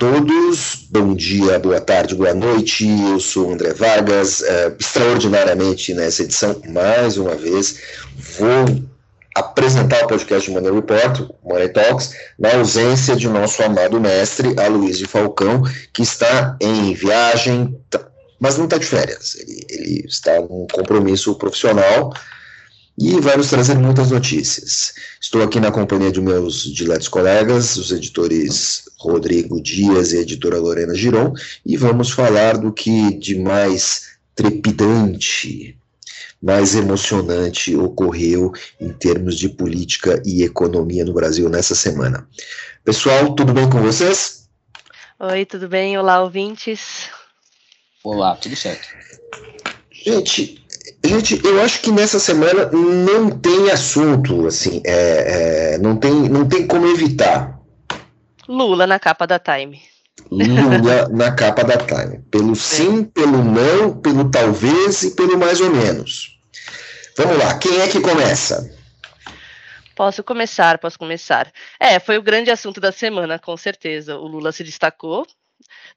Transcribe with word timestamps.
todos, 0.00 0.86
bom 0.88 1.14
dia, 1.14 1.58
boa 1.58 1.78
tarde, 1.78 2.14
boa 2.14 2.32
noite. 2.32 2.88
Eu 2.88 3.20
sou 3.20 3.52
André 3.52 3.74
Vargas, 3.74 4.40
uh, 4.40 4.74
extraordinariamente 4.80 5.92
nessa 5.92 6.22
edição, 6.22 6.58
mais 6.70 7.18
uma 7.18 7.34
vez, 7.34 7.78
vou 8.38 8.64
apresentar 9.34 10.02
o 10.02 10.08
podcast 10.08 10.50
Money 10.50 10.72
Report, 10.72 11.28
Money 11.44 11.68
Talks, 11.68 12.14
na 12.38 12.54
ausência 12.54 13.14
de 13.14 13.28
nosso 13.28 13.62
amado 13.62 14.00
mestre, 14.00 14.58
Aloysio 14.58 15.06
Falcão, 15.06 15.64
que 15.92 16.00
está 16.00 16.56
em 16.62 16.94
viagem, 16.94 17.78
tá, 17.90 18.00
mas 18.40 18.56
não 18.56 18.64
está 18.64 18.78
de 18.78 18.86
férias, 18.86 19.34
ele, 19.34 19.66
ele 19.68 20.06
está 20.08 20.40
num 20.40 20.66
compromisso 20.72 21.34
profissional 21.34 22.10
e 23.00 23.18
vai 23.18 23.34
nos 23.38 23.48
trazer 23.48 23.78
muitas 23.78 24.10
notícias. 24.10 24.92
Estou 25.18 25.42
aqui 25.42 25.58
na 25.58 25.72
companhia 25.72 26.12
de 26.12 26.20
meus 26.20 26.62
diletos 26.62 27.08
colegas, 27.08 27.78
os 27.78 27.90
editores 27.90 28.82
Rodrigo 28.98 29.58
Dias 29.58 30.12
e 30.12 30.18
a 30.18 30.20
editora 30.20 30.58
Lorena 30.58 30.94
Giron, 30.94 31.32
e 31.64 31.78
vamos 31.78 32.10
falar 32.10 32.58
do 32.58 32.70
que 32.70 33.14
de 33.14 33.38
mais 33.38 34.10
trepidante 34.34 35.74
mais 36.42 36.74
emocionante 36.74 37.76
ocorreu 37.76 38.52
em 38.80 38.92
termos 38.92 39.38
de 39.38 39.48
política 39.48 40.22
e 40.24 40.42
economia 40.42 41.04
no 41.04 41.12
Brasil 41.12 41.50
nessa 41.50 41.74
semana. 41.74 42.26
Pessoal, 42.82 43.34
tudo 43.34 43.52
bem 43.52 43.68
com 43.68 43.80
vocês? 43.82 44.48
Oi, 45.18 45.44
tudo 45.44 45.68
bem? 45.68 45.98
Olá, 45.98 46.22
ouvintes. 46.22 47.10
Olá, 48.02 48.34
tudo 48.36 48.56
certo. 48.56 48.88
Gente, 49.90 50.59
gente, 51.10 51.40
eu 51.44 51.60
acho 51.60 51.80
que 51.80 51.90
nessa 51.90 52.18
semana 52.18 52.70
não 52.70 53.30
tem 53.30 53.70
assunto, 53.70 54.46
assim, 54.46 54.80
é, 54.84 55.74
é, 55.74 55.78
não, 55.78 55.96
tem, 55.96 56.12
não 56.12 56.48
tem 56.48 56.66
como 56.66 56.86
evitar. 56.86 57.58
Lula 58.48 58.86
na 58.86 58.98
capa 58.98 59.26
da 59.26 59.38
Time. 59.38 59.82
Lula 60.30 61.08
na 61.10 61.32
capa 61.32 61.64
da 61.64 61.76
Time. 61.76 62.20
Pelo 62.30 62.54
sim, 62.54 63.04
pelo 63.04 63.42
não, 63.42 63.96
pelo 64.00 64.30
talvez 64.30 65.02
e 65.02 65.10
pelo 65.16 65.38
mais 65.38 65.60
ou 65.60 65.70
menos. 65.70 66.38
Vamos 67.16 67.38
lá, 67.38 67.58
quem 67.58 67.80
é 67.80 67.88
que 67.88 68.00
começa? 68.00 68.72
Posso 69.96 70.22
começar, 70.22 70.78
posso 70.78 70.98
começar. 70.98 71.52
É, 71.78 71.98
foi 71.98 72.16
o 72.18 72.22
grande 72.22 72.50
assunto 72.50 72.80
da 72.80 72.92
semana, 72.92 73.38
com 73.38 73.56
certeza. 73.56 74.16
O 74.16 74.26
Lula 74.26 74.52
se 74.52 74.64
destacou. 74.64 75.26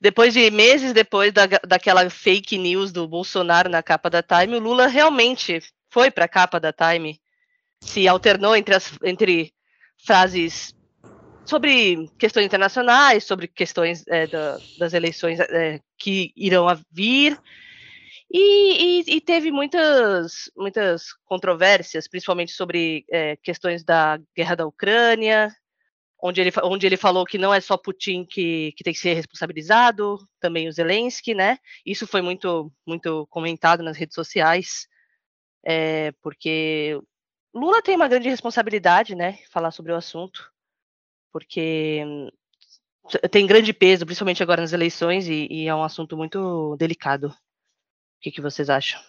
Depois 0.04 0.34
de 0.34 0.52
meses 0.52 0.92
depois 0.92 1.32
da, 1.32 1.46
daquela 1.66 2.10
fake 2.10 2.58
news 2.58 2.92
do 2.92 3.08
Bolsonaro 3.08 3.70
na 3.70 3.82
capa 3.82 4.10
da 4.10 4.22
Time, 4.22 4.58
o 4.58 4.60
Lula 4.60 4.86
realmente 4.86 5.62
foi 5.90 6.12
para 6.12 6.26
a 6.26 6.28
capa 6.28 6.60
da 6.60 6.74
Time, 6.74 7.22
se 7.80 8.06
alternou 8.06 8.54
entre, 8.54 8.76
as, 8.76 8.92
entre 9.02 9.54
frases 10.06 10.76
sobre 11.46 12.10
questões 12.20 12.46
internacionais, 12.46 13.24
sobre 13.24 13.48
questões 13.48 14.04
é, 14.10 14.28
da, 14.28 14.58
das 14.78 14.94
eleições 14.94 15.40
é, 15.40 15.80
que 15.98 16.34
irão 16.36 16.68
vir, 16.92 17.40
e, 18.30 19.04
e, 19.08 19.16
e, 19.16 19.22
teve 19.22 19.54
muitas, 19.54 20.52
muitas 20.58 21.14
controvérsias, 21.24 22.10
principalmente 22.10 22.52
sobre 22.52 23.06
é, 23.10 23.38
questões 23.38 23.86
da 23.86 24.20
guerra 24.36 24.56
da 24.56 24.66
Ucrânia, 24.66 25.50
onde 26.24 26.40
ele, 26.40 26.52
onde 26.64 26.86
ele 26.86 26.96
falou 26.96 27.26
que 27.26 27.38
não 27.38 27.54
é 27.54 27.60
só 27.60 27.76
Putin 27.76 28.26
que, 28.26 28.72
que 28.78 28.84
tem 28.84 28.94
que 28.94 29.00
ser 29.00 29.14
responsabilizado, 29.14 30.18
também 30.40 30.70
o 30.70 30.72
Zelensky, 30.72 31.34
né? 31.34 31.58
Isso 31.86 32.08
foi 32.08 32.22
muito, 32.22 32.72
muito 32.88 33.28
comentado 33.28 33.84
nas 33.84 33.98
redes 33.98 34.16
sociais, 34.16 34.88
é, 35.66 36.14
porque 36.22 36.98
Lula 37.54 37.82
tem 37.82 37.96
uma 37.96 38.08
grande 38.08 38.30
responsabilidade, 38.30 39.16
né? 39.16 39.40
Falar 39.52 39.72
sobre 39.72 39.92
o 39.92 39.96
assunto 39.96 40.54
porque 41.34 42.04
hum, 42.06 42.30
tem 43.32 43.48
grande 43.48 43.74
peso, 43.74 44.06
principalmente 44.06 44.44
agora 44.44 44.62
nas 44.62 44.72
eleições, 44.72 45.28
e, 45.28 45.48
e 45.50 45.68
é 45.68 45.76
um 45.76 45.84
assunto 45.84 46.16
muito 46.16 46.78
delicado. 46.78 47.28
O 47.28 48.22
que, 48.22 48.32
que 48.32 48.40
vocês 48.40 48.70
acham? 48.70 49.02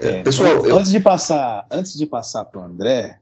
É, 0.00 0.22
pessoal, 0.22 0.64
eu... 0.64 0.78
antes 0.78 0.90
de 0.90 1.00
passar, 1.00 1.66
antes 1.70 1.98
de 1.98 2.06
passar 2.06 2.44
para 2.44 2.60
o 2.60 2.64
André, 2.64 3.18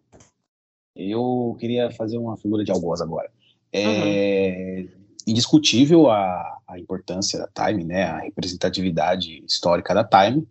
eu 0.95 1.57
queria 1.59 1.91
fazer 1.91 2.19
uma 2.19 2.37
figura 2.37 2.65
de 2.65 2.71
algoz 2.71 3.01
agora. 3.01 3.31
É 3.73 3.87
uhum. 3.87 4.89
indiscutível 5.27 6.11
a, 6.11 6.59
a 6.69 6.79
importância 6.79 7.39
da 7.39 7.49
Time, 7.49 7.85
né, 7.85 8.05
a 8.05 8.19
representatividade 8.21 9.45
histórica 9.45 9.95
da 9.95 10.05
Time. 10.05 10.47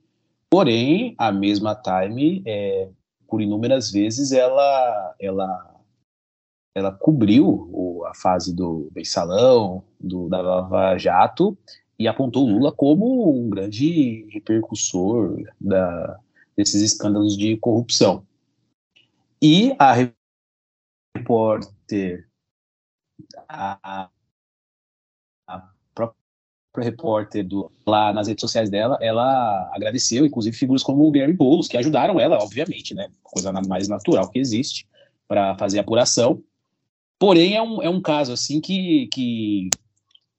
Porém, 0.50 1.16
a 1.18 1.32
mesma 1.32 1.76
Time, 1.76 2.44
é, 2.46 2.90
por 3.28 3.42
inúmeras 3.42 3.92
vezes, 3.92 4.32
ela, 4.32 5.16
ela 5.20 5.74
ela 6.76 6.92
cobriu 6.92 7.70
o, 7.72 8.04
a 8.06 8.16
fase 8.16 8.54
do 8.54 8.90
mensalão, 8.96 9.84
do, 10.00 10.28
da 10.28 10.42
Lava 10.42 10.98
Jato, 10.98 11.58
e 11.98 12.08
apontou 12.08 12.48
Lula 12.48 12.72
como 12.72 13.32
um 13.32 13.50
grande 13.50 14.28
repercussor 14.32 15.44
da, 15.62 16.20
desses 16.58 16.82
escândalos 16.82 17.38
de 17.38 17.56
corrupção. 17.58 18.26
E 19.42 19.76
a 19.78 19.94
repórter, 21.16 22.28
a, 23.48 24.10
a 25.48 25.70
própria 25.94 26.16
repórter 26.78 27.48
do, 27.48 27.72
lá 27.86 28.12
nas 28.12 28.28
redes 28.28 28.42
sociais 28.42 28.70
dela, 28.70 28.98
ela 29.02 29.72
agradeceu, 29.74 30.26
inclusive, 30.26 30.56
figuras 30.58 30.84
como 30.84 31.08
o 31.08 31.12
Guilherme 31.12 31.36
Boulos, 31.36 31.68
que 31.68 31.78
ajudaram 31.78 32.20
ela, 32.20 32.38
obviamente, 32.38 32.94
né? 32.94 33.10
Coisa 33.22 33.52
mais 33.68 33.88
natural 33.88 34.30
que 34.30 34.40
existe 34.40 34.88
para 35.28 35.56
fazer 35.58 35.80
apuração. 35.80 36.42
Porém, 37.20 37.56
é 37.56 37.62
um, 37.62 37.82
é 37.82 37.90
um 37.90 38.02
caso 38.02 38.34
assim 38.34 38.60
que, 38.60 39.08
que 39.08 39.70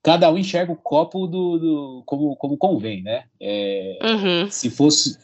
cada 0.02 0.30
um 0.30 0.36
enxerga 0.36 0.72
o 0.72 0.76
copo 0.76 1.26
do, 1.26 1.58
do 1.58 2.02
como, 2.04 2.36
como 2.36 2.58
convém, 2.58 3.02
né? 3.02 3.24
É, 3.40 3.98
uhum. 4.02 4.50
Se 4.50 4.68
fosse 4.68 5.18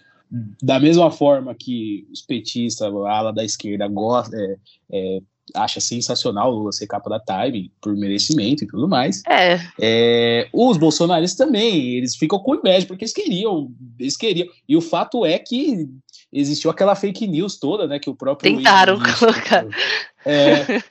da 0.62 0.78
mesma 0.78 1.10
forma 1.10 1.54
que 1.54 2.06
os 2.10 2.22
petistas, 2.22 2.92
a 2.94 3.10
ala 3.10 3.32
da 3.32 3.44
esquerda, 3.44 3.88
gosta, 3.88 4.36
é, 4.36 4.56
é, 4.90 5.20
acha 5.54 5.80
sensacional 5.80 6.52
o 6.52 6.58
Lula 6.58 6.72
ser 6.72 6.86
capa 6.86 7.10
da 7.10 7.20
Time 7.20 7.72
por 7.80 7.96
merecimento 7.96 8.64
e 8.64 8.66
tudo 8.66 8.88
mais. 8.88 9.22
É. 9.28 9.60
é. 9.80 10.48
os 10.52 10.76
bolsonaristas 10.76 11.36
também, 11.36 11.96
eles 11.96 12.16
ficam 12.16 12.38
com 12.38 12.54
inveja 12.54 12.86
porque 12.86 13.04
eles 13.04 13.14
queriam, 13.14 13.72
eles 13.98 14.16
queriam. 14.16 14.48
E 14.68 14.76
o 14.76 14.80
fato 14.80 15.24
é 15.26 15.38
que 15.38 15.88
existiu 16.32 16.70
aquela 16.70 16.94
fake 16.94 17.26
news 17.26 17.58
toda, 17.58 17.86
né, 17.86 17.98
que 17.98 18.08
o 18.08 18.14
próprio 18.14 18.56
tentaram 18.56 18.98
colocar. 19.18 19.66
É, 20.22 20.82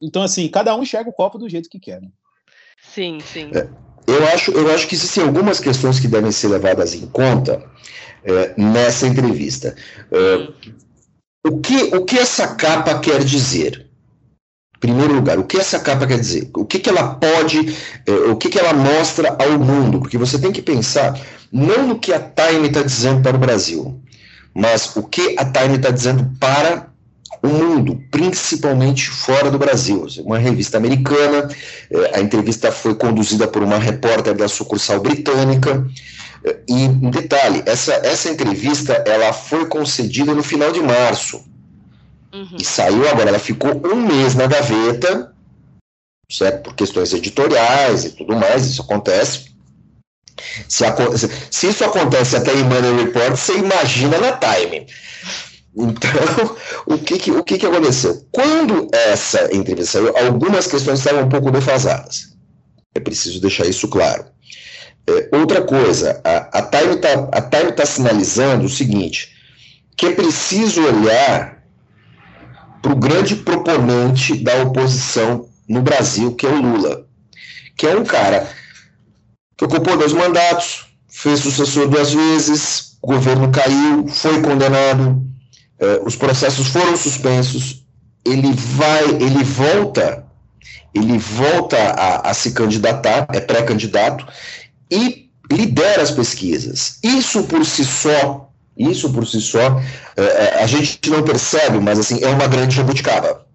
Então, 0.00 0.22
assim, 0.22 0.48
cada 0.48 0.74
um 0.76 0.82
enxerga 0.82 1.08
o 1.08 1.12
copo 1.12 1.38
do 1.38 1.48
jeito 1.48 1.68
que 1.68 1.80
quer. 1.80 2.00
Né? 2.00 2.08
Sim, 2.80 3.18
sim. 3.20 3.50
É, 3.54 3.68
eu, 4.06 4.26
acho, 4.28 4.50
eu 4.52 4.70
acho 4.72 4.86
que 4.86 4.94
existem 4.94 5.24
algumas 5.24 5.58
questões 5.58 5.98
que 5.98 6.08
devem 6.08 6.30
ser 6.30 6.48
levadas 6.48 6.94
em 6.94 7.06
conta 7.06 7.64
é, 8.24 8.54
nessa 8.56 9.06
entrevista. 9.06 9.74
É, 10.10 10.48
o, 11.46 11.60
que, 11.60 11.96
o 11.96 12.04
que 12.04 12.18
essa 12.18 12.48
capa 12.48 12.98
quer 12.98 13.22
dizer? 13.22 13.86
Em 14.76 14.80
primeiro 14.80 15.14
lugar, 15.14 15.38
o 15.38 15.44
que 15.44 15.56
essa 15.56 15.78
capa 15.78 16.06
quer 16.06 16.18
dizer? 16.18 16.50
O 16.54 16.64
que, 16.64 16.78
que 16.78 16.90
ela 16.90 17.14
pode, 17.14 17.76
é, 18.06 18.12
o 18.30 18.36
que, 18.36 18.48
que 18.48 18.58
ela 18.58 18.74
mostra 18.74 19.34
ao 19.38 19.58
mundo? 19.58 20.00
Porque 20.00 20.18
você 20.18 20.38
tem 20.38 20.52
que 20.52 20.60
pensar 20.60 21.18
não 21.50 21.86
no 21.86 21.98
que 21.98 22.12
a 22.12 22.20
Time 22.20 22.68
está 22.68 22.82
dizendo 22.82 23.22
para 23.22 23.36
o 23.36 23.40
Brasil, 23.40 23.98
mas 24.54 24.94
o 24.96 25.02
que 25.02 25.34
a 25.38 25.44
Time 25.44 25.76
está 25.76 25.90
dizendo 25.90 26.30
para 26.38 26.88
o 27.42 27.48
mundo, 27.48 28.02
principalmente 28.10 29.08
fora 29.08 29.50
do 29.50 29.58
Brasil. 29.58 30.06
Uma 30.24 30.38
revista 30.38 30.76
americana, 30.76 31.48
eh, 31.90 32.12
a 32.14 32.20
entrevista 32.20 32.72
foi 32.72 32.94
conduzida 32.94 33.46
por 33.46 33.62
uma 33.62 33.78
repórter 33.78 34.34
da 34.34 34.48
sucursal 34.48 35.00
britânica. 35.00 35.86
E 36.68 36.74
um 36.74 37.10
detalhe, 37.10 37.62
essa, 37.66 37.94
essa 37.94 38.28
entrevista 38.28 38.92
ela 39.06 39.32
foi 39.32 39.66
concedida 39.66 40.34
no 40.34 40.42
final 40.42 40.70
de 40.72 40.80
março. 40.80 41.44
Uhum. 42.32 42.56
E 42.60 42.64
saiu 42.64 43.08
agora, 43.08 43.30
ela 43.30 43.38
ficou 43.38 43.70
um 43.86 43.96
mês 43.96 44.34
na 44.34 44.46
gaveta, 44.46 45.32
certo? 46.30 46.62
Por 46.62 46.74
questões 46.74 47.12
editoriais 47.12 48.04
e 48.04 48.10
tudo 48.10 48.36
mais, 48.36 48.66
isso 48.66 48.82
acontece. 48.82 49.56
Se, 50.68 50.84
se 51.50 51.68
isso 51.68 51.84
acontece 51.84 52.36
até 52.36 52.52
em 52.52 52.64
Money 52.64 53.04
Report, 53.04 53.30
você 53.30 53.56
imagina 53.56 54.18
na 54.18 54.32
Time. 54.32 54.86
Então, 55.76 56.10
o 56.86 56.98
que, 56.98 57.18
que, 57.18 57.30
o 57.30 57.44
que, 57.44 57.58
que 57.58 57.66
aconteceu? 57.66 58.26
Quando 58.30 58.88
essa 58.92 59.54
entrevista 59.54 59.98
saiu, 59.98 60.16
algumas 60.16 60.66
questões 60.66 60.98
estavam 60.98 61.24
um 61.24 61.28
pouco 61.28 61.50
defasadas. 61.50 62.34
É 62.94 63.00
preciso 63.00 63.40
deixar 63.40 63.66
isso 63.66 63.88
claro. 63.88 64.24
É, 65.08 65.36
outra 65.36 65.62
coisa, 65.62 66.20
a, 66.24 66.58
a 66.58 66.62
Time 66.62 66.94
está 66.94 67.72
tá 67.72 67.86
sinalizando 67.86 68.64
o 68.64 68.68
seguinte, 68.68 69.32
que 69.96 70.06
é 70.06 70.12
preciso 70.12 70.82
olhar 70.82 71.62
para 72.82 72.92
o 72.92 72.96
grande 72.96 73.36
proponente 73.36 74.36
da 74.42 74.62
oposição 74.62 75.48
no 75.68 75.82
Brasil, 75.82 76.34
que 76.34 76.46
é 76.46 76.50
o 76.50 76.60
Lula, 76.60 77.06
que 77.76 77.86
é 77.86 77.96
um 77.96 78.04
cara 78.04 78.48
que 79.56 79.64
ocupou 79.64 79.96
dois 79.96 80.12
mandatos, 80.12 80.86
fez 81.08 81.40
sucessor 81.40 81.88
duas 81.88 82.12
vezes, 82.12 82.96
o 83.00 83.06
governo 83.06 83.50
caiu, 83.50 84.06
foi 84.08 84.42
condenado, 84.42 85.24
Uh, 85.78 86.06
os 86.06 86.16
processos 86.16 86.68
foram 86.68 86.96
suspensos, 86.96 87.84
ele 88.24 88.50
vai, 88.54 89.04
ele 89.20 89.44
volta, 89.44 90.24
ele 90.94 91.18
volta 91.18 91.76
a, 91.76 92.30
a 92.30 92.34
se 92.34 92.52
candidatar, 92.52 93.26
é 93.34 93.40
pré-candidato, 93.40 94.26
e 94.90 95.30
lidera 95.50 96.02
as 96.02 96.10
pesquisas. 96.10 96.98
Isso 97.02 97.44
por 97.44 97.64
si 97.64 97.84
só, 97.84 98.50
isso 98.76 99.12
por 99.12 99.26
si 99.26 99.40
só, 99.40 99.80
é, 100.16 100.22
é 100.22 100.62
a 100.62 100.66
gente 100.66 101.08
não 101.08 101.22
percebe, 101.22 101.78
mas 101.78 101.98
assim, 101.98 102.22
é 102.22 102.28
uma 102.28 102.46
grande 102.46 102.76
jabuticaba. 102.76 103.46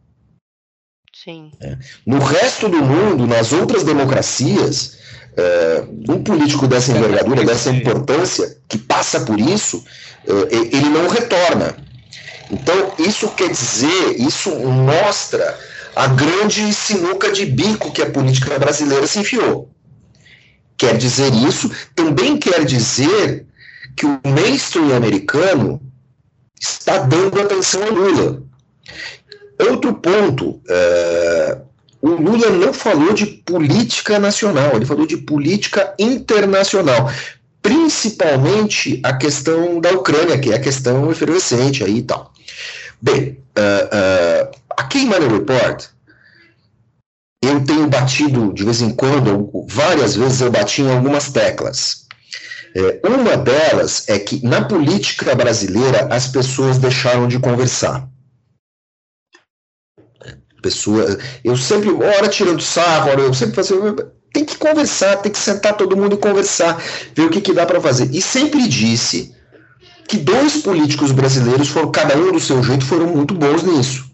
Sim. 1.24 1.52
É. 1.60 1.78
No 2.06 2.20
resto 2.20 2.68
do 2.68 2.82
mundo, 2.82 3.28
nas 3.28 3.54
outras 3.54 3.84
democracias, 3.84 4.98
é, 5.38 5.84
um 6.10 6.24
político 6.24 6.68
dessa 6.68 6.92
envergadura, 6.92 7.44
dessa 7.44 7.70
importância, 7.70 8.58
que 8.68 8.78
passa 8.78 9.20
por 9.22 9.40
isso, 9.40 9.84
é, 10.26 10.56
ele 10.56 10.90
não 10.90 11.08
retorna. 11.08 11.76
Então, 12.50 12.94
isso 13.00 13.30
quer 13.30 13.50
dizer, 13.50 14.20
isso 14.20 14.50
mostra 14.56 15.58
a 15.96 16.08
grande 16.08 16.74
sinuca 16.74 17.32
de 17.32 17.46
bico 17.46 17.92
que 17.92 18.02
a 18.02 18.10
política 18.10 18.58
brasileira 18.58 19.06
se 19.08 19.20
enfiou. 19.20 19.70
Quer 20.82 20.98
dizer 20.98 21.32
isso, 21.48 21.70
também 21.94 22.40
quer 22.40 22.66
dizer 22.66 23.46
que 23.96 24.04
o 24.04 24.20
mainstream 24.26 24.96
americano 24.96 25.80
está 26.60 26.98
dando 26.98 27.40
atenção 27.40 27.84
a 27.84 27.90
Lula. 27.90 28.42
Outro 29.60 29.94
ponto, 29.94 30.60
é, 30.68 31.60
o 32.02 32.10
Lula 32.10 32.50
não 32.50 32.74
falou 32.74 33.14
de 33.14 33.28
política 33.28 34.18
nacional, 34.18 34.76
ele 34.76 34.88
falou 34.88 35.06
de 35.06 35.18
política 35.18 35.94
internacional, 36.00 37.12
principalmente 37.62 39.00
a 39.04 39.14
questão 39.14 39.80
da 39.80 39.92
Ucrânia, 39.92 40.40
que 40.40 40.52
é 40.52 40.56
a 40.56 40.60
questão 40.60 41.12
efervescente 41.12 41.84
aí 41.84 41.98
e 41.98 42.02
tal. 42.02 42.34
Bem, 43.00 43.38
uh, 43.56 44.50
uh, 44.50 44.58
aqui 44.76 44.98
em 44.98 45.06
Money 45.06 45.28
Report, 45.28 45.86
eu 47.44 47.64
tenho 47.66 47.88
batido 47.88 48.54
de 48.54 48.64
vez 48.64 48.82
em 48.82 48.94
quando, 48.94 49.50
várias 49.68 50.16
vezes 50.16 50.42
eu 50.42 50.52
bati 50.52 50.82
em 50.82 50.92
algumas 50.92 51.32
teclas. 51.32 52.06
É, 52.76 53.02
uma 53.06 53.36
delas 53.36 54.08
é 54.08 54.18
que 54.18 54.46
na 54.46 54.64
política 54.64 55.36
brasileira 55.36 56.08
as 56.10 56.28
pessoas 56.28 56.78
deixaram 56.78 57.28
de 57.28 57.40
conversar 57.40 58.10
pessoa. 60.62 61.18
Eu 61.44 61.58
sempre, 61.58 61.92
hora 61.92 62.30
tirando 62.30 62.62
sarro, 62.62 63.10
hora 63.10 63.22
eu 63.22 63.34
sempre 63.34 63.56
faço. 63.56 63.76
Tem 64.32 64.46
que 64.46 64.58
conversar, 64.58 65.18
tem 65.18 65.32
que 65.32 65.40
sentar 65.40 65.76
todo 65.76 65.98
mundo 65.98 66.16
e 66.16 66.18
conversar, 66.18 66.82
ver 67.14 67.24
o 67.24 67.30
que, 67.30 67.42
que 67.42 67.52
dá 67.52 67.66
para 67.66 67.82
fazer. 67.82 68.10
E 68.14 68.22
sempre 68.22 68.66
disse 68.68 69.36
que 70.08 70.18
dois 70.18 70.58
políticos 70.58 71.12
brasileiros 71.12 71.68
foram, 71.68 71.92
cada 71.92 72.16
um 72.16 72.32
do 72.32 72.40
seu 72.40 72.64
jeito, 72.64 72.86
foram 72.86 73.08
muito 73.08 73.34
bons 73.34 73.64
nisso. 73.64 74.10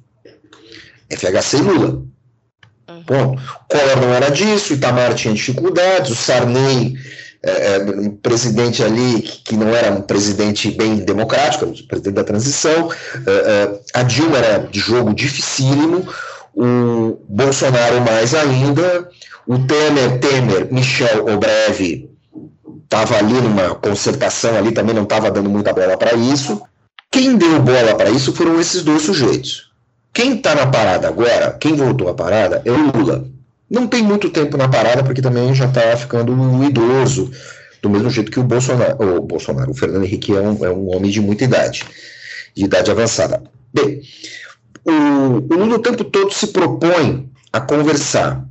FHC 1.12 1.57
e 1.57 1.62
Lula. 1.62 2.03
Ponto. 3.07 3.42
Collor 3.69 4.01
não 4.01 4.13
era 4.13 4.30
disso, 4.30 4.74
Itamar 4.74 5.15
tinha 5.15 5.33
dificuldades, 5.33 6.12
o 6.12 6.15
Sarney, 6.15 6.95
é, 7.42 7.51
é, 7.51 8.09
presidente 8.21 8.83
ali 8.83 9.21
que 9.21 9.56
não 9.56 9.74
era 9.74 9.92
um 9.92 10.01
presidente 10.01 10.69
bem 10.71 10.98
democrático, 10.98 11.63
era 11.63 11.74
presidente 11.88 12.15
da 12.15 12.24
transição, 12.25 12.92
é, 13.25 13.31
é, 13.31 13.80
a 13.94 14.04
Dilma 14.04 14.38
era 14.38 14.57
de 14.59 14.80
jogo 14.80 15.13
dificílimo, 15.13 16.06
o 16.54 17.18
Bolsonaro 17.30 18.01
mais 18.01 18.33
ainda, 18.36 19.09
o 19.48 19.57
Temer, 19.59 20.19
Temer, 20.19 20.68
Michel 20.69 21.27
Obreve 21.27 22.09
estava 22.83 23.18
ali 23.18 23.36
numa 23.36 23.75
concertação 23.75 24.57
ali, 24.57 24.74
também 24.74 24.94
não 24.94 25.04
estava 25.04 25.31
dando 25.31 25.50
muita 25.50 25.71
bola 25.71 25.98
para 25.98 26.13
isso. 26.13 26.62
Quem 27.09 27.38
deu 27.38 27.62
bola 27.62 27.95
para 27.95 28.09
isso 28.09 28.33
foram 28.33 28.59
esses 28.59 28.83
dois 28.83 29.04
sujeitos. 29.04 29.67
Quem 30.18 30.38
está 30.38 30.56
na 30.56 30.66
parada 30.66 31.08
agora, 31.08 31.54
quem 31.60 31.75
voltou 31.75 32.10
à 32.10 32.14
parada, 32.16 32.60
é 32.66 32.72
o 32.72 32.92
Lula. 32.92 33.30
Não 33.69 33.86
tem 33.88 34.02
muito 34.02 34.31
tempo 34.31 34.58
na 34.58 34.68
parada, 34.68 35.04
porque 35.04 35.22
também 35.22 35.54
já 35.54 35.66
está 35.66 35.96
ficando 35.96 36.34
idoso, 36.64 37.31
do 37.84 37.88
mesmo 37.88 38.10
jeito 38.10 38.31
que 38.31 38.40
o 38.40 38.44
Bolsonaro. 38.44 39.19
O 39.19 39.22
Bolsonaro, 39.22 39.69
o 39.69 39.75
Fernando 39.75 40.06
Henrique 40.06 40.36
é 40.36 40.42
um, 40.42 40.66
é 40.66 40.72
um 40.72 40.90
homem 40.90 41.12
de 41.12 41.22
muita 41.22 41.44
idade, 41.44 41.86
de 42.56 42.66
idade 42.66 42.90
avançada. 42.90 43.44
Bem, 43.72 44.02
o, 44.84 45.54
o 45.54 45.56
Lula 45.56 45.75
o 45.75 45.81
tempo 45.84 46.04
todo 46.04 46.34
se 46.34 46.48
propõe 46.48 47.30
a 47.54 47.62
conversar. 47.62 48.44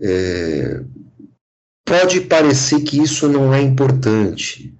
É, 0.00 0.80
pode 1.84 2.22
parecer 2.22 2.80
que 2.80 2.98
isso 2.98 3.28
não 3.28 3.52
é 3.52 3.60
importante, 3.60 4.74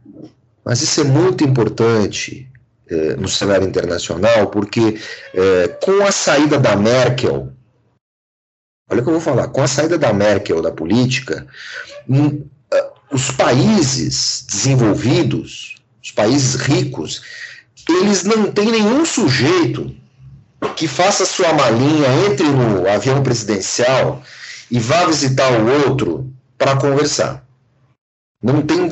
mas 0.64 0.80
isso 0.80 1.02
é 1.02 1.04
muito 1.04 1.44
importante 1.44 2.50
é, 2.88 3.16
no 3.16 3.28
cenário 3.28 3.66
internacional, 3.66 4.48
porque 4.48 5.00
é, 5.34 5.68
com 5.68 6.04
a 6.04 6.12
saída 6.12 6.58
da 6.58 6.76
Merkel, 6.76 7.52
olha 8.90 9.00
o 9.00 9.02
que 9.02 9.08
eu 9.08 9.14
vou 9.14 9.20
falar, 9.20 9.48
com 9.48 9.62
a 9.62 9.68
saída 9.68 9.98
da 9.98 10.12
Merkel 10.12 10.62
da 10.62 10.70
política, 10.70 11.46
hum, 12.08 12.44
os 13.10 13.30
países 13.30 14.44
desenvolvidos, 14.48 15.76
os 16.02 16.10
países 16.10 16.54
ricos, 16.54 17.22
eles 17.88 18.24
não 18.24 18.50
têm 18.50 18.70
nenhum 18.70 19.04
sujeito 19.04 19.94
que 20.76 20.88
faça 20.88 21.26
sua 21.26 21.52
malinha, 21.52 22.08
entre 22.26 22.48
no 22.48 22.88
avião 22.88 23.22
presidencial 23.22 24.22
e 24.70 24.78
vá 24.78 25.04
visitar 25.04 25.52
o 25.52 25.88
outro 25.88 26.32
para 26.56 26.76
conversar. 26.76 27.44
Não 28.42 28.62
tem. 28.62 28.88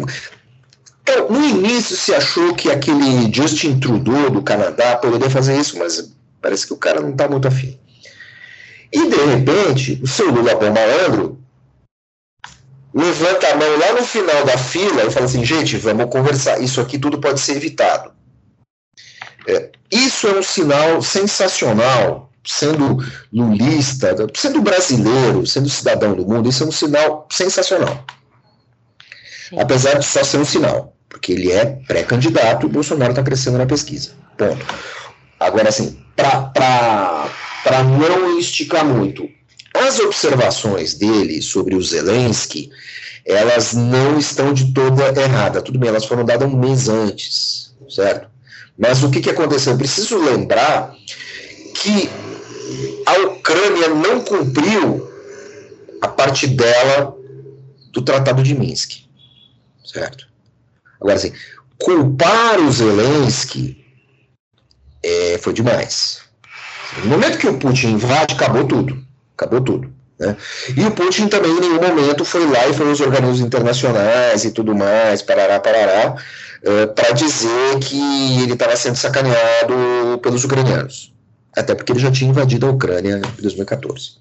Então, 1.02 1.28
no 1.28 1.44
início 1.44 1.96
se 1.96 2.14
achou 2.14 2.54
que 2.54 2.70
aquele 2.70 3.32
Justin 3.32 3.78
Trudeau 3.80 4.30
do 4.30 4.42
Canadá 4.42 4.96
poderia 4.96 5.30
fazer 5.30 5.58
isso, 5.58 5.78
mas 5.78 6.12
parece 6.40 6.66
que 6.66 6.72
o 6.72 6.76
cara 6.76 7.00
não 7.00 7.10
está 7.10 7.28
muito 7.28 7.48
afim. 7.48 7.78
E 8.92 9.08
de 9.08 9.16
repente, 9.16 10.00
o 10.02 10.06
seu 10.06 10.30
Lula 10.30 10.54
bom 10.54 10.72
malandro 10.72 11.38
levanta 12.92 13.48
a 13.48 13.56
mão 13.56 13.78
lá 13.78 13.92
no 13.92 14.04
final 14.04 14.44
da 14.44 14.58
fila 14.58 15.04
e 15.04 15.10
fala 15.10 15.26
assim: 15.26 15.44
gente, 15.44 15.76
vamos 15.76 16.10
conversar. 16.10 16.60
Isso 16.60 16.80
aqui 16.80 16.98
tudo 16.98 17.20
pode 17.20 17.40
ser 17.40 17.56
evitado. 17.56 18.12
É, 19.46 19.70
isso 19.90 20.26
é 20.26 20.38
um 20.38 20.42
sinal 20.42 21.00
sensacional, 21.00 22.30
sendo 22.44 22.98
lulista, 23.32 24.14
sendo 24.34 24.60
brasileiro, 24.60 25.46
sendo 25.46 25.68
cidadão 25.68 26.14
do 26.14 26.26
mundo, 26.26 26.48
isso 26.48 26.62
é 26.62 26.66
um 26.66 26.72
sinal 26.72 27.26
sensacional. 27.30 28.04
Apesar 29.58 29.98
de 29.98 30.04
só 30.04 30.22
ser 30.22 30.38
um 30.38 30.44
sinal, 30.44 30.96
porque 31.08 31.32
ele 31.32 31.50
é 31.50 31.66
pré-candidato 31.86 32.64
e 32.64 32.66
o 32.66 32.72
Bolsonaro 32.72 33.12
está 33.12 33.22
crescendo 33.22 33.58
na 33.58 33.66
pesquisa. 33.66 34.10
Ponto. 34.36 34.66
Agora, 35.38 35.68
assim, 35.68 35.98
para 36.14 37.82
não 37.82 38.38
esticar 38.38 38.84
muito, 38.84 39.28
as 39.74 39.98
observações 40.00 40.94
dele 40.94 41.40
sobre 41.40 41.74
o 41.74 41.82
Zelensky, 41.82 42.70
elas 43.24 43.72
não 43.72 44.18
estão 44.18 44.52
de 44.52 44.72
toda 44.72 45.20
errada. 45.20 45.62
Tudo 45.62 45.78
bem, 45.78 45.88
elas 45.88 46.04
foram 46.04 46.24
dadas 46.24 46.48
um 46.48 46.56
mês 46.56 46.88
antes, 46.88 47.74
certo? 47.88 48.28
Mas 48.78 49.02
o 49.02 49.10
que, 49.10 49.20
que 49.20 49.30
aconteceu? 49.30 49.72
Eu 49.72 49.78
preciso 49.78 50.18
lembrar 50.18 50.94
que 51.74 52.10
a 53.06 53.18
Ucrânia 53.26 53.88
não 53.88 54.20
cumpriu 54.20 55.08
a 56.00 56.08
parte 56.08 56.46
dela 56.46 57.14
do 57.92 58.02
Tratado 58.02 58.42
de 58.42 58.54
Minsk, 58.54 59.04
certo? 59.92 60.26
Agora, 61.00 61.16
assim, 61.16 61.32
culpar 61.78 62.60
o 62.60 62.70
Zelensky 62.70 63.84
é, 65.02 65.38
foi 65.38 65.52
demais. 65.52 66.20
No 66.98 67.10
momento 67.10 67.38
que 67.38 67.48
o 67.48 67.58
Putin 67.58 67.92
invade, 67.92 68.34
acabou 68.34 68.64
tudo. 68.64 69.02
Acabou 69.36 69.60
tudo. 69.60 69.92
Né? 70.18 70.36
E 70.76 70.84
o 70.84 70.90
Putin 70.90 71.28
também 71.28 71.50
em 71.50 71.60
nenhum 71.60 71.80
momento 71.80 72.24
foi 72.24 72.46
lá 72.46 72.68
e 72.68 72.74
foi 72.74 72.86
nos 72.86 73.00
organismos 73.00 73.40
internacionais 73.40 74.44
e 74.44 74.50
tudo 74.50 74.74
mais, 74.74 75.22
parará, 75.22 75.58
parará, 75.58 76.14
uh, 76.62 76.94
para 76.94 77.12
dizer 77.12 77.78
que 77.80 78.42
ele 78.42 78.52
estava 78.52 78.76
sendo 78.76 78.96
sacaneado 78.96 80.18
pelos 80.22 80.44
ucranianos. 80.44 81.12
Até 81.56 81.74
porque 81.74 81.92
ele 81.92 81.98
já 81.98 82.12
tinha 82.12 82.30
invadido 82.30 82.66
a 82.66 82.70
Ucrânia 82.70 83.20
em 83.38 83.42
2014. 83.42 84.20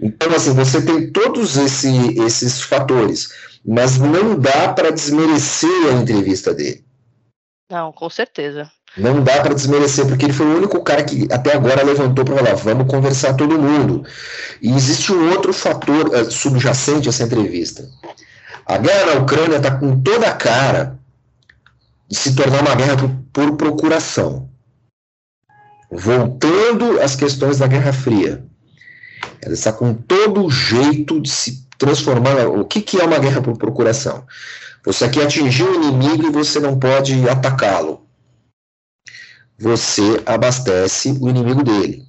Então, 0.00 0.32
assim, 0.34 0.52
você 0.52 0.80
tem 0.82 1.10
todos 1.10 1.56
esse, 1.56 2.18
esses 2.20 2.60
fatores, 2.60 3.28
mas 3.66 3.98
não 3.98 4.38
dá 4.38 4.72
para 4.72 4.92
desmerecer 4.92 5.88
a 5.90 6.00
entrevista 6.00 6.54
dele. 6.54 6.84
Não, 7.68 7.90
com 7.90 8.08
certeza. 8.08 8.70
Não 8.96 9.22
dá 9.22 9.42
para 9.42 9.54
desmerecer, 9.54 10.06
porque 10.06 10.24
ele 10.24 10.32
foi 10.32 10.46
o 10.46 10.56
único 10.56 10.82
cara 10.82 11.02
que 11.02 11.26
até 11.32 11.54
agora 11.54 11.82
levantou 11.82 12.24
para 12.24 12.36
falar: 12.36 12.54
vamos 12.54 12.90
conversar 12.90 13.34
todo 13.34 13.58
mundo. 13.58 14.06
E 14.62 14.70
existe 14.70 15.12
um 15.12 15.32
outro 15.32 15.52
fator 15.52 16.08
uh, 16.08 16.30
subjacente 16.30 17.08
a 17.08 17.10
essa 17.10 17.24
entrevista. 17.24 17.88
A 18.64 18.78
guerra 18.78 19.14
na 19.14 19.20
Ucrânia 19.20 19.56
está 19.56 19.76
com 19.76 20.00
toda 20.00 20.28
a 20.28 20.32
cara 20.32 20.98
de 22.08 22.16
se 22.16 22.34
tornar 22.34 22.62
uma 22.62 22.74
guerra 22.74 22.96
por, 22.96 23.10
por 23.32 23.56
procuração. 23.56 24.48
Voltando 25.90 27.00
às 27.00 27.16
questões 27.16 27.58
da 27.58 27.66
Guerra 27.66 27.92
Fria. 27.92 28.44
Ela 29.42 29.54
está 29.54 29.72
com 29.72 29.92
todo 29.92 30.44
o 30.44 30.50
jeito 30.50 31.20
de 31.20 31.28
se 31.28 31.65
transformar. 31.78 32.46
O 32.48 32.64
que, 32.64 32.80
que 32.80 33.00
é 33.00 33.04
uma 33.04 33.18
guerra 33.18 33.42
por 33.42 33.56
procuração? 33.56 34.26
Você 34.84 35.08
quer 35.08 35.24
atingir 35.24 35.64
o 35.64 35.74
inimigo 35.74 36.26
e 36.26 36.30
você 36.30 36.60
não 36.60 36.78
pode 36.78 37.28
atacá-lo. 37.28 38.06
Você 39.58 40.22
abastece 40.24 41.10
o 41.20 41.28
inimigo 41.28 41.62
dele. 41.62 42.04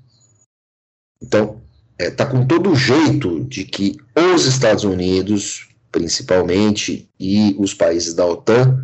Então, 1.22 1.62
está 2.00 2.24
é, 2.24 2.28
com 2.28 2.46
todo 2.46 2.76
jeito 2.76 3.44
de 3.46 3.64
que 3.64 3.98
os 4.16 4.46
Estados 4.46 4.84
Unidos, 4.84 5.68
principalmente, 5.92 7.10
e 7.20 7.56
os 7.58 7.74
países 7.74 8.14
da 8.14 8.26
OTAN 8.26 8.80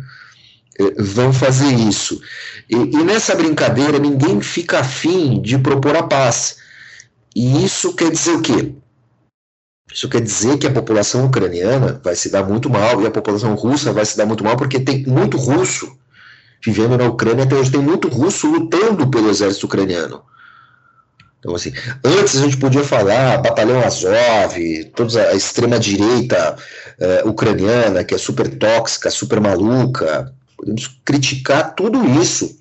é, 0.80 1.02
vão 1.02 1.32
fazer 1.32 1.72
isso. 1.72 2.20
E, 2.68 2.74
e, 2.74 3.04
nessa 3.04 3.34
brincadeira 3.34 3.98
ninguém 3.98 4.40
fica 4.40 4.80
afim 4.80 5.40
de 5.40 5.58
propor 5.58 5.96
a 5.96 6.02
paz. 6.02 6.56
E 7.34 7.64
isso 7.64 7.94
quer 7.94 8.10
dizer 8.10 8.32
o 8.32 8.42
quê? 8.42 8.74
Isso 9.92 10.08
quer 10.08 10.20
dizer 10.20 10.58
que 10.58 10.66
a 10.66 10.72
população 10.72 11.26
ucraniana 11.26 12.00
vai 12.02 12.16
se 12.16 12.30
dar 12.30 12.42
muito 12.42 12.70
mal 12.70 13.00
e 13.02 13.06
a 13.06 13.10
população 13.10 13.54
russa 13.54 13.92
vai 13.92 14.04
se 14.04 14.16
dar 14.16 14.26
muito 14.26 14.42
mal 14.42 14.56
porque 14.56 14.80
tem 14.80 15.04
muito 15.06 15.36
russo 15.36 15.96
vivendo 16.64 16.96
na 16.96 17.04
Ucrânia 17.04 17.44
até 17.44 17.54
hoje, 17.54 17.70
tem 17.70 17.80
muito 17.80 18.08
russo 18.08 18.50
lutando 18.50 19.06
pelo 19.08 19.28
exército 19.28 19.66
ucraniano. 19.66 20.22
Então, 21.38 21.54
assim, 21.54 21.74
antes 22.02 22.36
a 22.36 22.44
gente 22.44 22.56
podia 22.56 22.82
falar 22.82 23.36
Batalhão 23.36 23.82
Azov, 23.84 24.56
toda 24.96 25.28
a 25.28 25.34
extrema-direita 25.34 26.56
uh, 26.98 27.28
ucraniana, 27.28 28.02
que 28.02 28.14
é 28.14 28.18
super 28.18 28.48
tóxica, 28.56 29.10
super 29.10 29.40
maluca. 29.40 30.32
Podemos 30.56 30.98
criticar 31.04 31.74
tudo 31.74 32.02
isso. 32.18 32.58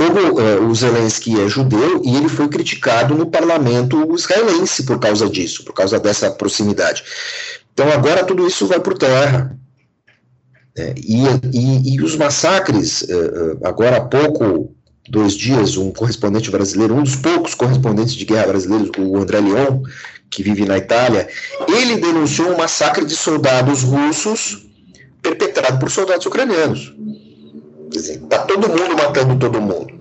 Como 0.00 0.40
uh, 0.40 0.66
o 0.66 0.74
Zelensky 0.74 1.38
é 1.38 1.46
judeu 1.46 2.00
e 2.02 2.16
ele 2.16 2.30
foi 2.30 2.48
criticado 2.48 3.14
no 3.14 3.26
parlamento 3.26 4.14
israelense 4.14 4.84
por 4.84 4.98
causa 4.98 5.28
disso, 5.28 5.62
por 5.62 5.74
causa 5.74 6.00
dessa 6.00 6.30
proximidade. 6.30 7.04
Então, 7.74 7.86
agora 7.92 8.24
tudo 8.24 8.46
isso 8.46 8.66
vai 8.66 8.80
por 8.80 8.96
terra. 8.96 9.54
É, 10.74 10.94
e, 10.96 11.24
e, 11.52 11.94
e, 11.94 12.00
os 12.00 12.16
massacres, 12.16 13.02
uh, 13.02 13.58
agora 13.62 13.98
há 13.98 14.00
pouco 14.00 14.74
dois 15.06 15.34
dias, 15.34 15.76
um 15.76 15.92
correspondente 15.92 16.50
brasileiro, 16.50 16.94
um 16.94 17.02
dos 17.02 17.16
poucos 17.16 17.54
correspondentes 17.54 18.14
de 18.14 18.24
guerra 18.24 18.46
brasileiros, 18.46 18.90
o 18.96 19.18
André 19.18 19.40
Leon, 19.40 19.82
que 20.30 20.42
vive 20.42 20.64
na 20.64 20.78
Itália, 20.78 21.28
ele 21.68 21.98
denunciou 21.98 22.54
um 22.54 22.56
massacre 22.56 23.04
de 23.04 23.14
soldados 23.14 23.82
russos 23.82 24.66
perpetrado 25.20 25.78
por 25.78 25.90
soldados 25.90 26.24
ucranianos. 26.24 26.90
Está 27.92 28.38
todo 28.46 28.68
mundo 28.68 28.96
matando 28.96 29.38
todo 29.38 29.60
mundo. 29.60 30.00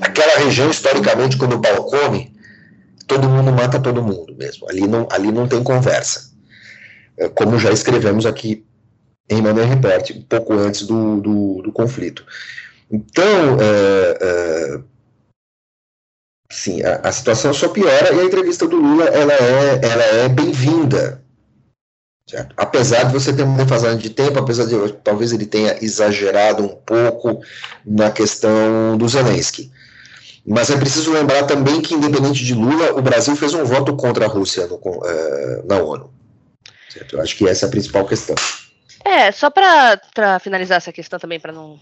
Aquela 0.00 0.38
região, 0.38 0.70
historicamente, 0.70 1.36
quando 1.36 1.56
o 1.56 1.60
pau 1.60 1.84
come, 1.84 2.34
todo 3.06 3.28
mundo 3.28 3.52
mata 3.52 3.80
todo 3.80 4.02
mundo 4.02 4.34
mesmo. 4.36 4.68
Ali 4.68 4.86
não, 4.86 5.06
ali 5.10 5.30
não 5.30 5.48
tem 5.48 5.62
conversa. 5.62 6.30
É, 7.16 7.28
como 7.28 7.58
já 7.58 7.70
escrevemos 7.70 8.26
aqui 8.26 8.64
em 9.28 9.40
Manuel 9.42 9.66
Report, 9.66 10.10
um 10.10 10.22
pouco 10.22 10.52
antes 10.54 10.86
do, 10.86 11.20
do, 11.20 11.62
do 11.62 11.72
conflito. 11.72 12.24
Então, 12.90 13.58
é, 13.60 14.18
é, 14.20 14.80
sim, 16.50 16.82
a, 16.82 17.00
a, 17.02 17.12
situação 17.12 17.52
só 17.52 17.68
piora 17.68 18.14
e 18.14 18.20
a 18.20 18.24
entrevista 18.24 18.68
do 18.68 18.76
Lula 18.76 19.06
ela 19.06 19.32
é, 19.32 19.80
ela 19.82 20.04
é 20.04 20.28
bem-vinda. 20.28 21.24
Apesar 22.56 23.04
de 23.04 23.12
você 23.12 23.32
ter 23.32 23.44
uma 23.44 23.56
defasagem 23.56 23.98
de 23.98 24.10
tempo, 24.10 24.38
apesar 24.38 24.66
de 24.66 24.92
talvez 24.94 25.32
ele 25.32 25.46
tenha 25.46 25.76
exagerado 25.82 26.64
um 26.64 26.74
pouco 26.74 27.40
na 27.84 28.10
questão 28.10 28.96
do 28.98 29.08
Zelensky. 29.08 29.70
Mas 30.44 30.70
é 30.70 30.76
preciso 30.76 31.12
lembrar 31.12 31.44
também 31.44 31.80
que, 31.80 31.94
independente 31.94 32.44
de 32.44 32.54
Lula, 32.54 32.92
o 32.94 33.02
Brasil 33.02 33.36
fez 33.36 33.54
um 33.54 33.64
voto 33.64 33.96
contra 33.96 34.24
a 34.26 34.28
Rússia 34.28 34.66
no, 34.66 34.80
é, 35.04 35.62
na 35.64 35.78
ONU. 35.78 36.12
Certo? 36.88 37.16
Eu 37.16 37.22
acho 37.22 37.36
que 37.36 37.48
essa 37.48 37.66
é 37.66 37.68
a 37.68 37.70
principal 37.70 38.06
questão. 38.06 38.34
É, 39.04 39.30
só 39.30 39.50
para 39.50 40.38
finalizar 40.40 40.78
essa 40.78 40.92
questão 40.92 41.18
também, 41.18 41.38
para 41.38 41.52
não 41.52 41.78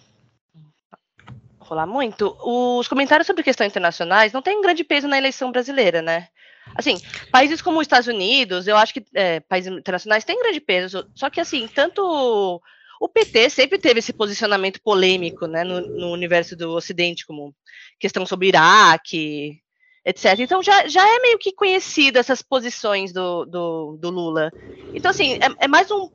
rolar 1.58 1.86
muito, 1.86 2.36
os 2.42 2.86
comentários 2.86 3.26
sobre 3.26 3.42
questões 3.42 3.70
internacionais 3.70 4.32
não 4.32 4.42
têm 4.42 4.60
grande 4.60 4.84
peso 4.84 5.08
na 5.08 5.16
eleição 5.16 5.50
brasileira, 5.50 6.02
né? 6.02 6.28
Assim, 6.74 6.96
países 7.30 7.62
como 7.62 7.78
os 7.78 7.84
Estados 7.84 8.08
Unidos, 8.08 8.66
eu 8.66 8.76
acho 8.76 8.94
que 8.94 9.04
é, 9.14 9.40
países 9.40 9.72
internacionais 9.72 10.24
têm 10.24 10.38
grande 10.38 10.60
peso, 10.60 11.08
só 11.14 11.30
que 11.30 11.40
assim, 11.40 11.68
tanto 11.68 12.60
o 13.00 13.08
PT 13.08 13.50
sempre 13.50 13.78
teve 13.78 13.98
esse 13.98 14.12
posicionamento 14.12 14.80
polêmico, 14.82 15.46
né, 15.46 15.62
no, 15.64 15.80
no 15.80 16.12
universo 16.12 16.56
do 16.56 16.72
Ocidente, 16.72 17.26
como 17.26 17.54
questão 17.98 18.24
sobre 18.24 18.48
Iraque, 18.48 19.60
etc. 20.04 20.38
Então 20.38 20.62
já, 20.62 20.86
já 20.88 21.06
é 21.06 21.18
meio 21.20 21.38
que 21.38 21.52
conhecida 21.52 22.18
essas 22.18 22.42
posições 22.42 23.12
do, 23.12 23.44
do, 23.44 23.96
do 24.00 24.10
Lula. 24.10 24.50
Então, 24.94 25.10
assim, 25.10 25.34
é, 25.34 25.64
é 25.64 25.68
mais 25.68 25.90
um 25.90 26.08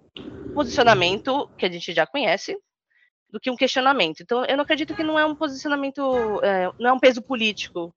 posicionamento 0.54 1.50
que 1.58 1.66
a 1.66 1.72
gente 1.72 1.94
já 1.94 2.06
conhece, 2.06 2.58
do 3.32 3.40
que 3.40 3.52
um 3.52 3.56
questionamento. 3.56 4.22
Então, 4.22 4.44
eu 4.46 4.58
não 4.58 4.64
acredito 4.64 4.96
que 4.96 5.04
não 5.04 5.18
é 5.18 5.26
um 5.26 5.36
posicionamento, 5.36 6.02
é, 6.44 6.72
não 6.80 6.90
é 6.90 6.94
um 6.94 7.00
peso 7.00 7.22
político. 7.22 7.94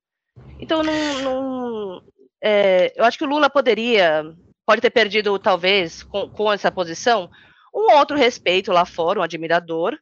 Então, 0.59 0.83
não, 0.83 1.23
não 1.23 2.03
é, 2.43 2.93
eu 2.97 3.05
acho 3.05 3.17
que 3.17 3.25
o 3.25 3.29
Lula 3.29 3.49
poderia, 3.49 4.25
pode 4.67 4.81
ter 4.81 4.91
perdido, 4.91 5.39
talvez, 5.39 6.03
com, 6.03 6.29
com 6.29 6.53
essa 6.53 6.71
posição, 6.71 7.31
um 7.75 7.93
outro 7.97 8.17
respeito 8.17 8.73
lá 8.73 8.85
fora, 8.85 9.21
um 9.21 9.23
admirador, 9.23 9.97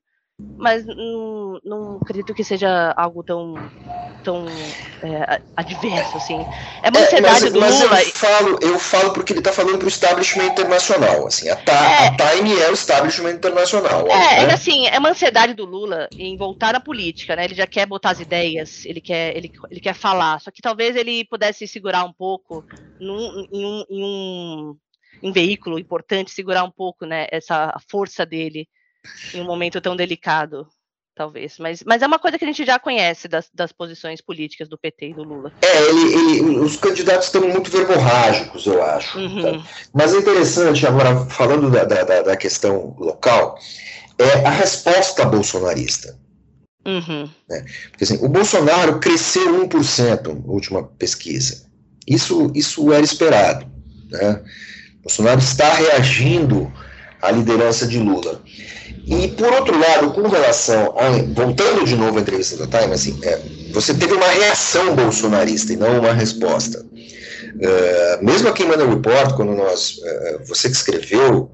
mas 0.61 0.85
não, 0.85 1.59
não 1.65 1.97
acredito 1.97 2.35
que 2.35 2.45
seja 2.45 2.93
algo 2.97 3.23
tão 3.23 3.55
tão 4.23 4.47
é, 5.03 5.41
adverso 5.57 6.19
assim. 6.19 6.45
É 6.83 6.91
uma 6.91 7.01
ansiedade 7.01 7.47
é, 7.47 7.51
mas, 7.51 7.53
do 7.53 7.61
mas 7.61 7.81
Lula. 7.81 8.03
Eu 8.03 8.11
falo, 8.11 8.59
eu 8.61 8.79
falo 8.79 9.13
porque 9.13 9.33
ele 9.33 9.41
está 9.41 9.53
falando 9.53 9.79
para 9.79 9.87
o 9.87 9.89
establishment 9.89 10.45
internacional. 10.45 11.27
Assim, 11.27 11.49
a, 11.49 11.57
ta, 11.57 11.73
é, 11.73 12.09
a 12.09 12.17
Time 12.17 12.55
é 12.59 12.71
o 12.71 12.75
establishment 12.75 13.33
internacional. 13.33 14.07
É, 14.07 14.47
né? 14.47 14.53
assim, 14.53 14.87
é 14.87 14.99
uma 14.99 15.11
ansiedade 15.11 15.55
do 15.55 15.65
Lula 15.65 16.09
em 16.13 16.37
voltar 16.37 16.75
à 16.75 16.81
política, 16.81 17.35
né? 17.35 17.47
Ele 17.47 17.55
já 17.55 17.67
quer 17.67 17.87
botar 17.87 18.11
as 18.11 18.21
ideias, 18.21 18.85
ele 18.85 19.01
quer, 19.01 19.35
ele, 19.37 19.51
ele 19.71 19.81
quer 19.81 19.95
falar. 19.95 20.39
Só 20.41 20.51
que 20.51 20.61
talvez 20.61 20.95
ele 20.97 21.25
pudesse 21.25 21.67
segurar 21.67 22.05
um 22.05 22.13
pouco 22.13 22.65
num, 23.01 23.47
em, 23.51 23.65
um, 23.65 23.85
em 23.89 24.05
um, 24.05 24.77
um 25.23 25.33
veículo 25.33 25.79
importante, 25.79 26.31
segurar 26.31 26.65
um 26.65 26.71
pouco, 26.71 27.07
né? 27.07 27.27
Essa 27.31 27.75
força 27.89 28.27
dele 28.27 28.69
em 29.35 29.41
um 29.41 29.45
momento 29.45 29.81
tão 29.81 29.97
delicado, 29.97 30.67
talvez. 31.15 31.59
Mas, 31.59 31.83
mas 31.85 32.03
é 32.03 32.07
uma 32.07 32.19
coisa 32.19 32.39
que 32.39 32.45
a 32.45 32.49
gente 32.49 32.65
já 32.65 32.79
conhece 32.79 33.29
das, 33.29 33.51
das 33.53 33.73
posições 33.73 34.21
políticas 34.21 34.69
do 34.69 34.79
PT 34.79 35.11
e 35.11 35.15
do 35.15 35.23
Lula. 35.23 35.53
É, 35.63 35.83
ele, 35.89 36.15
ele, 36.15 36.59
os 36.59 36.77
candidatos 36.77 37.27
estão 37.27 37.47
muito 37.47 37.71
verborrágicos, 37.71 38.67
eu 38.67 38.83
acho. 38.83 39.19
Uhum. 39.19 39.43
Tá? 39.43 39.67
Mas 39.93 40.15
é 40.15 40.19
interessante, 40.19 40.87
agora, 40.87 41.27
falando 41.27 41.71
da, 41.71 41.85
da, 41.85 42.23
da, 42.23 42.37
questão 42.37 42.97
local, 42.99 43.59
é 44.19 44.47
a 44.47 44.51
resposta 44.51 45.25
bolsonarista. 45.27 46.19
Uhum. 46.87 47.29
Né? 47.49 47.65
Porque 47.91 48.05
assim, 48.05 48.25
o 48.25 48.29
Bolsonaro 48.29 48.99
cresceu 48.99 49.67
1% 49.69 50.45
na 50.47 50.53
última 50.53 50.85
pesquisa. 50.85 51.67
Isso, 52.07 52.51
isso 52.55 52.93
era 52.93 53.05
esperado. 53.05 53.67
Né? 54.11 54.43
Bolsonaro 55.03 55.39
está 55.39 55.75
reagindo 55.75 56.73
à 57.21 57.31
liderança 57.31 57.87
de 57.87 57.99
Lula. 57.99 58.43
E, 59.07 59.29
por 59.29 59.53
outro 59.53 59.79
lado, 59.79 60.13
com 60.13 60.29
relação 60.29 60.95
a. 60.99 61.11
Voltando 61.35 61.85
de 61.85 61.97
novo 61.97 62.19
à 62.19 62.21
entrevista 62.21 62.65
da 62.65 62.81
Time, 62.81 62.95
assim, 62.95 63.19
é, 63.23 63.41
você 63.73 63.95
teve 63.95 64.15
uma 64.15 64.29
reação 64.29 64.95
bolsonarista 64.95 65.73
e 65.73 65.77
não 65.77 65.99
uma 65.99 66.13
resposta. 66.13 66.81
Uh, 66.81 68.25
mesmo 68.25 68.49
aqui 68.49 68.63
em 68.63 68.67
Manda 68.67 68.87
Report, 68.87 69.35
quando 69.35 69.53
nós. 69.53 69.99
Uh, 69.99 70.45
você 70.47 70.69
que 70.69 70.77
escreveu. 70.77 71.51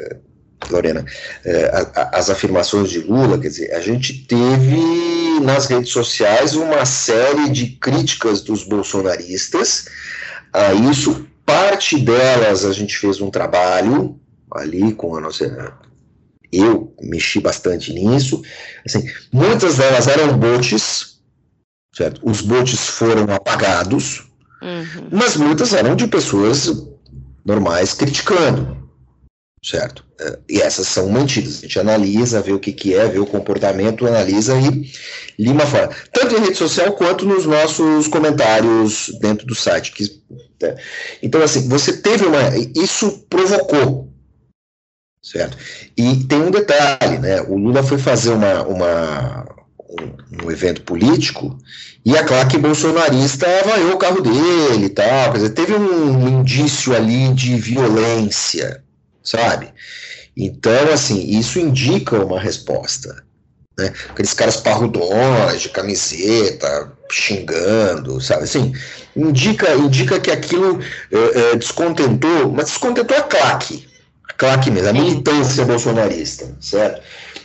Uh, 0.00 0.24
Lorena, 0.70 1.04
as 2.12 2.30
afirmações 2.30 2.88
de 2.88 3.00
Lula, 3.00 3.38
quer 3.38 3.48
dizer, 3.48 3.74
a 3.74 3.80
gente 3.80 4.24
teve 4.26 5.38
nas 5.42 5.66
redes 5.66 5.90
sociais 5.90 6.54
uma 6.54 6.86
série 6.86 7.50
de 7.50 7.66
críticas 7.66 8.40
dos 8.40 8.64
bolsonaristas 8.64 9.84
a 10.50 10.72
isso. 10.72 11.26
Parte 11.44 11.98
delas 11.98 12.64
a 12.64 12.72
gente 12.72 12.96
fez 12.96 13.20
um 13.20 13.30
trabalho 13.30 14.18
ali 14.50 14.94
com 14.94 15.14
a 15.16 15.20
nossa 15.20 15.74
eu 16.56 16.94
mexi 17.00 17.40
bastante 17.40 17.92
nisso. 17.92 18.42
Assim, 18.84 19.08
muitas 19.32 19.76
delas 19.76 20.06
eram 20.06 20.36
bots, 20.36 21.18
certo? 21.94 22.20
Os 22.24 22.40
bots 22.40 22.88
foram 22.88 23.24
apagados, 23.32 24.24
uhum. 24.62 25.08
mas 25.10 25.36
muitas 25.36 25.72
eram 25.72 25.94
de 25.96 26.06
pessoas 26.06 26.86
normais 27.44 27.92
criticando, 27.92 28.76
certo? 29.62 30.04
É, 30.20 30.38
e 30.48 30.60
essas 30.60 30.86
são 30.86 31.08
mantidas. 31.08 31.58
A 31.58 31.60
gente 31.62 31.78
analisa, 31.78 32.40
vê 32.40 32.52
o 32.52 32.60
que, 32.60 32.72
que 32.72 32.94
é, 32.94 33.08
vê 33.08 33.18
o 33.18 33.26
comportamento, 33.26 34.06
analisa 34.06 34.54
e 34.58 34.90
lima 35.38 35.66
fora. 35.66 35.90
Tanto 36.12 36.36
em 36.36 36.40
rede 36.40 36.56
social 36.56 36.92
quanto 36.92 37.26
nos 37.26 37.44
nossos 37.44 38.06
comentários 38.06 39.10
dentro 39.20 39.46
do 39.46 39.54
site. 39.54 39.92
Que, 39.92 40.04
né? 40.62 40.76
Então, 41.22 41.42
assim, 41.42 41.68
você 41.68 41.94
teve 41.94 42.24
uma. 42.24 42.40
Isso 42.76 43.26
provocou 43.28 44.13
certo? 45.24 45.56
E 45.96 46.16
tem 46.24 46.38
um 46.38 46.50
detalhe, 46.50 47.18
né? 47.18 47.40
O 47.40 47.56
Lula 47.56 47.82
foi 47.82 47.96
fazer 47.96 48.30
uma, 48.30 48.62
uma 48.62 49.46
um, 49.88 50.44
um, 50.44 50.50
evento 50.50 50.82
político 50.82 51.58
e 52.04 52.16
a 52.16 52.22
claque 52.22 52.58
bolsonarista 52.58 53.46
vaiou 53.64 53.94
o 53.94 53.98
carro 53.98 54.20
dele 54.20 54.84
e 54.84 54.90
tal. 54.90 55.32
Quer 55.32 55.38
dizer, 55.38 55.50
teve 55.50 55.74
um 55.74 56.40
indício 56.40 56.94
ali 56.94 57.32
de 57.32 57.56
violência, 57.56 58.84
sabe? 59.22 59.72
Então, 60.36 60.92
assim, 60.92 61.38
isso 61.38 61.58
indica 61.58 62.22
uma 62.22 62.38
resposta. 62.38 63.24
Né? 63.78 63.92
Aqueles 64.10 64.34
caras 64.34 64.58
parrudões, 64.58 65.62
de 65.62 65.68
camiseta, 65.70 66.92
xingando, 67.10 68.20
sabe? 68.20 68.44
Assim, 68.44 68.72
indica, 69.16 69.74
indica 69.74 70.20
que 70.20 70.30
aquilo 70.30 70.80
é, 71.10 71.52
é, 71.52 71.56
descontentou, 71.56 72.52
mas 72.52 72.66
descontentou 72.66 73.16
a 73.16 73.22
claque, 73.22 73.86
claque 74.36 74.70
mesmo, 74.70 74.88
a 74.88 74.92
militância 74.92 75.64
bolsonarista, 75.64 76.54
certo? 76.60 77.02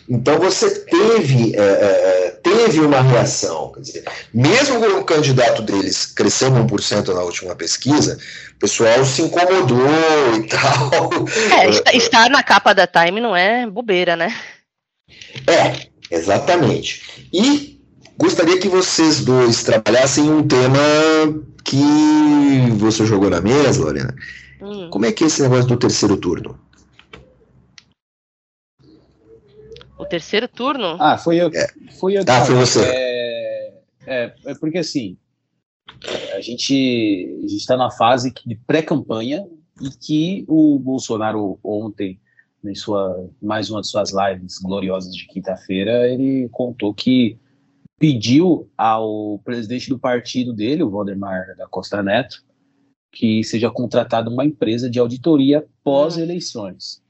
Então 0.09 0.39
você 0.39 0.69
teve, 0.85 1.55
é, 1.55 1.61
é 1.61 2.39
teve 2.41 2.79
uma 2.79 3.01
reação, 3.01 3.71
quer 3.73 3.81
dizer, 3.81 4.03
mesmo 4.33 4.79
com 4.79 4.99
o 4.99 5.03
candidato 5.03 5.61
deles 5.61 6.07
crescendo 6.07 6.59
1% 6.65 7.13
na 7.13 7.21
última 7.21 7.55
pesquisa, 7.55 8.17
o 8.55 8.59
pessoal 8.59 9.05
se 9.05 9.21
incomodou 9.21 10.35
e 10.35 10.47
tal. 10.49 11.11
É, 11.59 11.95
estar 11.95 12.29
na 12.29 12.41
capa 12.41 12.73
da 12.73 12.87
Time 12.87 13.21
não 13.21 13.35
é 13.35 13.67
bobeira, 13.67 14.15
né? 14.15 14.35
É, 15.47 15.87
exatamente. 16.09 17.27
E 17.31 17.79
gostaria 18.17 18.59
que 18.59 18.67
vocês 18.67 19.23
dois 19.23 19.63
trabalhassem 19.63 20.29
um 20.29 20.47
tema 20.47 20.79
que 21.63 22.71
você 22.77 23.05
jogou 23.05 23.29
na 23.29 23.41
mesa, 23.41 23.83
Lorena. 23.83 24.15
Hum. 24.61 24.89
Como 24.89 25.05
é 25.05 25.11
que 25.11 25.23
é 25.23 25.27
esse 25.27 25.41
negócio 25.41 25.67
do 25.67 25.77
terceiro 25.77 26.17
turno? 26.17 26.59
O 29.97 29.98
terceiro 30.09 30.47
turno? 30.47 30.97
Ah, 30.99 31.17
foi 31.17 31.37
eu. 31.37 31.49
É. 31.53 31.67
Foi 31.99 32.17
eu. 32.17 32.23
Ah, 32.27 32.45
foi 32.45 32.55
você. 32.55 32.81
É, 32.83 33.73
é, 34.05 34.33
é 34.45 34.55
porque 34.55 34.79
assim, 34.79 35.17
a 36.35 36.41
gente 36.41 36.73
está 37.45 37.75
na 37.75 37.91
fase 37.91 38.33
de 38.45 38.55
pré-campanha 38.55 39.45
e 39.81 39.89
que 39.89 40.45
o 40.47 40.77
Bolsonaro 40.79 41.59
ontem, 41.63 42.19
em 42.63 42.75
sua 42.75 43.29
mais 43.41 43.69
uma 43.69 43.81
de 43.81 43.87
suas 43.87 44.11
lives 44.11 44.57
gloriosas 44.59 45.15
de 45.15 45.25
quinta-feira, 45.27 46.09
ele 46.09 46.49
contou 46.49 46.93
que 46.93 47.37
pediu 47.97 48.69
ao 48.77 49.39
presidente 49.39 49.89
do 49.89 49.99
partido 49.99 50.53
dele, 50.53 50.83
o 50.83 50.89
Valdemar 50.89 51.55
da 51.57 51.67
Costa 51.67 52.01
Neto, 52.01 52.43
que 53.11 53.43
seja 53.43 53.69
contratada 53.69 54.29
uma 54.29 54.45
empresa 54.45 54.89
de 54.89 54.99
auditoria 54.99 55.65
pós-eleições. 55.83 57.01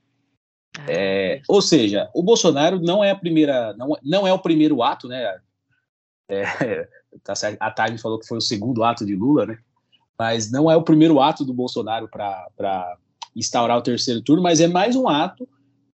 Ah, 0.78 0.86
é, 0.88 1.42
ou 1.48 1.62
seja, 1.62 2.10
o 2.14 2.22
Bolsonaro 2.22 2.80
não 2.80 3.04
é 3.04 3.12
a 3.12 3.16
primeira, 3.16 3.74
não, 3.74 3.98
não 4.04 4.28
é 4.28 4.34
o 4.34 4.40
primeiro 4.40 4.84
ato, 4.84 5.08
né? 5.08 5.40
É, 6.28 6.44
tá 7.24 7.34
a 7.60 7.72
Time 7.72 7.98
falou 7.98 8.20
que 8.20 8.28
foi 8.28 8.38
o 8.38 8.42
segundo 8.42 8.84
ato 8.84 9.06
de 9.06 9.16
Lula, 9.16 9.46
né? 9.46 9.58
Mas 10.18 10.52
não 10.52 10.70
é 10.70 10.76
o 10.76 10.84
primeiro 10.84 11.20
ato 11.20 11.44
do 11.46 11.54
Bolsonaro 11.54 12.08
para 12.10 12.98
instaurar 13.36 13.78
o 13.78 13.82
terceiro 13.82 14.22
turno, 14.22 14.44
mas 14.44 14.60
é 14.60 14.68
mais 14.68 14.96
um 14.96 15.08
ato 15.08 15.48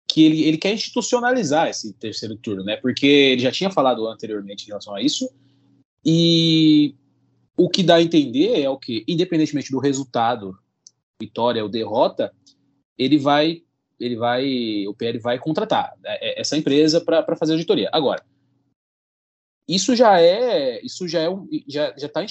que 0.08 0.24
ele, 0.24 0.44
ele 0.44 0.58
quer 0.58 0.74
institucionalizar 0.74 1.68
esse 1.68 1.94
terceiro 1.94 2.36
turno, 2.36 2.64
né? 2.64 2.78
Porque 2.78 3.06
ele 3.06 3.42
já 3.42 3.52
tinha 3.52 3.72
falado 3.72 4.08
anteriormente 4.08 4.64
em 4.64 4.68
relação 4.68 4.96
a 4.96 5.02
isso, 5.02 5.30
e 6.06 6.96
o 7.56 7.70
que 7.70 7.84
dá 7.84 7.96
a 7.96 8.02
entender 8.02 8.62
é 8.62 8.70
o 8.70 8.78
que, 8.78 9.04
independentemente 9.08 9.72
do 9.72 9.80
resultado, 9.80 10.58
vitória 11.20 11.64
ou 11.64 11.70
derrota, 11.70 12.34
ele 12.98 13.18
vai 13.18 13.64
ele 14.04 14.16
vai, 14.16 14.86
o 14.88 14.94
PL 14.94 15.20
vai 15.20 15.40
contratar 15.40 15.94
né, 16.02 16.18
é, 16.22 16.42
essa 16.42 16.58
empresa 16.58 17.02
para 17.02 17.36
fazer 17.36 17.54
auditoria. 17.54 17.90
Agora, 17.92 18.24
isso 19.68 19.96
já 19.96 20.20
é, 20.20 20.84
isso 20.84 21.08
já 21.08 21.22
é, 21.22 21.30
já 21.68 21.94
já 21.98 22.08
está 22.08 22.24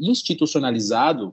institucionalizado 0.00 1.32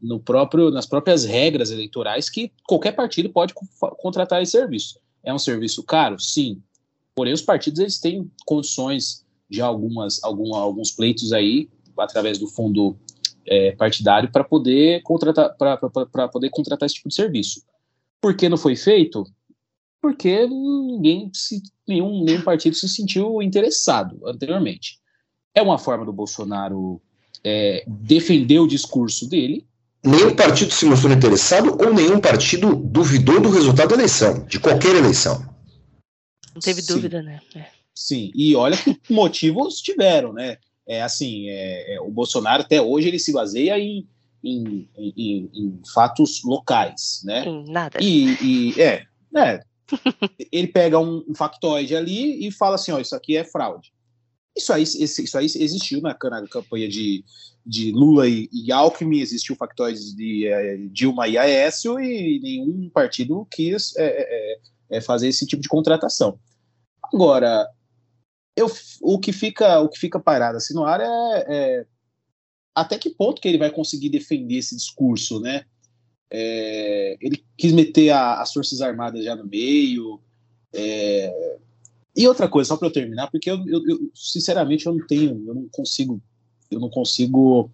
no 0.00 0.20
próprio, 0.20 0.70
nas 0.70 0.86
próprias 0.86 1.24
regras 1.24 1.70
eleitorais 1.70 2.30
que 2.30 2.52
qualquer 2.66 2.92
partido 2.92 3.30
pode 3.30 3.54
contratar 3.98 4.42
esse 4.42 4.52
serviço. 4.52 4.98
É 5.22 5.32
um 5.32 5.38
serviço 5.38 5.82
caro, 5.82 6.18
sim. 6.18 6.62
Porém, 7.14 7.32
os 7.32 7.42
partidos 7.42 7.80
eles 7.80 7.98
têm 7.98 8.30
condições 8.46 9.26
de 9.50 9.60
algumas, 9.60 10.22
algum, 10.22 10.54
alguns 10.54 10.92
pleitos 10.92 11.32
aí 11.32 11.68
através 11.96 12.38
do 12.38 12.46
fundo 12.46 12.96
é, 13.44 13.72
partidário 13.72 14.30
para 14.30 14.44
poder 14.44 15.02
contratar 15.02 15.56
para 15.56 16.28
poder 16.28 16.50
contratar 16.50 16.86
esse 16.86 16.96
tipo 16.96 17.08
de 17.08 17.14
serviço. 17.14 17.62
Por 18.20 18.34
que 18.36 18.48
não 18.48 18.56
foi 18.56 18.76
feito? 18.76 19.24
Porque 20.00 20.46
ninguém 20.46 21.30
se, 21.32 21.62
nenhum, 21.86 22.24
nenhum 22.24 22.42
partido 22.42 22.76
se 22.76 22.88
sentiu 22.88 23.42
interessado 23.42 24.20
anteriormente. 24.26 24.98
É 25.54 25.62
uma 25.62 25.78
forma 25.78 26.04
do 26.04 26.12
Bolsonaro 26.12 27.00
é, 27.44 27.84
defender 27.86 28.58
o 28.58 28.68
discurso 28.68 29.28
dele. 29.28 29.66
Nenhum 30.04 30.34
partido 30.34 30.72
se 30.72 30.86
mostrou 30.86 31.12
interessado 31.12 31.76
ou 31.80 31.92
nenhum 31.92 32.20
partido 32.20 32.74
duvidou 32.74 33.40
do 33.40 33.50
resultado 33.50 33.88
da 33.88 33.96
eleição, 33.96 34.44
de 34.46 34.60
qualquer 34.60 34.94
eleição. 34.94 35.42
Não 36.54 36.60
teve 36.60 36.82
Sim. 36.82 36.94
dúvida, 36.94 37.22
né? 37.22 37.40
É. 37.54 37.66
Sim, 37.94 38.30
e 38.34 38.54
olha 38.54 38.76
que 38.76 38.96
motivos 39.12 39.80
tiveram, 39.80 40.32
né? 40.32 40.58
É 40.86 41.02
assim, 41.02 41.48
é, 41.48 41.94
é, 41.94 42.00
o 42.00 42.10
Bolsonaro 42.10 42.62
até 42.62 42.80
hoje 42.80 43.08
ele 43.08 43.18
se 43.18 43.32
baseia 43.32 43.78
em 43.78 44.08
em, 44.42 44.88
em, 44.96 45.50
em 45.52 45.80
fatos 45.92 46.42
locais, 46.44 47.20
né? 47.24 47.44
Em 47.44 47.70
nada. 47.70 47.98
E, 48.00 48.72
e 48.74 48.80
é, 48.80 49.04
né? 49.32 49.60
ele 50.52 50.68
pega 50.68 50.98
um, 50.98 51.24
um, 51.28 51.34
factoide 51.34 51.96
ali 51.96 52.46
e 52.46 52.52
fala 52.52 52.74
assim, 52.74 52.92
ó, 52.92 52.98
isso 52.98 53.14
aqui 53.14 53.36
é 53.36 53.44
fraude. 53.44 53.92
Isso 54.56 54.72
aí, 54.72 54.82
isso 54.82 55.38
aí 55.38 55.44
existiu 55.44 56.00
na, 56.00 56.16
na 56.20 56.46
campanha 56.48 56.88
de, 56.88 57.24
de 57.64 57.92
Lula 57.92 58.28
e, 58.28 58.48
e 58.52 58.72
Alckmin, 58.72 59.20
existiu 59.20 59.54
factoides 59.54 60.14
de 60.14 60.46
é, 60.46 60.76
Dilma 60.90 61.28
e 61.28 61.38
Aécio 61.38 62.00
e 62.00 62.40
nenhum 62.40 62.90
partido 62.90 63.46
quis 63.50 63.96
é, 63.96 64.04
é, 64.04 64.54
é, 64.92 64.98
é 64.98 65.00
fazer 65.00 65.28
esse 65.28 65.46
tipo 65.46 65.62
de 65.62 65.68
contratação. 65.68 66.38
Agora, 67.02 67.68
eu, 68.56 68.70
o 69.00 69.18
que 69.18 69.32
fica 69.32 69.80
o 69.80 69.88
que 69.88 69.98
fica 69.98 70.18
parado 70.18 70.56
assim 70.56 70.74
no 70.74 70.84
ar 70.84 71.00
é, 71.00 71.06
é 71.46 71.86
até 72.80 72.98
que 72.98 73.10
ponto 73.10 73.40
que 73.40 73.48
ele 73.48 73.58
vai 73.58 73.70
conseguir 73.70 74.08
defender 74.08 74.56
esse 74.56 74.76
discurso, 74.76 75.40
né? 75.40 75.64
É, 76.30 77.16
ele 77.20 77.42
quis 77.56 77.72
meter 77.72 78.10
a, 78.10 78.40
as 78.40 78.52
Forças 78.52 78.80
Armadas 78.80 79.24
já 79.24 79.34
no 79.34 79.46
meio. 79.46 80.20
É, 80.72 81.58
e 82.16 82.26
outra 82.26 82.48
coisa, 82.48 82.68
só 82.68 82.76
para 82.76 82.88
eu 82.88 82.92
terminar, 82.92 83.30
porque 83.30 83.50
eu, 83.50 83.56
eu, 83.66 83.88
eu, 83.88 84.10
sinceramente 84.14 84.86
eu 84.86 84.94
não 84.94 85.06
tenho, 85.06 85.44
eu 85.46 85.54
não 85.54 85.68
consigo, 85.70 86.20
eu 86.70 86.80
não 86.80 86.90
consigo 86.90 87.70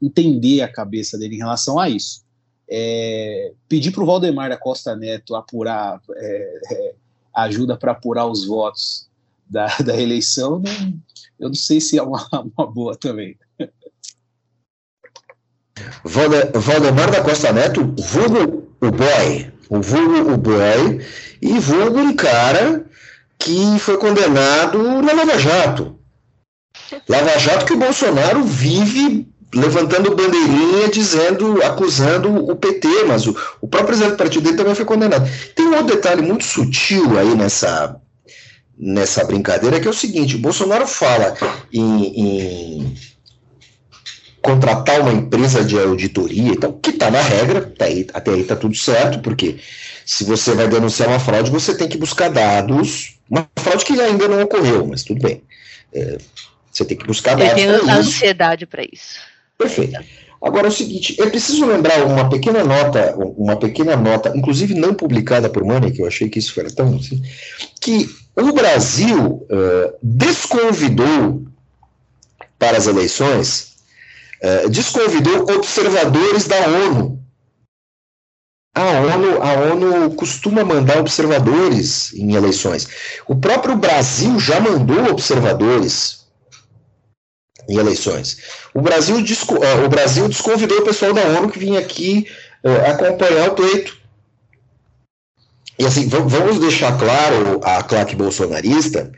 entender 0.00 0.60
a 0.62 0.72
cabeça 0.72 1.18
dele 1.18 1.34
em 1.34 1.38
relação 1.38 1.78
a 1.78 1.88
isso. 1.88 2.22
É, 2.68 3.52
pedir 3.68 3.90
para 3.90 4.02
o 4.02 4.06
Valdemar 4.06 4.48
da 4.48 4.56
Costa 4.56 4.94
Neto 4.94 5.34
apurar 5.34 6.00
é, 6.14 6.60
é, 6.72 6.94
ajuda 7.34 7.76
para 7.76 7.92
apurar 7.92 8.26
os 8.26 8.44
votos 8.46 9.08
da, 9.48 9.66
da 9.78 10.00
eleição, 10.00 10.60
não, 10.60 11.00
eu 11.38 11.48
não 11.48 11.54
sei 11.54 11.80
se 11.80 11.98
é 11.98 12.02
uma, 12.02 12.28
uma 12.56 12.66
boa 12.66 12.96
também. 12.96 13.36
Valdemar 16.04 17.10
da 17.10 17.20
Costa 17.20 17.52
Neto, 17.52 17.94
vulgo 17.98 18.68
o 18.80 18.90
boy, 18.90 19.52
o 19.68 19.80
vulgo 19.80 20.32
o 20.32 20.36
boy, 20.36 21.00
e 21.40 21.58
vulgo 21.58 21.98
um 21.98 22.14
cara 22.14 22.84
que 23.38 23.78
foi 23.78 23.96
condenado 23.96 24.78
na 25.02 25.12
Lava 25.12 25.38
Jato. 25.38 25.96
Lava 27.08 27.38
Jato 27.38 27.66
que 27.66 27.72
o 27.72 27.78
Bolsonaro 27.78 28.42
vive 28.42 29.26
levantando 29.54 30.14
bandeirinha, 30.14 30.88
dizendo, 30.92 31.62
acusando 31.62 32.32
o 32.48 32.54
PT, 32.54 32.88
mas 33.06 33.26
o, 33.26 33.36
o 33.60 33.66
próprio 33.66 33.88
presidente 33.88 34.12
do 34.12 34.18
partido 34.18 34.44
dele 34.44 34.56
também 34.56 34.74
foi 34.74 34.84
condenado. 34.84 35.28
Tem 35.54 35.66
um 35.66 35.76
outro 35.76 35.96
detalhe 35.96 36.22
muito 36.22 36.44
sutil 36.44 37.18
aí 37.18 37.34
nessa, 37.34 37.96
nessa 38.78 39.24
brincadeira, 39.24 39.80
que 39.80 39.88
é 39.88 39.90
o 39.90 39.94
seguinte, 39.94 40.36
o 40.36 40.40
Bolsonaro 40.40 40.86
fala 40.86 41.34
em, 41.72 42.04
em 42.04 42.96
contratar 44.42 45.00
uma 45.00 45.12
empresa 45.12 45.64
de 45.64 45.78
auditoria, 45.78 46.52
então, 46.52 46.72
que 46.72 46.90
está 46.90 47.10
na 47.10 47.20
regra, 47.20 47.60
tá 47.76 47.84
aí, 47.84 48.06
até 48.12 48.30
aí 48.30 48.40
está 48.40 48.56
tudo 48.56 48.74
certo, 48.74 49.20
porque 49.20 49.58
se 50.04 50.24
você 50.24 50.54
vai 50.54 50.66
denunciar 50.66 51.08
uma 51.08 51.20
fraude, 51.20 51.50
você 51.50 51.76
tem 51.76 51.88
que 51.88 51.98
buscar 51.98 52.30
dados, 52.30 53.18
uma 53.28 53.46
fraude 53.58 53.84
que 53.84 54.00
ainda 54.00 54.26
não 54.28 54.42
ocorreu, 54.42 54.86
mas 54.86 55.04
tudo 55.04 55.20
bem. 55.20 55.42
É, 55.92 56.18
você 56.72 56.84
tem 56.84 56.96
que 56.96 57.06
buscar 57.06 57.36
dados. 57.36 57.54
Tem 57.54 57.66
ansiedade 57.66 58.66
para 58.66 58.82
isso. 58.82 59.18
Perfeito. 59.58 60.00
Agora 60.42 60.68
é 60.68 60.70
o 60.70 60.72
seguinte, 60.72 61.20
é 61.20 61.26
preciso 61.26 61.66
lembrar 61.66 62.02
uma 62.06 62.30
pequena 62.30 62.64
nota, 62.64 63.14
uma 63.36 63.56
pequena 63.56 63.94
nota, 63.94 64.32
inclusive 64.34 64.72
não 64.72 64.94
publicada 64.94 65.50
por 65.50 65.62
Mani, 65.62 65.92
que 65.92 66.00
eu 66.00 66.06
achei 66.06 66.30
que 66.30 66.38
isso 66.38 66.58
era 66.58 66.70
tão 66.70 66.96
assim, 66.96 67.22
que 67.78 68.08
o 68.34 68.50
Brasil 68.52 69.46
uh, 69.46 69.94
desconvidou 70.02 71.44
para 72.58 72.78
as 72.78 72.86
eleições 72.86 73.69
é, 74.40 74.68
desconvidou 74.68 75.42
observadores 75.54 76.46
da 76.46 76.66
ONU. 76.66 77.20
A 78.74 78.82
ONU, 78.82 79.42
a 79.42 79.52
ONU 79.72 80.14
costuma 80.14 80.64
mandar 80.64 80.98
observadores 80.98 82.14
em 82.14 82.34
eleições. 82.34 82.88
O 83.26 83.36
próprio 83.36 83.76
Brasil 83.76 84.38
já 84.38 84.60
mandou 84.60 85.10
observadores 85.10 86.20
em 87.68 87.76
eleições. 87.76 88.38
O 88.72 88.80
Brasil, 88.80 89.16
é, 89.16 89.84
o 89.84 89.88
Brasil 89.88 90.28
desconvidou 90.28 90.78
o 90.78 90.84
pessoal 90.84 91.12
da 91.12 91.22
ONU 91.22 91.50
que 91.50 91.58
vinha 91.58 91.80
aqui 91.80 92.26
uh, 92.64 92.90
acompanhar 92.90 93.50
o 93.50 93.54
pleito. 93.54 93.98
e 95.78 95.84
assim, 95.84 96.08
vamos 96.08 96.60
deixar 96.60 96.96
claro 96.98 97.60
a 97.62 97.82
claque 97.82 98.16
bolsonarista 98.16 99.12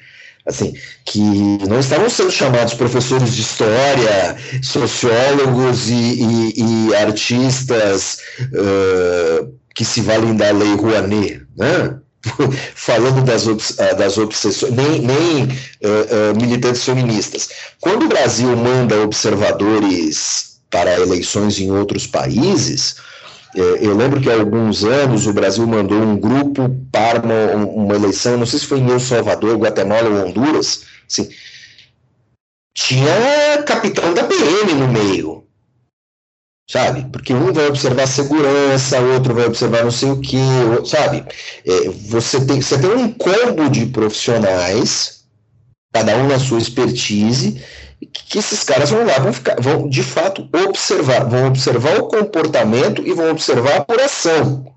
assim, 0.46 0.74
que 1.04 1.20
não 1.68 1.78
estavam 1.78 2.10
sendo 2.10 2.30
chamados 2.30 2.74
professores 2.74 3.34
de 3.34 3.42
história, 3.42 4.36
sociólogos 4.62 5.88
e, 5.88 5.94
e, 5.94 6.88
e 6.88 6.94
artistas 6.96 8.18
uh, 8.40 9.52
que 9.74 9.84
se 9.84 10.00
valem 10.00 10.36
da 10.36 10.50
lei 10.50 10.74
Rouanet, 10.74 11.42
né? 11.56 11.96
falando 12.74 13.24
das, 13.24 13.44
das 13.96 14.16
obsessões, 14.16 14.72
nem, 14.72 15.00
nem 15.00 15.44
uh, 15.44 15.48
uh, 16.32 16.40
militantes 16.40 16.84
feministas. 16.84 17.48
Quando 17.80 18.04
o 18.04 18.08
Brasil 18.08 18.56
manda 18.56 19.00
observadores 19.00 20.60
para 20.70 20.98
eleições 21.00 21.58
em 21.58 21.70
outros 21.72 22.06
países, 22.06 22.96
eu 23.54 23.94
lembro 23.94 24.20
que 24.20 24.30
há 24.30 24.34
alguns 24.34 24.82
anos 24.84 25.26
o 25.26 25.32
Brasil 25.32 25.66
mandou 25.66 25.98
um 25.98 26.16
grupo 26.16 26.70
para 26.90 27.20
uma, 27.20 27.66
uma 27.66 27.94
eleição, 27.94 28.38
não 28.38 28.46
sei 28.46 28.58
se 28.58 28.66
foi 28.66 28.78
em 28.78 28.90
El 28.90 29.00
Salvador, 29.00 29.58
Guatemala 29.58 30.08
ou 30.08 30.26
Honduras, 30.26 30.84
assim, 31.06 31.28
tinha 32.74 33.62
capitão 33.66 34.14
da 34.14 34.24
PM 34.24 34.72
no 34.74 34.88
meio, 34.88 35.44
sabe? 36.70 37.06
Porque 37.12 37.34
um 37.34 37.52
vai 37.52 37.66
observar 37.66 38.06
segurança, 38.06 38.98
outro 39.00 39.34
vai 39.34 39.46
observar 39.46 39.84
não 39.84 39.90
sei 39.90 40.10
o 40.10 40.20
que, 40.20 40.38
sabe? 40.86 41.24
É, 41.66 41.88
você, 41.90 42.44
tem, 42.46 42.62
você 42.62 42.80
tem 42.80 42.90
um 42.90 43.12
combo 43.12 43.68
de 43.68 43.86
profissionais, 43.86 45.24
cada 45.92 46.16
um 46.16 46.26
na 46.26 46.38
sua 46.38 46.58
expertise, 46.58 47.62
que 48.06 48.38
esses 48.38 48.64
caras 48.64 48.90
vão 48.90 49.04
lá, 49.04 49.18
vão 49.18 49.32
ficar, 49.32 49.56
vão 49.60 49.88
de 49.88 50.02
fato 50.02 50.48
observar, 50.66 51.24
vão 51.24 51.46
observar 51.46 51.98
o 51.98 52.08
comportamento 52.08 53.06
e 53.06 53.12
vão 53.12 53.30
observar 53.30 53.74
a 53.74 53.76
apuração. 53.78 54.72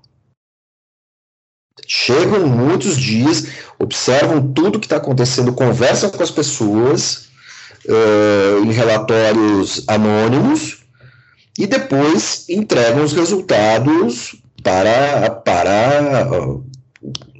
Chegam 1.86 2.46
muitos 2.46 2.96
dias, 2.96 3.48
observam 3.78 4.52
tudo 4.52 4.78
que 4.80 4.86
está 4.86 4.96
acontecendo, 4.96 5.52
conversam 5.52 6.10
com 6.10 6.22
as 6.22 6.30
pessoas 6.30 7.28
uh, 7.86 8.64
em 8.64 8.72
relatórios 8.72 9.84
anônimos 9.86 10.84
e 11.58 11.66
depois 11.66 12.44
entregam 12.48 13.04
os 13.04 13.12
resultados 13.12 14.36
para, 14.62 15.30
para 15.30 16.28
uh, 16.28 16.64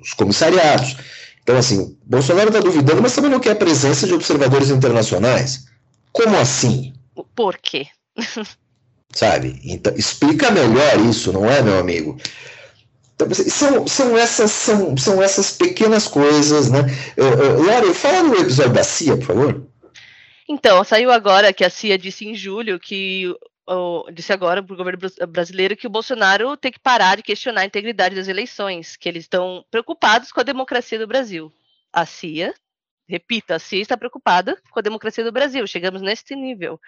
os 0.00 0.12
comissariados. 0.14 0.96
Então, 1.42 1.56
assim, 1.56 1.96
Bolsonaro 2.04 2.48
está 2.48 2.60
duvidando, 2.60 3.00
mas 3.00 3.14
também 3.14 3.30
não 3.30 3.40
quer 3.40 3.52
a 3.52 3.56
presença 3.56 4.06
de 4.06 4.14
observadores 4.14 4.68
internacionais. 4.70 5.66
Como 6.16 6.34
assim? 6.38 6.94
Por 7.34 7.58
quê? 7.58 7.88
Sabe? 9.12 9.60
Então, 9.64 9.94
explica 9.94 10.50
melhor 10.50 10.98
isso, 11.10 11.30
não 11.30 11.44
é, 11.44 11.60
meu 11.62 11.78
amigo? 11.78 12.18
Então, 13.14 13.28
são, 13.34 13.86
são, 13.86 14.16
essas, 14.16 14.50
são, 14.50 14.96
são 14.96 15.22
essas 15.22 15.52
pequenas 15.52 16.08
coisas, 16.08 16.70
né? 16.70 16.80
Uh, 17.18 17.60
uh, 17.60 17.66
Laura, 17.66 17.92
fala 17.92 18.22
no 18.22 18.34
episódio 18.34 18.72
da 18.72 18.82
CIA, 18.82 19.18
por 19.18 19.26
favor. 19.26 19.66
Então, 20.48 20.82
saiu 20.84 21.10
agora 21.10 21.52
que 21.52 21.64
a 21.64 21.68
CIA 21.70 21.98
disse 21.98 22.26
em 22.26 22.34
julho 22.34 22.80
que 22.80 23.34
disse 24.14 24.32
agora 24.32 24.62
para 24.62 24.72
o 24.72 24.76
governo 24.76 25.00
brasileiro 25.28 25.76
que 25.76 25.88
o 25.88 25.90
Bolsonaro 25.90 26.56
tem 26.56 26.70
que 26.70 26.78
parar 26.78 27.16
de 27.16 27.22
questionar 27.22 27.62
a 27.62 27.66
integridade 27.66 28.14
das 28.14 28.28
eleições, 28.28 28.96
que 28.96 29.08
eles 29.08 29.24
estão 29.24 29.64
preocupados 29.70 30.30
com 30.30 30.40
a 30.40 30.44
democracia 30.44 30.98
do 30.98 31.06
Brasil. 31.06 31.52
A 31.92 32.06
CIA 32.06 32.54
repito, 33.08 33.52
a 33.52 33.58
CIA 33.58 33.82
está 33.82 33.96
preocupada 33.96 34.60
com 34.70 34.78
a 34.78 34.82
democracia 34.82 35.24
do 35.24 35.32
Brasil. 35.32 35.66
Chegamos 35.66 36.02
neste 36.02 36.34
nível. 36.34 36.80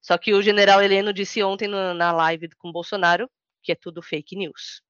Só 0.00 0.18
que 0.18 0.34
o 0.34 0.42
general 0.42 0.82
Heleno 0.82 1.12
disse 1.12 1.42
ontem 1.42 1.68
no, 1.68 1.94
na 1.94 2.12
live 2.12 2.48
com 2.58 2.68
o 2.68 2.72
Bolsonaro 2.72 3.30
que 3.62 3.72
é 3.72 3.74
tudo 3.74 4.02
fake 4.02 4.36
news. 4.36 4.82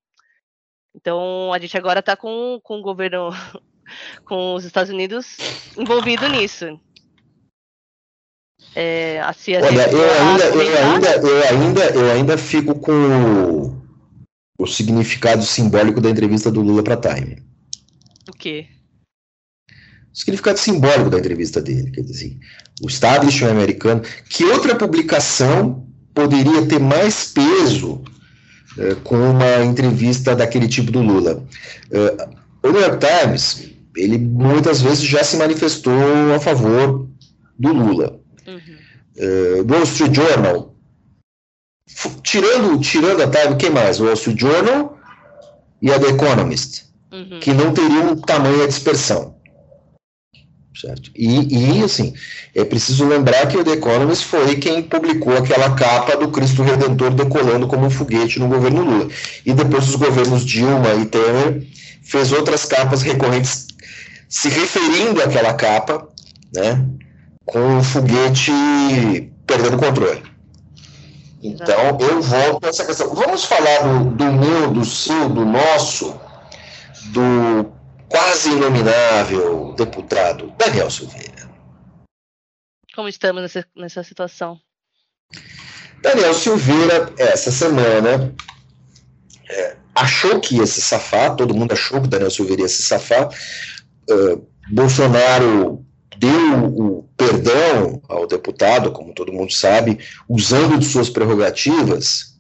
Então 0.95 1.53
a 1.53 1.59
gente 1.59 1.77
agora 1.77 2.01
está 2.01 2.17
com, 2.17 2.59
com 2.63 2.79
o 2.79 2.83
governo, 2.83 3.31
com 4.25 4.55
os 4.55 4.65
Estados 4.65 4.91
Unidos 4.91 5.37
envolvido 5.77 6.27
nisso. 6.29 6.81
É, 8.75 9.21
a 9.21 9.33
CIA 9.33 9.61
Olha, 9.61 9.91
eu 9.91 10.13
ainda, 10.13 10.45
eu, 10.45 10.61
ainda, 10.61 11.17
eu, 11.17 11.43
ainda, 11.43 11.85
eu 11.91 12.11
ainda 12.13 12.39
fico 12.39 12.79
com 12.79 12.93
o, 12.93 13.83
o 14.59 14.67
significado 14.67 15.43
simbólico 15.43 16.01
da 16.01 16.09
entrevista 16.09 16.51
do 16.51 16.63
Lula 16.63 16.83
para 16.83 16.97
Time. 16.97 17.43
O 18.29 18.33
quê? 18.33 18.69
O 20.13 20.19
significado 20.19 20.59
simbólico 20.59 21.11
da 21.11 21.19
entrevista 21.19 21.61
dele. 21.61 21.91
Quer 21.91 22.03
dizer, 22.03 22.37
o 22.83 22.89
establishment 22.89 23.51
americano. 23.51 24.03
Que 24.29 24.45
outra 24.45 24.75
publicação 24.75 25.87
poderia 26.15 26.67
ter 26.67 26.79
mais 26.79 27.33
peso 27.33 28.03
é, 28.79 28.95
com 29.03 29.17
uma 29.17 29.65
entrevista 29.65 30.37
daquele 30.37 30.69
tipo 30.69 30.93
do 30.93 31.01
Lula? 31.01 31.43
É, 31.91 32.29
o 32.63 32.71
New 32.71 32.81
York 32.81 32.99
Times, 32.99 33.71
ele 33.97 34.19
muitas 34.19 34.83
vezes 34.83 35.03
já 35.03 35.25
se 35.25 35.37
manifestou 35.37 36.35
a 36.35 36.39
favor 36.39 37.09
do 37.59 37.73
Lula. 37.73 38.21
Uhum. 38.47 38.61
É, 39.17 39.63
Wall 39.63 39.83
Street 39.85 40.15
Journal, 40.15 40.77
tirando, 42.23 42.79
tirando 42.81 43.23
a 43.23 43.29
Time, 43.29 43.57
quem 43.57 43.71
mais? 43.71 43.99
O 43.99 44.05
Wall 44.05 44.15
Street 44.15 44.39
Journal 44.39 44.99
e 45.81 45.91
a 45.91 45.99
The 45.99 46.09
Economist, 46.11 46.85
uhum. 47.11 47.41
que 47.41 47.53
não 47.53 47.73
teriam 47.73 48.15
tamanha 48.17 48.69
dispersão 48.69 49.42
certo? 50.75 51.11
E, 51.15 51.79
e, 51.79 51.85
assim, 51.85 52.15
é 52.55 52.65
preciso 52.65 53.07
lembrar 53.07 53.47
que 53.47 53.57
o 53.57 53.65
The 53.65 53.73
Economist 53.73 54.25
foi 54.25 54.57
quem 54.57 54.83
publicou 54.83 55.37
aquela 55.37 55.75
capa 55.75 56.17
do 56.17 56.29
Cristo 56.29 56.63
Redentor 56.63 57.11
decolando 57.11 57.67
como 57.67 57.87
um 57.87 57.91
foguete 57.91 58.39
no 58.39 58.49
governo 58.49 58.83
Lula. 58.83 59.09
E 59.45 59.53
depois 59.53 59.89
os 59.89 59.97
governos 59.97 60.45
Dilma 60.45 60.95
e 60.95 61.07
Temer 61.07 61.67
fez 62.03 62.33
outras 62.33 62.65
capas 62.65 63.03
recorrentes 63.03 63.67
se 64.29 64.49
referindo 64.49 65.23
àquela 65.23 65.53
capa, 65.55 66.09
né, 66.55 66.85
com 67.45 67.79
o 67.79 67.83
foguete 67.83 68.53
perdendo 69.47 69.77
controle. 69.77 70.23
Então, 71.43 71.99
eu 72.01 72.23
volto 72.23 72.65
a 72.65 72.69
essa 72.69 72.85
questão. 72.85 73.13
Vamos 73.15 73.45
falar 73.45 73.81
do, 73.81 74.05
do 74.11 74.25
meu, 74.33 74.71
do 74.71 74.85
seu, 74.85 75.29
do 75.29 75.45
nosso, 75.45 76.15
do 77.07 77.67
quase 78.13 78.51
inominável 78.51 79.73
deputado 79.73 80.53
Daniel 80.59 80.91
Silveira. 80.91 81.51
Como 82.95 83.09
estamos 83.09 83.41
nessa, 83.41 83.67
nessa 83.75 84.05
situação? 84.05 84.61
Daniel 86.03 86.35
Silveira, 86.35 87.11
essa 87.17 87.51
semana, 87.51 88.35
é, 89.49 89.77
achou 89.95 90.39
que 90.41 90.57
ia 90.57 90.67
se 90.67 90.83
safar, 90.83 91.35
todo 91.37 91.55
mundo 91.55 91.73
achou 91.73 92.03
que 92.03 92.09
Daniel 92.09 92.31
Silveira 92.31 92.63
ia 92.63 92.69
se 92.69 92.83
safar. 92.83 93.31
Uh, 94.11 94.47
Bolsonaro 94.71 95.83
deu 96.19 96.67
o 96.67 97.09
perdão 97.17 98.03
ao 98.09 98.27
deputado, 98.27 98.93
como 98.93 99.15
todo 99.15 99.33
mundo 99.33 99.53
sabe, 99.55 99.99
usando 100.29 100.79
de 100.79 100.85
suas 100.85 101.09
prerrogativas, 101.09 102.37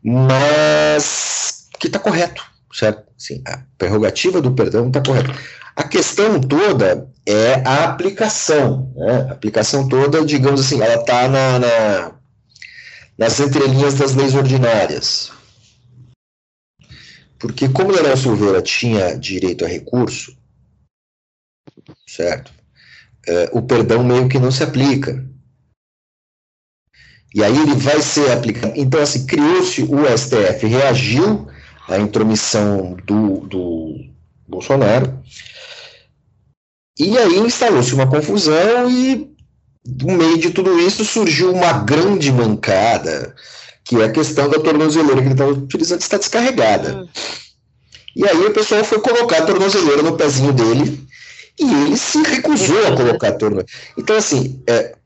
mas 0.00 1.68
que 1.80 1.88
está 1.88 1.98
correto 1.98 2.57
certo? 2.72 3.08
Sim, 3.16 3.42
a 3.46 3.58
prerrogativa 3.76 4.40
do 4.40 4.54
perdão 4.54 4.88
está 4.88 5.02
correta. 5.02 5.34
A 5.74 5.84
questão 5.84 6.40
toda 6.40 7.08
é 7.26 7.54
a 7.64 7.84
aplicação. 7.84 8.92
Né? 8.96 9.26
A 9.28 9.32
aplicação 9.32 9.88
toda, 9.88 10.24
digamos 10.24 10.60
assim, 10.60 10.80
ela 10.80 11.00
está 11.00 11.28
na, 11.28 11.58
na, 11.58 12.12
nas 13.16 13.40
entrelinhas 13.40 13.94
das 13.94 14.14
leis 14.14 14.34
ordinárias. 14.34 15.32
Porque 17.38 17.68
como 17.68 17.92
Daniel 17.92 18.16
Silveira 18.16 18.60
tinha 18.60 19.16
direito 19.16 19.64
a 19.64 19.68
recurso, 19.68 20.36
certo? 22.06 22.52
É, 23.26 23.50
o 23.52 23.62
perdão 23.62 24.02
meio 24.02 24.28
que 24.28 24.38
não 24.38 24.50
se 24.50 24.62
aplica. 24.62 25.24
E 27.34 27.44
aí 27.44 27.56
ele 27.56 27.74
vai 27.74 28.00
ser 28.00 28.32
aplicado. 28.32 28.72
Então, 28.74 29.00
assim, 29.00 29.26
criou-se 29.26 29.82
o 29.82 30.18
STF, 30.18 30.66
reagiu 30.66 31.46
a 31.88 31.98
intromissão 31.98 32.96
do, 33.04 33.40
do 33.40 33.94
Bolsonaro. 34.46 35.18
E 36.98 37.16
aí 37.16 37.38
instalou-se 37.38 37.94
uma 37.94 38.08
confusão 38.08 38.90
e, 38.90 39.30
no 39.86 40.16
meio 40.16 40.38
de 40.38 40.50
tudo 40.50 40.78
isso, 40.78 41.04
surgiu 41.04 41.52
uma 41.52 41.72
grande 41.72 42.30
mancada, 42.32 43.34
que 43.84 43.96
é 43.96 44.04
a 44.04 44.12
questão 44.12 44.48
da 44.48 44.58
tornozeleira 44.58 45.20
que 45.20 45.26
ele 45.28 45.32
estava 45.32 45.52
utilizando 45.52 46.00
está 46.00 46.18
descarregada. 46.18 46.96
Hum. 46.96 47.08
E 48.16 48.26
aí 48.26 48.46
o 48.46 48.52
pessoal 48.52 48.84
foi 48.84 49.00
colocar 49.00 49.38
a 49.38 49.46
tornozeleira 49.46 50.02
no 50.02 50.16
pezinho 50.16 50.52
dele 50.52 51.06
e 51.58 51.72
ele 51.84 51.96
se 51.96 52.20
recusou 52.22 52.86
a 52.86 52.96
colocar 52.96 53.28
a 53.28 53.32
tornozeleira. 53.32 53.72
Então, 53.96 54.16
assim, 54.16 54.60
é, 54.66 54.96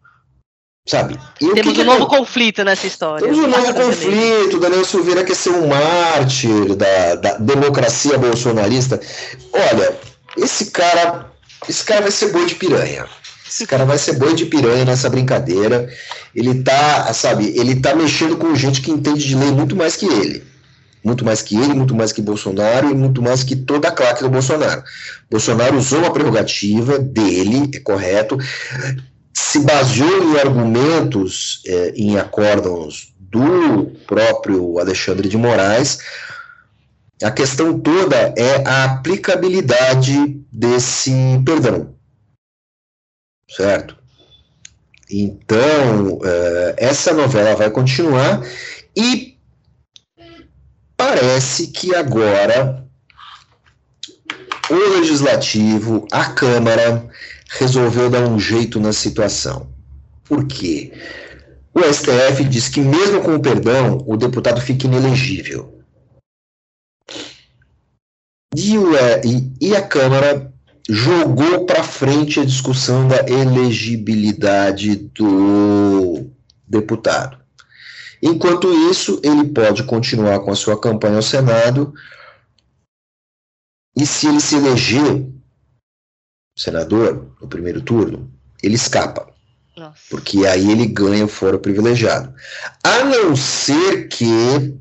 Sabe? 0.85 1.17
E 1.41 1.53
Temos 1.55 1.75
que 1.75 1.83
um 1.83 1.85
novo 1.85 2.07
conflito 2.07 2.65
nessa 2.65 2.87
história. 2.89 3.25
Temos 3.27 3.39
um 3.45 3.47
novo 3.47 3.75
conflito. 3.75 4.59
Daniel 4.59 4.85
Silveira 4.85 5.23
quer 5.23 5.37
ser 5.37 5.51
um 5.51 5.69
mártir 5.69 6.75
da, 6.75 7.15
da 7.15 7.39
democracia 7.39 8.19
bolsonarista. 8.19 9.01
Olha, 9.53 9.97
esse 10.37 10.73
cara, 10.73 11.31
esse 11.69 11.85
cara 11.85 12.01
vai 12.01 12.11
ser 12.11 12.33
boi 12.33 12.47
de 12.47 12.57
piranha. 12.57 13.07
Esse 13.49 13.65
cara 13.67 13.85
vai 13.85 13.97
ser 13.99 14.15
boi 14.15 14.35
de 14.35 14.47
piranha 14.47 14.85
nessa 14.85 15.09
brincadeira. 15.09 15.89
Ele 16.35 16.63
tá, 16.65 17.13
sabe, 17.13 17.53
ele 17.57 17.77
tá 17.77 17.95
mexendo 17.95 18.37
com 18.37 18.55
gente 18.57 18.81
que 18.81 18.91
entende 18.91 19.25
de 19.29 19.37
lei 19.37 19.53
muito 19.53 19.77
mais 19.77 19.95
que 19.95 20.07
ele. 20.07 20.43
muito 21.05 21.25
mais 21.25 21.43
que 21.43 21.57
ele, 21.57 21.75
muito 21.75 21.95
mais 21.95 22.13
que 22.13 22.23
Bolsonaro 22.23 22.91
e 22.91 22.95
muito 22.95 23.21
mais 23.21 23.43
que 23.43 23.57
toda 23.57 23.89
a 23.89 23.93
claque 23.93 24.23
do 24.23 24.31
Bolsonaro. 24.31 24.83
Bolsonaro 25.31 25.77
usou 25.77 26.05
a 26.07 26.11
prerrogativa 26.11 26.99
dele, 26.99 27.71
é 27.75 27.81
correto, 27.81 28.39
se 29.35 29.61
baseou 29.61 30.25
em 30.25 30.39
argumentos, 30.39 31.63
é, 31.67 31.91
em 31.91 32.19
acórdãos 32.19 33.15
do 33.19 33.87
próprio 34.07 34.79
Alexandre 34.79 35.29
de 35.29 35.37
Moraes. 35.37 35.99
A 37.23 37.31
questão 37.31 37.79
toda 37.79 38.35
é 38.37 38.67
a 38.67 38.85
aplicabilidade 38.85 40.41
desse 40.53 41.13
perdão, 41.45 41.95
certo? 43.49 43.97
Então, 45.11 46.21
é, 46.25 46.75
essa 46.79 47.13
novela 47.13 47.55
vai 47.55 47.71
continuar 47.71 48.43
e 48.97 49.39
parece 50.97 51.69
que 51.69 51.95
agora 51.95 52.83
o 54.71 54.99
Legislativo, 54.99 56.07
a 56.11 56.27
Câmara, 56.27 57.09
resolveu 57.59 58.09
dar 58.09 58.27
um 58.29 58.39
jeito 58.39 58.81
na 58.81 58.93
situação. 58.93 59.69
Por 60.25 60.47
quê? 60.47 60.93
O 61.75 61.81
STF 61.81 62.45
diz 62.45 62.69
que, 62.69 62.81
mesmo 62.81 63.23
com 63.23 63.35
o 63.35 63.41
perdão, 63.41 64.03
o 64.07 64.17
deputado 64.17 64.61
fica 64.61 64.87
inelegível. 64.87 65.83
E, 68.55 68.77
o, 68.77 68.93
e, 69.25 69.53
e 69.61 69.77
a 69.77 69.83
Câmara 69.83 70.53
jogou 70.89 71.65
para 71.65 71.83
frente 71.83 72.41
a 72.41 72.45
discussão 72.45 73.09
da 73.09 73.27
elegibilidade 73.29 74.97
do 74.97 76.27
deputado. 76.67 77.39
Enquanto 78.23 78.73
isso, 78.91 79.21
ele 79.25 79.45
pode 79.49 79.83
continuar 79.85 80.41
com 80.41 80.53
a 80.53 80.57
sua 80.57 80.79
campanha 80.79 81.17
ao 81.17 81.23
Senado 81.23 81.93
e 83.97 84.07
se 84.07 84.29
ele 84.29 84.41
se 84.41 84.57
eleger 84.57 85.27
senador 86.57 87.35
no 87.41 87.49
primeiro 87.49 87.81
turno, 87.81 88.31
ele 88.63 88.75
escapa. 88.75 89.29
Nossa. 89.77 89.97
Porque 90.11 90.47
aí 90.47 90.71
ele 90.71 90.87
ganha 90.87 91.25
o 91.25 91.29
foro 91.29 91.59
privilegiado. 91.59 92.33
A 92.85 93.05
não 93.05 93.35
ser 93.35 94.09
que 94.09 94.75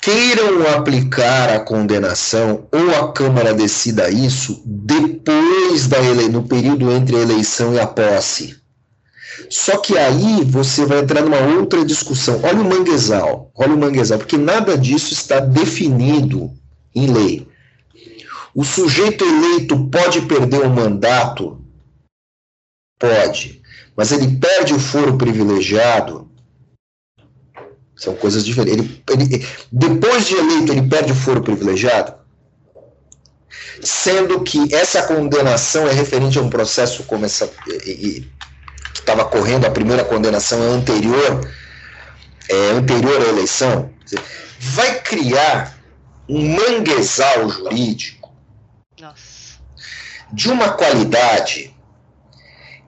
queiram 0.00 0.66
aplicar 0.74 1.50
a 1.50 1.60
condenação 1.60 2.66
ou 2.72 2.90
a 2.96 3.12
Câmara 3.12 3.54
decida 3.54 4.10
isso 4.10 4.62
depois 4.64 5.86
da 5.86 5.98
ele... 5.98 6.28
no 6.28 6.42
período 6.42 6.90
entre 6.90 7.16
a 7.16 7.20
eleição 7.20 7.74
e 7.74 7.80
a 7.80 7.86
posse. 7.86 8.58
Só 9.48 9.78
que 9.78 9.96
aí 9.96 10.44
você 10.44 10.84
vai 10.84 11.00
entrar 11.00 11.22
numa 11.22 11.40
outra 11.56 11.84
discussão. 11.84 12.40
Olha 12.42 12.60
o 12.60 12.68
manguezal, 12.68 13.50
olha 13.54 13.74
o 13.74 13.78
manguezal, 13.78 14.18
porque 14.18 14.36
nada 14.36 14.76
disso 14.76 15.12
está 15.12 15.40
definido 15.40 16.50
em 16.94 17.12
lei. 17.12 17.49
O 18.54 18.64
sujeito 18.64 19.24
eleito 19.24 19.88
pode 19.88 20.22
perder 20.22 20.62
o 20.62 20.70
mandato? 20.70 21.60
Pode. 22.98 23.62
Mas 23.96 24.12
ele 24.12 24.36
perde 24.38 24.74
o 24.74 24.78
foro 24.78 25.16
privilegiado? 25.16 26.28
São 27.96 28.14
coisas 28.14 28.44
diferentes. 28.44 29.02
Ele, 29.08 29.34
ele, 29.34 29.46
depois 29.70 30.26
de 30.26 30.34
eleito, 30.34 30.72
ele 30.72 30.88
perde 30.88 31.12
o 31.12 31.16
foro 31.16 31.42
privilegiado? 31.42 32.14
Sendo 33.82 34.42
que 34.42 34.74
essa 34.74 35.02
condenação 35.02 35.88
é 35.88 35.92
referente 35.92 36.38
a 36.38 36.42
um 36.42 36.50
processo 36.50 37.04
como 37.04 37.24
essa, 37.24 37.46
que 37.46 38.28
estava 38.94 39.24
correndo, 39.24 39.66
a 39.66 39.70
primeira 39.70 40.04
condenação 40.04 40.62
é 40.62 40.66
anterior, 40.68 41.40
é 42.48 42.70
anterior 42.72 43.22
à 43.22 43.28
eleição. 43.28 43.90
Vai 44.58 45.00
criar 45.00 45.78
um 46.28 46.54
manguezal 46.54 47.48
jurídico 47.48 48.19
nossa. 49.00 49.58
De 50.32 50.48
uma 50.48 50.72
qualidade 50.72 51.74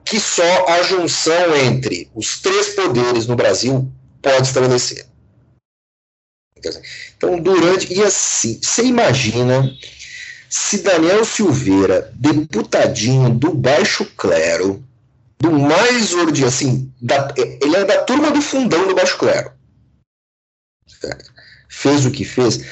que 0.05 0.19
só 0.19 0.67
a 0.69 0.83
junção 0.83 1.55
entre 1.55 2.09
os 2.13 2.39
três 2.39 2.69
poderes 2.69 3.25
no 3.27 3.35
Brasil 3.35 3.91
pode 4.21 4.47
estabelecer. 4.47 5.05
Então, 7.17 7.39
durante. 7.39 7.93
E 7.93 8.01
assim, 8.01 8.59
você 8.61 8.83
imagina 8.83 9.69
se 10.49 10.83
Daniel 10.83 11.25
Silveira, 11.25 12.11
deputadinho 12.15 13.29
do 13.31 13.53
baixo 13.53 14.05
clero, 14.05 14.83
do 15.39 15.51
mais 15.51 16.13
ordinário, 16.13 16.47
assim, 16.47 16.93
da, 17.01 17.33
ele 17.35 17.75
é 17.75 17.83
da 17.83 18.03
turma 18.03 18.31
do 18.31 18.41
fundão 18.41 18.87
do 18.87 18.95
baixo 18.95 19.17
clero. 19.17 19.51
Fez 21.67 22.05
o 22.05 22.11
que 22.11 22.23
fez. 22.23 22.63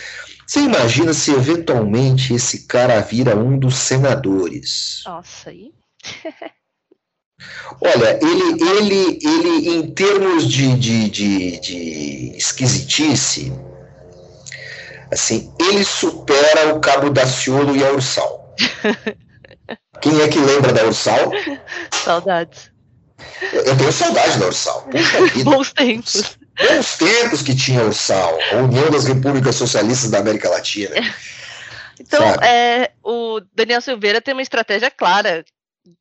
Você 0.51 0.59
imagina 0.59 1.13
se 1.13 1.31
eventualmente 1.31 2.33
esse 2.33 2.67
cara 2.67 2.99
vira 2.99 3.37
um 3.37 3.57
dos 3.57 3.77
senadores? 3.77 5.01
Nossa, 5.05 5.49
aí. 5.49 5.71
Olha, 7.79 8.19
ele, 8.21 8.61
ele, 8.61 9.19
ele 9.23 9.69
em 9.69 9.93
termos 9.93 10.45
de, 10.45 10.75
de, 10.75 11.09
de, 11.09 11.57
de 11.61 12.35
esquisitice, 12.35 13.53
assim, 15.09 15.53
ele 15.57 15.85
supera 15.85 16.75
o 16.75 16.81
Cabo 16.81 17.09
Daciolo 17.09 17.73
e 17.73 17.85
a 17.85 17.93
Ursal. 17.93 18.53
Quem 20.01 20.19
é 20.19 20.27
que 20.27 20.37
lembra 20.37 20.73
da 20.73 20.83
Ursal? 20.83 21.31
Saudades. 21.93 22.69
Eu 23.53 23.77
tenho 23.77 23.93
saudade 23.93 24.37
da 24.37 24.47
Ursal. 24.47 24.85
Bons 25.45 25.71
tempos. 25.71 26.37
Bons 26.67 26.97
tempos 26.97 27.41
que 27.41 27.55
tinha 27.55 27.83
Ursal, 27.83 28.37
a 28.51 28.57
União 28.57 28.89
das 28.89 29.05
Repúblicas 29.05 29.55
Socialistas 29.55 30.11
da 30.11 30.19
América 30.19 30.49
Latina. 30.49 30.95
Então, 31.99 32.23
é, 32.43 32.93
o 33.03 33.39
Daniel 33.53 33.81
Silveira 33.81 34.21
tem 34.21 34.33
uma 34.33 34.41
estratégia 34.41 34.89
clara, 34.89 35.45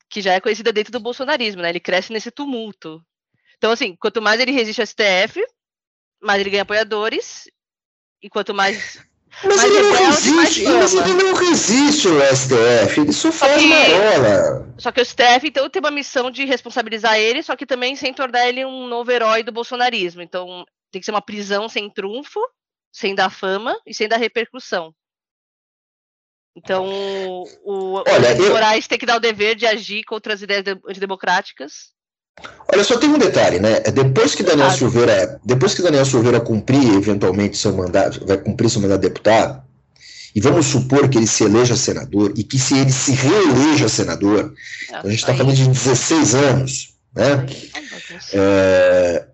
que 0.09 0.23
já 0.23 0.33
é 0.33 0.41
conhecida 0.41 0.73
dentro 0.73 0.93
do 0.93 1.01
bolsonarismo, 1.01 1.63
né? 1.63 1.69
Ele 1.69 1.81
cresce 1.81 2.13
nesse 2.13 2.31
tumulto. 2.31 3.05
Então, 3.59 3.71
assim, 3.71 3.95
quanto 3.97 4.23
mais 4.23 4.41
ele 4.41 4.53
resiste 4.53 4.81
ao 4.81 4.87
STF, 4.87 5.45
mais 6.23 6.41
ele 6.41 6.51
ganha 6.51 6.63
apoiadores, 6.63 7.45
e 8.23 8.29
quanto 8.29 8.55
mais 8.55 8.99
mas, 9.45 9.57
mas 9.57 9.65
ele, 9.65 9.83
não 9.83 9.93
resiste, 9.93 10.65
mas 10.65 10.95
ele 10.95 11.15
não 11.15 11.35
resiste 11.35 12.09
o 12.09 12.21
STF, 12.21 13.01
ele 13.01 13.13
só 13.13 13.31
faz 13.33 13.63
marola. 13.65 14.75
Só 14.77 14.91
que 14.91 15.01
o 15.01 15.05
STF, 15.05 15.47
então, 15.47 15.71
tem 15.71 15.81
uma 15.81 15.91
missão 15.91 16.31
de 16.31 16.45
responsabilizar 16.45 17.17
ele, 17.17 17.43
só 17.43 17.55
que 17.57 17.65
também 17.65 17.95
sem 17.97 18.13
tornar 18.13 18.49
ele 18.49 18.65
um 18.65 18.87
novo 18.89 19.11
herói 19.11 19.43
do 19.43 19.53
bolsonarismo. 19.53 20.21
Então, 20.21 20.65
tem 20.91 21.01
que 21.01 21.05
ser 21.05 21.13
uma 21.13 21.23
prisão 21.23 21.69
sem 21.69 21.89
trunfo, 21.89 22.41
sem 22.93 23.15
dar 23.15 23.31
fama 23.31 23.79
e 23.87 23.95
sem 23.95 24.09
dar 24.09 24.17
repercussão. 24.17 24.95
Então, 26.57 26.85
o, 27.63 27.95
Olha, 27.95 28.35
o 28.35 28.49
Moraes 28.51 28.85
eu... 28.85 28.89
tem 28.89 28.99
que 28.99 29.07
dar 29.07 29.17
o 29.17 29.21
dever 29.21 29.55
de 29.55 29.67
agir 29.67 30.03
contra 30.05 30.35
as 30.35 30.43
ideias 30.43 30.65
antidemocráticas 30.87 31.95
Olha, 32.73 32.85
só 32.85 32.97
tem 32.99 33.09
um 33.11 33.19
detalhe, 33.19 33.59
né? 33.59 33.81
Depois 33.81 34.35
que 34.35 34.43
Daniel 34.43 34.71
Silveira, 34.71 35.41
depois 35.45 35.75
que 35.75 35.83
Daniel 35.83 36.05
Silveira 36.05 36.41
cumprir 36.41 36.95
eventualmente 36.95 37.57
seu 37.57 37.75
mandato, 37.75 38.25
vai 38.27 38.39
cumprir 38.39 38.71
seu 38.71 38.81
mandato 38.81 39.01
de 39.01 39.09
deputado, 39.09 39.63
e 40.35 40.41
vamos 40.41 40.67
supor 40.67 41.09
que 41.09 41.19
ele 41.19 41.27
se 41.27 41.45
eleja 41.45 41.77
senador 41.77 42.33
e 42.37 42.45
que 42.45 42.59
se 42.59 42.79
ele 42.79 42.93
se 42.93 43.13
reeleja 43.13 43.89
senador, 43.89 44.55
a 44.93 45.09
gente 45.09 45.19
está 45.19 45.35
falando 45.35 45.55
de 45.55 45.67
16 45.67 46.35
anos, 46.35 46.95
né? 47.15 47.47
É, 48.33 49.25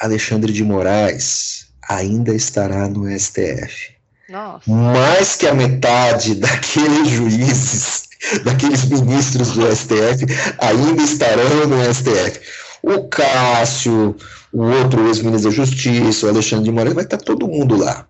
Alexandre 0.00 0.52
de 0.52 0.62
Moraes 0.62 1.66
ainda 1.88 2.32
estará 2.34 2.88
no 2.88 3.06
STF. 3.18 3.94
Nossa. 4.28 4.70
Mais 4.70 5.36
que 5.36 5.46
a 5.46 5.54
metade 5.54 6.34
daqueles 6.36 7.08
juízes 7.08 8.03
daqueles 8.44 8.84
ministros 8.84 9.52
do 9.52 9.74
STF 9.74 10.26
ainda 10.58 11.02
estarão 11.02 11.66
no 11.66 11.94
STF. 11.94 12.40
O 12.82 13.08
Cássio, 13.08 14.16
o 14.52 14.62
outro 14.62 15.06
ex-ministro 15.06 15.50
da 15.50 15.56
Justiça, 15.56 16.26
o 16.26 16.28
Alexandre 16.28 16.64
de 16.64 16.70
Moraes, 16.70 16.94
vai 16.94 17.04
estar 17.04 17.18
todo 17.18 17.48
mundo 17.48 17.76
lá. 17.76 18.06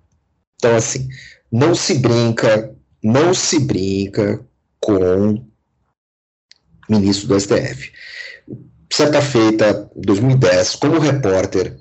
Então, 0.56 0.76
assim, 0.76 1.08
não 1.50 1.74
se 1.74 1.98
brinca, 1.98 2.74
não 3.02 3.32
se 3.32 3.58
brinca 3.60 4.44
com 4.80 5.44
ministro 6.88 7.28
do 7.28 7.40
STF. 7.40 7.92
Certa 8.92 9.20
feita, 9.20 9.90
2010, 9.96 10.76
como 10.76 10.98
repórter, 10.98 11.76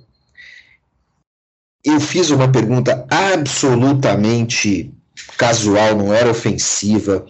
eu 1.84 2.00
fiz 2.00 2.30
uma 2.30 2.52
pergunta 2.52 3.06
absolutamente 3.10 4.94
casual, 5.38 5.96
não 5.96 6.14
era 6.14 6.32
ofensiva 6.32 7.26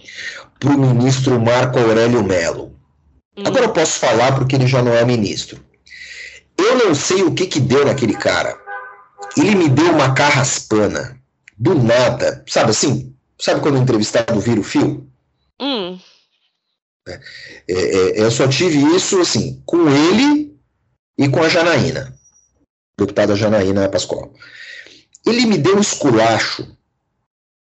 para 0.64 0.72
o 0.72 0.80
ministro 0.80 1.40
Marco 1.42 1.78
Aurélio 1.78 2.24
Melo. 2.24 2.74
Hum. 3.38 3.44
Agora 3.46 3.66
eu 3.66 3.74
posso 3.74 4.00
falar 4.00 4.34
porque 4.34 4.56
ele 4.56 4.66
já 4.66 4.82
não 4.82 4.94
é 4.94 5.04
ministro. 5.04 5.60
Eu 6.58 6.78
não 6.78 6.96
sei 6.96 7.22
o 7.24 7.34
que 7.34 7.48
que 7.48 7.60
deu 7.60 7.86
naquele 7.86 8.14
cara. 8.14 8.58
Ele 9.36 9.56
me 9.56 9.68
deu 9.68 9.92
uma 9.92 10.14
carraspana. 10.14 11.20
Do 11.58 11.76
nada. 11.76 12.44
Sabe 12.48 12.72
assim? 12.72 13.14
Sabe 13.38 13.60
quando 13.60 13.76
o 13.76 13.82
entrevistado 13.82 14.40
vira 14.40 14.60
o 14.60 14.64
fio? 14.64 15.06
Hum. 15.60 16.00
É, 17.08 17.20
é, 17.68 17.74
é, 17.74 18.22
eu 18.22 18.32
só 18.32 18.48
tive 18.48 18.78
isso 18.96 19.20
assim 19.20 19.62
com 19.66 19.90
ele 19.90 20.58
e 21.18 21.28
com 21.28 21.44
a 21.44 21.50
Janaína, 21.50 22.16
deputada 22.98 23.36
Janaína 23.36 23.90
Pascoal. 23.90 24.34
ele 25.26 25.46
me 25.46 25.58
deu 25.58 25.76
um 25.76 25.82
esculacho. 25.82 26.66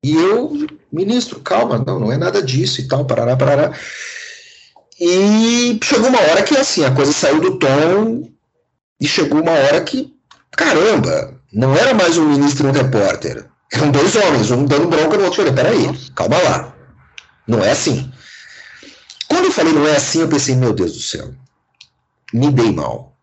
E 0.08 0.16
eu, 0.16 0.66
ministro, 0.90 1.42
calma, 1.42 1.84
não, 1.86 2.00
não 2.00 2.12
é 2.14 2.16
nada 2.16 2.42
disso 2.42 2.80
e 2.80 2.88
tal, 2.88 3.04
parará, 3.04 3.36
parará. 3.36 3.78
E 4.98 5.78
chegou 5.84 6.08
uma 6.08 6.22
hora 6.22 6.44
que, 6.44 6.56
assim, 6.56 6.86
a 6.86 6.92
coisa 6.92 7.12
saiu 7.12 7.42
do 7.42 7.60
tom 7.60 8.32
e 9.02 9.06
chegou 9.06 9.42
uma 9.42 9.52
hora 9.52 9.82
que, 9.82 10.16
caramba, 10.52 11.38
não 11.52 11.76
era 11.76 11.94
mais 11.94 12.18
um 12.18 12.30
ministro 12.30 12.68
e 12.68 12.70
um 12.70 12.74
repórter. 12.74 13.46
Eram 13.74 13.92
dois 13.92 14.16
homens, 14.16 14.50
um 14.50 14.64
dando 14.64 14.88
bronca 14.88 15.18
no 15.18 15.26
outro. 15.26 15.44
Falei, 15.44 15.52
peraí, 15.52 16.10
calma 16.16 16.38
lá. 16.38 16.74
Não 17.46 17.62
é 17.62 17.72
assim. 17.72 18.10
Quando 19.28 19.44
eu 19.44 19.52
falei 19.52 19.74
não 19.74 19.86
é 19.86 19.98
assim, 19.98 20.22
eu 20.22 20.30
pensei, 20.30 20.56
meu 20.56 20.72
Deus 20.72 20.94
do 20.94 21.02
céu, 21.02 21.34
me 22.34 22.50
dei 22.50 22.72
mal. 22.72 23.14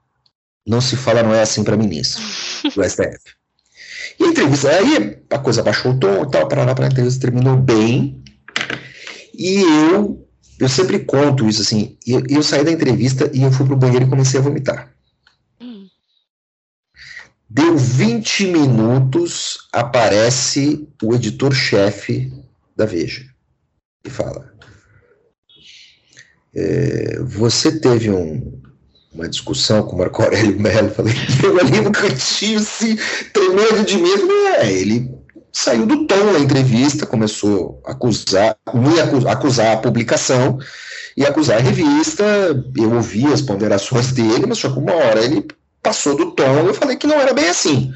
Não 0.66 0.82
se 0.82 0.96
fala 0.96 1.22
não 1.22 1.34
é 1.34 1.40
assim 1.40 1.64
para 1.64 1.78
ministro 1.78 2.22
do 2.62 2.84
STF. 2.84 3.43
E 4.18 4.24
a 4.24 4.28
entrevista, 4.28 4.70
aí 4.70 5.18
a 5.30 5.38
coisa 5.38 5.62
baixou 5.62 5.92
o 5.92 5.98
tom 5.98 6.24
tal, 6.26 6.46
para 6.48 6.64
a 6.64 6.86
entrevista 6.86 7.20
terminou 7.20 7.56
bem. 7.56 8.22
E 9.32 9.62
eu, 9.90 10.26
eu 10.60 10.68
sempre 10.68 11.00
conto 11.00 11.48
isso 11.48 11.62
assim, 11.62 11.96
eu, 12.06 12.22
eu 12.28 12.42
saí 12.42 12.64
da 12.64 12.70
entrevista 12.70 13.30
e 13.32 13.42
eu 13.42 13.52
fui 13.52 13.66
pro 13.66 13.76
banheiro 13.76 14.06
e 14.06 14.10
comecei 14.10 14.38
a 14.38 14.42
vomitar. 14.42 14.94
Deu 17.48 17.76
20 17.76 18.46
minutos, 18.46 19.68
aparece 19.72 20.88
o 21.00 21.14
editor-chefe 21.14 22.32
da 22.74 22.84
Veja 22.84 23.24
e 24.04 24.10
fala: 24.10 24.52
é, 26.54 27.20
Você 27.22 27.78
teve 27.78 28.10
um, 28.10 28.60
uma 29.14 29.28
discussão 29.28 29.82
com 29.84 29.94
o 29.94 29.98
Marco 29.98 30.22
Aurélio 30.22 30.60
Melo? 30.60 30.90
Falei: 30.90 31.14
Eu 31.42 31.58
ali 31.58 31.80
no 31.80 31.92
cantinho, 31.92 32.58
assim, 32.58 32.96
tremendo 33.32 33.84
de 33.84 33.96
medo. 33.96 34.30
É, 34.58 34.72
ele 34.72 35.10
saiu 35.52 35.86
do 35.86 36.06
tom 36.06 36.32
na 36.32 36.40
entrevista, 36.40 37.06
começou 37.06 37.80
a 37.86 37.92
acusar, 37.92 38.56
me 38.74 39.00
acusar 39.30 39.74
a 39.74 39.80
publicação 39.80 40.58
e 41.16 41.24
acusar 41.24 41.58
a 41.58 41.62
revista. 41.62 42.24
Eu 42.76 42.92
ouvi 42.92 43.26
as 43.26 43.40
ponderações 43.40 44.12
dele, 44.12 44.46
mas 44.46 44.58
só 44.58 44.70
que 44.70 44.78
uma 44.78 44.92
hora 44.92 45.24
ele 45.24 45.46
passou 45.80 46.16
do 46.16 46.32
tom, 46.32 46.66
eu 46.66 46.74
falei 46.74 46.96
que 46.96 47.06
não 47.06 47.20
era 47.20 47.32
bem 47.32 47.48
assim. 47.48 47.92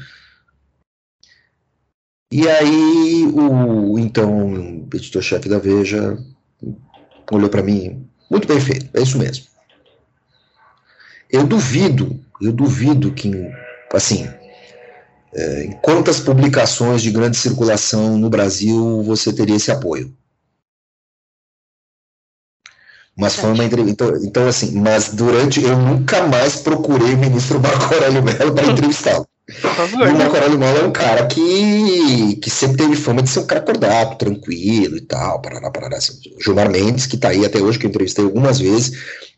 E 2.31 2.47
aí 2.47 3.25
o 3.33 3.97
então 3.97 4.87
editor-chefe 4.93 5.49
da 5.49 5.57
Veja 5.57 6.15
olhou 7.31 7.49
para 7.49 7.63
mim, 7.63 8.07
muito 8.29 8.47
bem 8.47 8.61
feito, 8.61 8.87
é 8.93 9.01
isso 9.01 9.17
mesmo. 9.17 9.48
Eu 11.29 11.45
duvido, 11.45 12.19
eu 12.41 12.51
duvido 12.51 13.13
que, 13.13 13.31
assim, 13.93 14.27
é, 15.33 15.63
em 15.65 15.71
quantas 15.73 16.19
publicações 16.19 17.01
de 17.01 17.11
grande 17.11 17.37
circulação 17.37 18.17
no 18.17 18.29
Brasil 18.29 19.03
você 19.03 19.31
teria 19.31 19.55
esse 19.55 19.71
apoio. 19.71 20.13
Mas 23.15 23.35
foi 23.35 23.51
uma 23.51 23.65
entrevista. 23.65 24.05
Então, 24.05 24.23
então, 24.23 24.47
assim, 24.47 24.79
mas 24.79 25.13
durante. 25.13 25.61
Eu 25.61 25.77
nunca 25.77 26.25
mais 26.25 26.61
procurei 26.61 27.13
o 27.13 27.17
ministro 27.17 27.59
Marco 27.59 27.93
Aurélio 27.93 28.23
Mello 28.23 28.55
para 28.55 28.65
entrevistá-lo. 28.71 29.27
O 29.93 30.17
Marco 30.17 30.35
Aurélio 30.35 30.59
Mello 30.59 30.79
é 30.79 30.83
um 30.85 30.91
cara 30.91 31.25
que, 31.25 32.35
que 32.35 32.49
sempre 32.49 32.77
teve 32.77 32.95
fama 32.95 33.21
de 33.21 33.29
ser 33.29 33.39
um 33.39 33.47
cara 33.47 33.61
acordado, 33.61 34.17
tranquilo 34.17 34.97
e 34.97 35.01
tal. 35.01 35.41
Parará, 35.41 35.71
parará, 35.71 35.97
assim. 35.97 36.13
Gilmar 36.39 36.69
Mendes, 36.69 37.07
que 37.07 37.15
está 37.15 37.29
aí 37.29 37.43
até 37.43 37.59
hoje, 37.59 37.79
que 37.79 37.85
eu 37.85 37.89
entrevistei 37.89 38.23
algumas 38.23 38.59
vezes, 38.59 38.91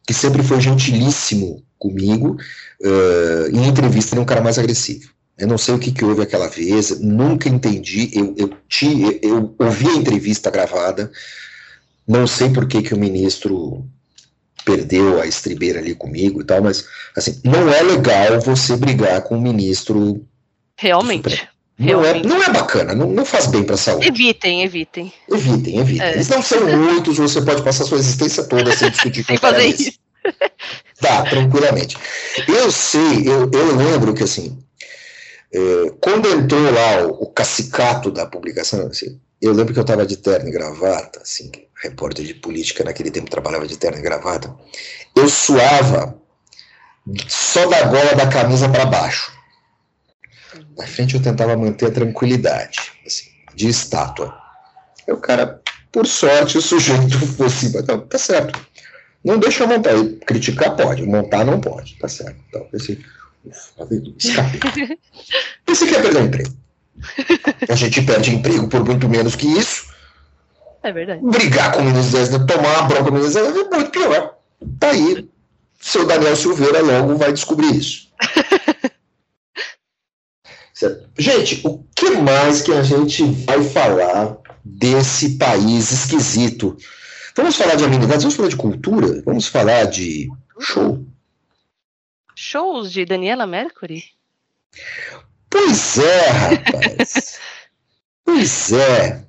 que 0.06 0.14
sempre 0.14 0.44
foi 0.44 0.60
gentilíssimo 0.60 1.64
comigo. 1.80 2.38
Uh, 2.82 3.56
em 3.56 3.68
entrevista, 3.68 4.14
ele 4.14 4.20
é 4.20 4.24
um 4.24 4.26
cara 4.26 4.42
mais 4.42 4.60
agressivo. 4.60 5.10
Eu 5.38 5.48
não 5.48 5.58
sei 5.58 5.74
o 5.74 5.80
que, 5.80 5.92
que 5.92 6.04
houve 6.04 6.22
aquela 6.22 6.48
vez, 6.48 7.00
nunca 7.00 7.50
entendi. 7.50 8.12
Eu, 8.14 8.36
eu, 8.38 8.50
te, 8.68 9.20
eu 9.24 9.56
ouvi 9.58 9.88
a 9.88 9.96
entrevista 9.96 10.52
gravada, 10.52 11.12
não 12.08 12.28
sei 12.28 12.50
por 12.50 12.68
que, 12.68 12.82
que 12.84 12.94
o 12.94 13.00
ministro 13.00 13.86
perdeu 14.66 15.22
a 15.22 15.28
estribeira 15.28 15.80
ali 15.80 15.96
comigo 15.96 16.42
e 16.42 16.44
tal, 16.44 16.62
mas 16.62 16.86
assim, 17.16 17.40
não 17.44 17.70
é 17.70 17.82
legal 17.82 18.40
você 18.42 18.76
brigar 18.76 19.22
com 19.22 19.38
o 19.38 19.42
ministro. 19.42 20.26
Realmente. 20.78 21.48
Não 21.78 22.06
é, 22.06 22.22
não 22.22 22.44
é 22.44 22.50
bacana, 22.52 22.94
não, 22.94 23.10
não 23.10 23.26
faz 23.26 23.48
bem 23.48 23.64
para 23.64 23.74
a 23.74 23.78
saúde. 23.78 24.08
Evitem, 24.08 24.64
evitem. 24.64 25.12
Evitem, 25.28 25.80
evitem. 25.80 26.08
É. 26.08 26.14
Eles 26.14 26.30
não 26.30 26.42
são 26.42 26.64
muitos, 26.78 27.18
você 27.18 27.42
pode 27.42 27.64
passar 27.64 27.86
sua 27.86 27.98
existência 27.98 28.44
toda 28.44 28.76
sem 28.76 28.92
discutir 28.92 29.26
com 29.26 29.36
fazer 29.38 29.66
isso. 29.66 30.00
Dá, 31.02 31.24
tranquilamente. 31.24 31.98
Eu 32.48 32.72
sei, 32.72 33.28
eu, 33.28 33.50
eu 33.52 33.76
lembro 33.76 34.14
que 34.14 34.24
assim, 34.24 34.60
é, 35.52 35.92
quando 36.00 36.30
entrou 36.30 36.72
lá 36.72 37.08
o, 37.08 37.24
o 37.24 37.26
cacicato 37.28 38.12
da 38.12 38.28
publicação, 38.28 38.86
assim, 38.88 39.20
eu 39.42 39.54
lembro 39.54 39.74
que 39.74 39.80
eu 39.80 39.84
estava 39.84 40.06
de 40.06 40.18
terno 40.18 40.50
e 40.50 40.52
gravata, 40.52 41.22
assim, 41.22 41.52
repórter 41.82 42.26
de 42.26 42.36
política 42.36 42.84
naquele 42.84 43.10
tempo 43.10 43.30
trabalhava 43.30 43.68
de 43.68 43.78
terno 43.78 43.98
e 43.98 44.02
gravata, 44.02 44.56
eu 45.16 45.28
suava 45.28 46.16
só 47.28 47.68
da 47.68 47.84
gola 47.84 48.14
da 48.16 48.28
camisa 48.28 48.70
para 48.70 48.86
baixo. 48.86 49.32
Na 50.78 50.86
frente 50.86 51.16
eu 51.16 51.22
tentava 51.22 51.58
manter 51.58 51.88
a 51.88 51.92
tranquilidade, 51.92 52.80
assim, 53.06 53.30
de 53.56 53.68
estátua. 53.68 54.38
E 55.08 55.12
o 55.12 55.18
cara, 55.18 55.60
por 55.92 56.06
sorte, 56.06 56.58
o 56.58 56.62
sujeito 56.62 57.18
fosse, 57.36 57.76
então, 57.76 58.00
tá 58.02 58.18
certo. 58.18 58.60
Não 59.24 59.40
deixa 59.40 59.64
eu 59.64 59.68
montar. 59.68 59.92
Criticar 60.26 60.76
pode, 60.76 61.04
montar 61.04 61.44
não 61.46 61.60
pode, 61.60 61.98
tá 61.98 62.08
certo. 62.08 62.38
Então, 62.48 62.68
esse, 62.74 63.04
escapei. 64.18 64.18
Esse 65.68 65.88
quer 65.88 66.02
perder 66.02 66.22
o 66.22 66.26
emprego. 66.26 66.61
A 67.70 67.76
gente 67.76 68.02
perde 68.02 68.36
emprego 68.36 68.68
por 68.68 68.84
muito 68.84 69.08
menos 69.08 69.36
que 69.36 69.48
isso. 69.48 69.92
É 70.84 70.92
verdade. 70.92 71.22
Brigar 71.24 71.74
com 71.74 71.80
o 71.80 71.86
ministro 71.86 72.18
Zezé, 72.18 72.40
tomar 72.40 72.80
uma 72.80 72.88
bronca 72.88 73.04
com 73.04 73.10
o 73.10 73.14
ministro 73.14 73.44
Zezé 73.44 73.60
é 73.60 73.76
muito 73.76 73.92
pior. 73.92 74.36
Tá 74.80 74.90
aí. 74.90 75.30
Seu 75.80 76.06
Daniel 76.06 76.36
Silveira 76.36 76.82
logo 76.82 77.16
vai 77.16 77.34
descobrir 77.34 77.76
isso. 77.76 78.10
gente, 81.18 81.62
o 81.64 81.84
que 81.96 82.12
mais 82.12 82.62
que 82.62 82.72
a 82.72 82.84
gente 82.84 83.24
vai 83.24 83.64
falar 83.64 84.38
desse 84.64 85.38
país 85.38 85.92
esquisito? 85.92 86.78
Vamos 87.36 87.56
falar 87.56 87.76
de 87.76 87.84
amenidades, 87.86 88.24
vamos 88.24 88.36
falar 88.36 88.50
de 88.50 88.56
cultura, 88.56 89.22
vamos 89.24 89.48
falar 89.48 89.86
de 89.86 90.30
show. 90.60 91.06
Shows 92.36 92.92
de 92.92 93.06
Daniela 93.06 93.48
Mercury? 93.48 94.04
Pois 95.52 96.00
é, 96.00 96.28
rapaz. 96.30 97.40
pois 98.26 98.72
é. 98.72 99.22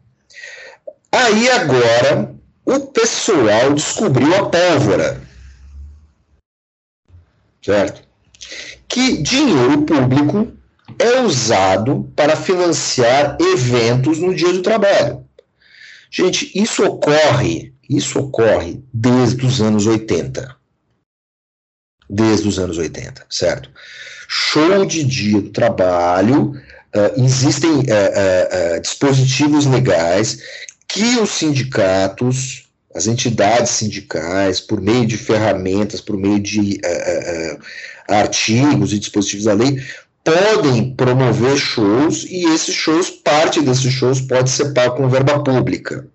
Aí 1.11 1.51
agora 1.51 2.33
o 2.65 2.81
pessoal 2.87 3.75
descobriu 3.75 4.35
a 4.37 4.49
pólvora. 4.49 5.21
Certo? 7.61 8.03
Que 8.89 9.21
dinheiro 9.21 9.83
público 9.83 10.53
é 10.99 11.21
usado 11.21 12.11
para 12.15 12.37
financiar 12.37 13.37
eventos 13.41 14.19
no 14.19 14.35
dia 14.35 14.53
do 14.53 14.63
trabalho. 14.63 15.27
Gente, 16.11 16.53
isso 16.55 16.85
ocorre, 16.85 17.75
isso 17.89 18.21
ocorre 18.21 18.83
desde 18.93 19.45
os 19.45 19.61
anos 19.61 19.87
80. 19.87 20.57
Desde 22.09 22.47
os 22.47 22.59
anos 22.59 22.79
80, 22.79 23.27
certo? 23.29 23.71
Show 24.35 24.87
de 24.87 25.05
dia 25.05 25.43
do 25.43 25.51
trabalho, 25.51 26.53
uh, 26.53 27.23
existem 27.23 27.71
uh, 27.71 28.77
uh, 28.77 28.81
dispositivos 28.81 29.67
legais 29.67 30.39
que 30.89 31.19
os 31.19 31.29
sindicatos, 31.29 32.67
as 32.95 33.07
entidades 33.07 33.73
sindicais, 33.73 34.59
por 34.59 34.81
meio 34.81 35.07
de 35.07 35.19
ferramentas, 35.19 36.01
por 36.01 36.17
meio 36.17 36.41
de 36.41 36.81
artigos 38.09 38.95
e 38.95 38.99
dispositivos 38.99 39.45
da 39.45 39.53
lei, 39.53 39.83
podem 40.25 40.95
promover 40.95 41.59
shows 41.59 42.25
e 42.25 42.47
esses 42.55 42.75
shows, 42.75 43.11
parte 43.11 43.61
desses 43.61 43.93
shows 43.93 44.23
pode 44.23 44.49
ser 44.49 44.73
pago 44.73 44.97
com 44.97 45.11
verba 45.11 45.45
pública. 45.45 46.09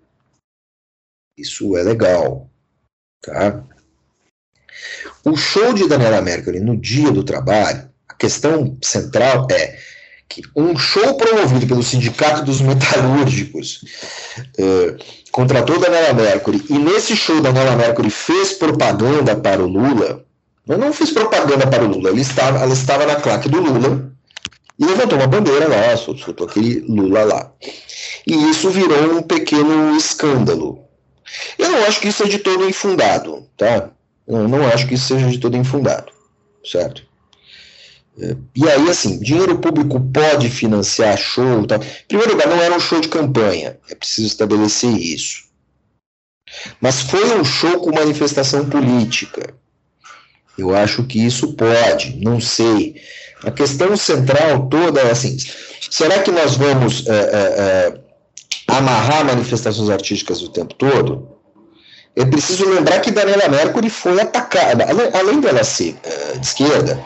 Isso 1.36 1.76
é 1.76 1.84
legal, 1.84 2.50
tá? 3.22 3.62
O 5.24 5.36
show 5.36 5.72
de 5.72 5.88
Daniela 5.88 6.20
Mercury 6.20 6.58
no 6.58 6.76
dia 6.76 7.12
do 7.12 7.22
trabalho, 7.22 7.88
questão 8.18 8.76
central 8.82 9.46
é 9.50 9.78
que 10.28 10.42
um 10.54 10.76
show 10.76 11.14
promovido 11.14 11.66
pelo 11.66 11.82
Sindicato 11.82 12.44
dos 12.44 12.60
Metalúrgicos 12.60 13.82
eh, 14.58 14.96
contratou 15.32 15.80
Daniela 15.80 16.12
Mercury 16.12 16.62
e 16.68 16.78
nesse 16.78 17.16
show 17.16 17.40
Daniela 17.40 17.76
Mercury 17.76 18.10
fez 18.10 18.52
propaganda 18.52 19.34
para 19.36 19.62
o 19.62 19.66
Lula. 19.66 20.24
Eu 20.66 20.76
não 20.76 20.92
fiz 20.92 21.10
propaganda 21.10 21.66
para 21.66 21.82
o 21.82 21.88
Lula, 21.88 22.10
ela 22.10 22.20
estava, 22.20 22.58
ela 22.58 22.72
estava 22.74 23.06
na 23.06 23.16
claque 23.16 23.48
do 23.48 23.58
Lula 23.58 24.12
e 24.78 24.84
levantou 24.84 25.18
uma 25.18 25.26
bandeira 25.26 25.66
lá, 25.66 25.96
soltou 25.96 26.46
aquele 26.46 26.80
Lula 26.80 27.24
lá. 27.24 27.52
E 28.26 28.50
isso 28.50 28.68
virou 28.68 29.16
um 29.16 29.22
pequeno 29.22 29.96
escândalo. 29.96 30.84
Eu 31.58 31.70
não 31.70 31.84
acho 31.84 32.00
que 32.00 32.08
isso 32.08 32.18
seja 32.18 32.30
de 32.30 32.38
todo 32.38 32.68
infundado, 32.68 33.46
tá? 33.56 33.90
Eu 34.26 34.46
não 34.46 34.66
acho 34.68 34.86
que 34.86 34.94
isso 34.94 35.06
seja 35.06 35.28
de 35.28 35.38
todo 35.38 35.56
infundado, 35.56 36.12
certo? 36.64 37.07
E 38.54 38.68
aí, 38.68 38.90
assim, 38.90 39.20
dinheiro 39.20 39.58
público 39.58 40.00
pode 40.00 40.50
financiar 40.50 41.16
show. 41.16 41.66
Tal. 41.66 41.78
Em 41.78 42.08
primeiro 42.08 42.32
lugar, 42.32 42.48
não 42.48 42.60
era 42.60 42.74
um 42.74 42.80
show 42.80 43.00
de 43.00 43.08
campanha, 43.08 43.78
é 43.88 43.94
preciso 43.94 44.26
estabelecer 44.26 44.90
isso. 44.90 45.48
Mas 46.80 47.02
foi 47.02 47.38
um 47.38 47.44
show 47.44 47.80
com 47.80 47.94
manifestação 47.94 48.68
política. 48.68 49.54
Eu 50.56 50.74
acho 50.74 51.04
que 51.04 51.24
isso 51.24 51.52
pode, 51.54 52.18
não 52.20 52.40
sei. 52.40 52.96
A 53.44 53.50
questão 53.50 53.96
central 53.96 54.66
toda 54.68 55.00
é 55.00 55.10
assim: 55.12 55.36
será 55.88 56.20
que 56.20 56.32
nós 56.32 56.56
vamos 56.56 57.06
é, 57.06 57.12
é, 57.12 57.16
é, 57.16 58.00
amarrar 58.66 59.24
manifestações 59.24 59.88
artísticas 59.88 60.42
o 60.42 60.48
tempo 60.48 60.74
todo? 60.74 61.38
É 62.16 62.24
preciso 62.24 62.68
lembrar 62.68 62.98
que 62.98 63.12
Daniela 63.12 63.48
Mercury 63.48 63.88
foi 63.88 64.20
atacada, 64.20 64.84
além 65.14 65.40
dela 65.40 65.62
ser 65.62 65.96
é, 66.02 66.38
de 66.38 66.44
esquerda, 66.44 67.00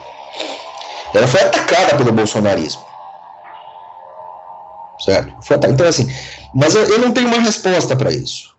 ela 1.14 1.26
foi 1.26 1.40
atacada 1.40 1.96
pelo 1.96 2.12
bolsonarismo. 2.12 2.82
Certo? 5.00 5.34
Então, 5.68 5.88
assim, 5.88 6.08
mas 6.54 6.74
eu, 6.74 6.84
eu 6.84 6.98
não 6.98 7.12
tenho 7.12 7.26
uma 7.26 7.40
resposta 7.40 7.96
para 7.96 8.12
isso. 8.12 8.54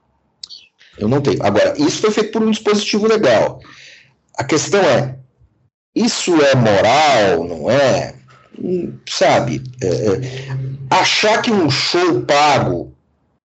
Eu 0.98 1.08
não 1.08 1.22
tenho. 1.22 1.42
Agora, 1.44 1.74
isso 1.78 2.02
foi 2.02 2.12
feito 2.12 2.32
por 2.32 2.42
um 2.42 2.52
dispositivo 2.52 3.08
legal. 3.08 3.60
A 4.38 4.44
questão 4.44 4.82
é: 4.82 5.16
isso 5.96 6.34
é 6.42 6.56
moral, 6.56 7.44
não 7.46 7.72
é? 7.72 8.14
Sabe? 9.10 9.64
É, 9.82 9.88
é, 9.88 10.22
achar 10.90 11.42
que 11.42 11.52
um 11.52 11.70
show 11.70 12.22
pago 12.22 12.94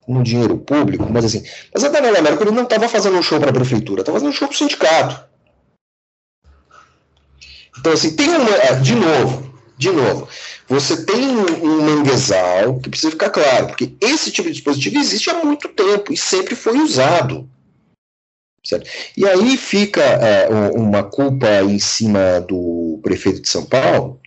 com 0.01 0.21
dinheiro 0.21 0.57
público, 0.57 1.07
mas 1.09 1.25
assim, 1.25 1.43
mas 1.73 1.83
a 1.83 1.89
Daniela 1.89 2.21
Mercury 2.21 2.51
não 2.51 2.63
estava 2.63 2.89
fazendo 2.89 3.17
um 3.17 3.23
show 3.23 3.39
para 3.39 3.49
a 3.49 3.53
prefeitura, 3.53 4.01
estava 4.01 4.17
fazendo 4.17 4.29
um 4.29 4.35
show 4.35 4.47
para 4.47 4.55
o 4.55 4.57
sindicato. 4.57 5.32
Então, 7.79 7.91
assim, 7.91 8.15
tem 8.15 8.29
uma. 8.29 8.49
É, 8.49 8.75
de 8.75 8.95
novo, 8.95 9.53
de 9.77 9.91
novo, 9.91 10.27
você 10.67 11.05
tem 11.05 11.27
um, 11.27 11.63
um 11.63 11.81
manguezal 11.81 12.79
que 12.79 12.89
precisa 12.89 13.11
ficar 13.11 13.29
claro, 13.29 13.67
porque 13.67 13.93
esse 13.99 14.31
tipo 14.31 14.47
de 14.47 14.55
dispositivo 14.55 14.97
existe 14.97 15.29
há 15.29 15.43
muito 15.43 15.67
tempo 15.69 16.13
e 16.13 16.17
sempre 16.17 16.55
foi 16.55 16.79
usado. 16.79 17.49
Certo? 18.63 18.89
E 19.17 19.27
aí 19.27 19.57
fica 19.57 20.01
é, 20.01 20.47
uma 20.73 21.03
culpa 21.03 21.47
em 21.63 21.79
cima 21.79 22.39
do 22.39 22.99
prefeito 23.03 23.41
de 23.41 23.49
São 23.49 23.65
Paulo, 23.65 24.21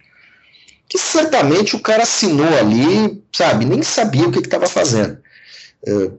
que 0.89 0.99
certamente 0.99 1.75
o 1.75 1.81
cara 1.81 2.03
assinou 2.03 2.47
ali, 2.59 3.23
sabe, 3.33 3.65
nem 3.65 3.83
sabia 3.83 4.29
o 4.29 4.33
que 4.33 4.41
estava 4.41 4.67
fazendo. 4.67 5.19
É, 5.87 6.11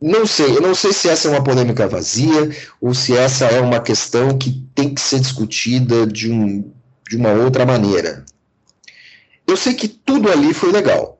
não 0.00 0.26
sei, 0.26 0.56
eu 0.56 0.60
não 0.60 0.74
sei 0.74 0.92
se 0.92 1.08
essa 1.08 1.26
é 1.26 1.30
uma 1.30 1.42
polêmica 1.42 1.88
vazia 1.88 2.50
ou 2.80 2.94
se 2.94 3.16
essa 3.16 3.46
é 3.46 3.60
uma 3.60 3.80
questão 3.80 4.38
que 4.38 4.52
tem 4.74 4.94
que 4.94 5.00
ser 5.00 5.18
discutida 5.18 6.06
de, 6.06 6.30
um, 6.30 6.72
de 7.08 7.16
uma 7.16 7.32
outra 7.32 7.66
maneira. 7.66 8.24
Eu 9.46 9.56
sei 9.56 9.74
que 9.74 9.88
tudo 9.88 10.30
ali 10.30 10.54
foi 10.54 10.70
legal. 10.70 11.18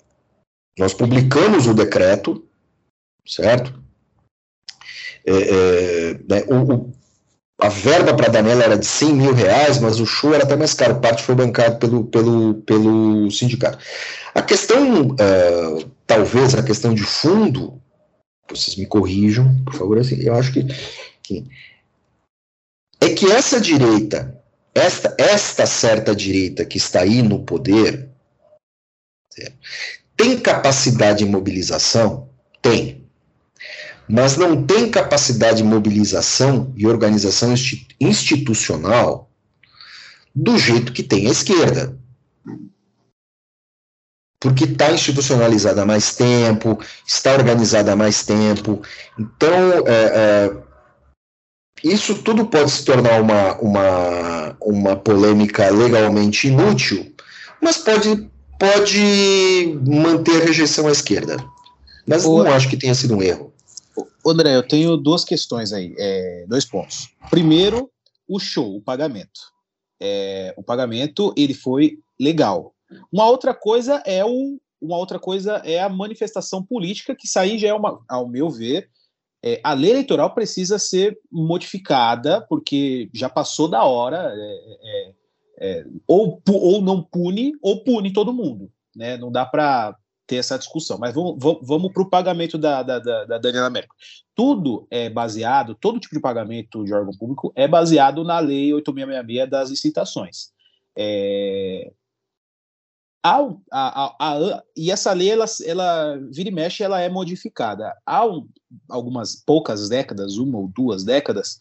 Nós 0.79 0.95
publicamos 0.95 1.67
o 1.67 1.75
decreto, 1.75 2.45
certo? 3.27 3.75
É, 5.27 5.33
é, 5.33 6.21
né, 6.29 6.45
o, 6.47 6.73
o, 6.73 6.93
a 7.61 7.69
verba 7.69 8.15
para 8.15 8.27
a 8.27 8.31
Daniela 8.31 8.63
era 8.63 8.79
de 8.79 8.87
100 8.87 9.13
mil 9.13 9.35
reais, 9.35 9.81
mas 9.81 9.99
o 9.99 10.07
show 10.07 10.33
era 10.33 10.45
até 10.45 10.55
mais 10.55 10.73
caro, 10.73 11.01
parte 11.01 11.25
foi 11.25 11.35
bancado 11.35 11.79
pelo, 11.79 12.05
pelo, 12.05 12.55
pelo 12.63 13.29
sindicato. 13.33 13.79
A 14.33 14.41
questão, 14.41 15.09
uh, 15.09 15.91
talvez, 16.07 16.55
a 16.55 16.63
questão 16.63 16.95
de 16.95 17.03
fundo, 17.03 17.83
vocês 18.49 18.77
me 18.77 18.87
corrijam, 18.87 19.63
por 19.65 19.75
favor, 19.75 19.99
assim, 19.99 20.21
eu 20.21 20.35
acho 20.35 20.53
que, 20.53 20.65
que 21.23 21.45
é 23.01 23.15
que 23.15 23.31
essa 23.31 23.61
direita, 23.61 24.43
esta, 24.75 25.15
esta 25.19 25.67
certa 25.67 26.15
direita 26.15 26.65
que 26.65 26.79
está 26.79 27.01
aí 27.01 27.23
no 27.23 27.45
poder, 27.45 28.09
tem 30.17 30.39
capacidade 30.39 31.25
de 31.25 31.31
mobilização? 31.31 32.29
Tem. 32.61 33.05
Mas 34.09 34.37
não 34.37 34.65
tem 34.67 34.91
capacidade 34.91 35.59
de 35.59 35.65
mobilização 35.65 36.73
e 36.77 36.87
organização 36.87 37.55
institucional 38.01 39.31
do 40.35 40.59
jeito 40.59 40.93
que 40.93 41.03
tem 41.03 41.27
a 41.27 41.31
esquerda 41.31 41.98
porque 44.41 44.65
está 44.65 44.93
institucionalizada 44.93 45.83
há 45.83 45.87
mais 45.87 46.15
tempo, 46.15 46.79
está 47.07 47.33
organizada 47.33 47.93
há 47.93 47.97
mais 47.97 48.25
tempo. 48.25 48.81
Então, 49.19 49.87
é, 49.87 49.93
é, 50.15 50.57
isso 51.83 52.23
tudo 52.23 52.47
pode 52.47 52.71
se 52.71 52.85
tornar 52.85 53.21
uma, 53.21 53.57
uma, 53.59 54.57
uma 54.61 54.97
polêmica 54.97 55.69
legalmente 55.71 56.49
inútil, 56.49 57.13
mas 57.61 57.79
pode, 57.79 58.31
pode 58.59 59.79
manter 59.87 60.43
a 60.43 60.45
rejeição 60.45 60.87
à 60.87 60.93
esquerda. 60.93 61.37
Mas 62.07 62.25
o, 62.25 62.43
não 62.43 62.53
acho 62.53 62.69
que 62.69 62.77
tenha 62.77 62.95
sido 62.95 63.17
um 63.17 63.23
erro. 63.23 63.53
André, 64.27 64.57
eu 64.57 64.63
tenho 64.63 64.97
duas 64.97 65.25
questões 65.25 65.73
aí, 65.73 65.95
é, 65.99 66.45
dois 66.49 66.65
pontos. 66.65 67.09
Primeiro, 67.29 67.91
o 68.29 68.39
show, 68.39 68.77
o 68.77 68.81
pagamento. 68.81 69.41
É, 70.01 70.55
o 70.57 70.63
pagamento 70.63 71.35
ele 71.37 71.55
foi 71.55 71.99
legal, 72.21 72.73
uma 73.13 73.27
outra 73.27 73.55
coisa 73.55 74.03
é 74.07 74.25
o, 74.25 74.61
uma 74.81 74.97
outra 74.97 75.19
coisa 75.19 75.63
é 75.65 75.81
a 75.81 75.89
manifestação 75.89 76.63
política, 76.63 77.15
que 77.15 77.27
isso 77.27 77.39
aí 77.39 77.59
já 77.59 77.69
é 77.69 77.75
uma, 77.75 78.01
ao 78.09 78.29
meu 78.29 78.51
ver, 78.51 78.89
é, 79.43 79.61
a 79.63 79.73
lei 79.73 79.91
eleitoral 79.91 80.35
precisa 80.35 80.79
ser 80.79 81.19
modificada, 81.31 82.41
porque 82.49 83.09
já 83.13 83.29
passou 83.29 83.69
da 83.69 83.85
hora, 83.85 84.33
é, 84.35 84.77
é, 84.83 85.15
é 85.61 85.87
ou, 86.07 86.43
ou 86.49 86.83
não 86.83 87.03
pune, 87.03 87.53
ou 87.63 87.83
pune 87.85 88.13
todo 88.13 88.33
mundo. 88.33 88.71
Né? 88.97 89.17
Não 89.17 89.31
dá 89.31 89.47
para 89.47 89.97
ter 90.27 90.37
essa 90.37 90.59
discussão. 90.59 90.99
Mas 90.99 91.15
vamos, 91.15 91.39
vamos 91.63 91.93
para 91.93 92.03
o 92.03 92.11
pagamento 92.11 92.59
da, 92.59 92.83
da, 92.83 92.99
da, 92.99 93.25
da 93.25 93.39
Daniela 93.39 93.71
Merkel. 93.71 93.95
Tudo 94.35 94.87
é 94.91 95.09
baseado, 95.09 95.75
todo 95.75 96.01
tipo 96.01 96.15
de 96.15 96.21
pagamento 96.21 96.85
de 96.85 96.93
órgão 96.93 97.17
público 97.17 97.53
é 97.57 97.67
baseado 97.67 98.25
na 98.25 98.39
Lei 98.41 98.73
8666 98.75 99.51
das 99.51 99.71
licitações. 99.71 100.51
É, 100.97 101.93
e 104.77 104.91
essa 104.91 105.13
lei, 105.13 105.31
ela, 105.31 105.47
ela 105.65 106.17
vira 106.31 106.49
e 106.49 106.53
mexe, 106.53 106.83
ela 106.83 107.01
é 107.01 107.09
modificada. 107.09 107.95
Há 108.07 108.27
um, 108.27 108.49
algumas 108.89 109.37
poucas 109.37 109.89
décadas, 109.89 110.37
uma 110.37 110.59
ou 110.59 110.69
duas 110.69 111.05
décadas 111.05 111.61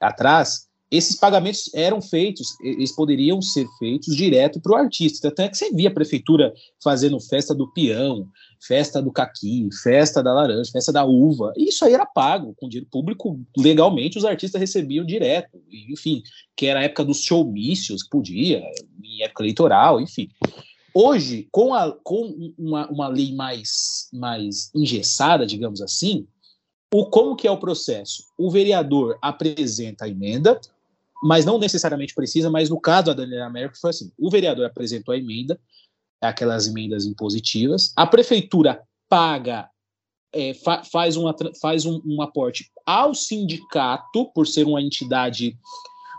atrás, 0.00 0.70
esses 0.90 1.14
pagamentos 1.14 1.70
eram 1.72 2.02
feitos, 2.02 2.48
eles 2.60 2.90
poderiam 2.90 3.40
ser 3.40 3.64
feitos 3.78 4.16
direto 4.16 4.60
para 4.60 4.72
o 4.72 4.74
artista. 4.74 5.28
Até 5.28 5.48
que 5.48 5.56
você 5.56 5.70
via 5.70 5.88
a 5.88 5.94
prefeitura 5.94 6.52
fazendo 6.82 7.20
festa 7.20 7.54
do 7.54 7.72
peão, 7.72 8.26
festa 8.60 9.00
do 9.00 9.12
caqui, 9.12 9.68
festa 9.84 10.20
da 10.20 10.34
laranja, 10.34 10.72
festa 10.72 10.92
da 10.92 11.04
uva. 11.04 11.52
E 11.56 11.68
isso 11.68 11.84
aí 11.84 11.94
era 11.94 12.04
pago 12.04 12.56
com 12.58 12.68
dinheiro 12.68 12.88
público, 12.90 13.38
legalmente 13.56 14.18
os 14.18 14.24
artistas 14.24 14.60
recebiam 14.60 15.06
direto. 15.06 15.62
Enfim, 15.88 16.22
que 16.56 16.66
era 16.66 16.80
a 16.80 16.84
época 16.84 17.04
dos 17.04 17.22
showmícios, 17.22 18.02
podia, 18.08 18.60
em 19.00 19.22
época 19.22 19.44
eleitoral, 19.44 20.00
enfim. 20.00 20.28
Hoje, 20.94 21.48
com, 21.50 21.72
a, 21.72 21.92
com 22.02 22.52
uma, 22.58 22.88
uma 22.88 23.08
lei 23.08 23.34
mais, 23.34 24.08
mais 24.12 24.70
engessada, 24.74 25.46
digamos 25.46 25.80
assim, 25.80 26.26
o, 26.92 27.06
como 27.06 27.36
que 27.36 27.46
é 27.46 27.50
o 27.50 27.58
processo? 27.58 28.24
O 28.36 28.50
vereador 28.50 29.16
apresenta 29.22 30.04
a 30.04 30.08
emenda, 30.08 30.60
mas 31.22 31.44
não 31.44 31.58
necessariamente 31.58 32.14
precisa, 32.14 32.50
mas 32.50 32.68
no 32.68 32.80
caso 32.80 33.06
da 33.06 33.12
Daniela 33.12 33.50
Merkel 33.50 33.78
foi 33.80 33.90
assim, 33.90 34.10
o 34.18 34.30
vereador 34.30 34.66
apresentou 34.66 35.14
a 35.14 35.18
emenda, 35.18 35.60
aquelas 36.20 36.66
emendas 36.66 37.06
impositivas, 37.06 37.92
a 37.96 38.06
prefeitura 38.06 38.82
paga, 39.08 39.68
é, 40.32 40.54
fa, 40.54 40.82
faz, 40.84 41.16
uma, 41.16 41.34
faz 41.60 41.84
um, 41.84 42.00
um 42.04 42.22
aporte 42.22 42.70
ao 42.84 43.14
sindicato, 43.14 44.26
por 44.34 44.46
ser 44.46 44.66
uma 44.66 44.82
entidade 44.82 45.56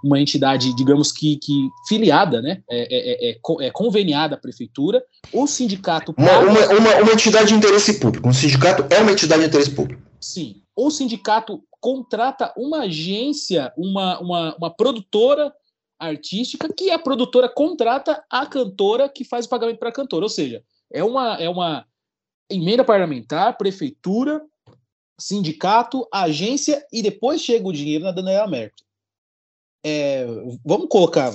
uma 0.03 0.19
entidade, 0.19 0.75
digamos 0.75 1.11
que, 1.11 1.37
que 1.37 1.69
filiada, 1.87 2.41
né? 2.41 2.63
É, 2.69 3.29
é, 3.29 3.31
é, 3.31 3.39
é 3.67 3.71
conveniada 3.71 4.35
à 4.35 4.37
prefeitura, 4.37 5.03
o 5.31 5.45
sindicato. 5.45 6.13
Uma, 6.17 6.39
uma, 6.39 6.67
uma, 6.67 6.95
uma, 7.01 7.11
entidade 7.11 7.49
de 7.49 7.53
interesse 7.55 7.99
público. 7.99 8.27
Um 8.27 8.33
sindicato 8.33 8.85
é 8.93 8.99
uma 8.99 9.11
entidade 9.11 9.41
de 9.41 9.47
interesse 9.47 9.71
público. 9.71 10.01
Sim. 10.19 10.61
O 10.75 10.89
sindicato 10.89 11.63
contrata 11.79 12.53
uma 12.57 12.81
agência, 12.81 13.71
uma, 13.77 14.19
uma, 14.19 14.55
uma 14.55 14.69
produtora 14.69 15.53
artística, 15.99 16.67
que 16.73 16.89
a 16.89 16.97
produtora 16.97 17.47
contrata 17.47 18.23
a 18.29 18.45
cantora 18.45 19.07
que 19.07 19.23
faz 19.23 19.45
o 19.45 19.49
pagamento 19.49 19.77
para 19.77 19.89
a 19.89 19.93
cantora. 19.93 20.25
Ou 20.25 20.29
seja, 20.29 20.63
é 20.91 21.03
uma, 21.03 21.35
é 21.35 21.47
uma 21.47 21.85
emenda 22.49 22.83
parlamentar, 22.83 23.57
prefeitura, 23.57 24.41
sindicato, 25.19 26.07
agência 26.11 26.83
e 26.91 27.03
depois 27.03 27.41
chega 27.41 27.67
o 27.67 27.73
dinheiro 27.73 28.03
na 28.03 28.11
Daniela 28.11 28.47
Merkel 28.47 28.85
é, 29.83 30.25
vamos 30.63 30.87
colocar 30.89 31.31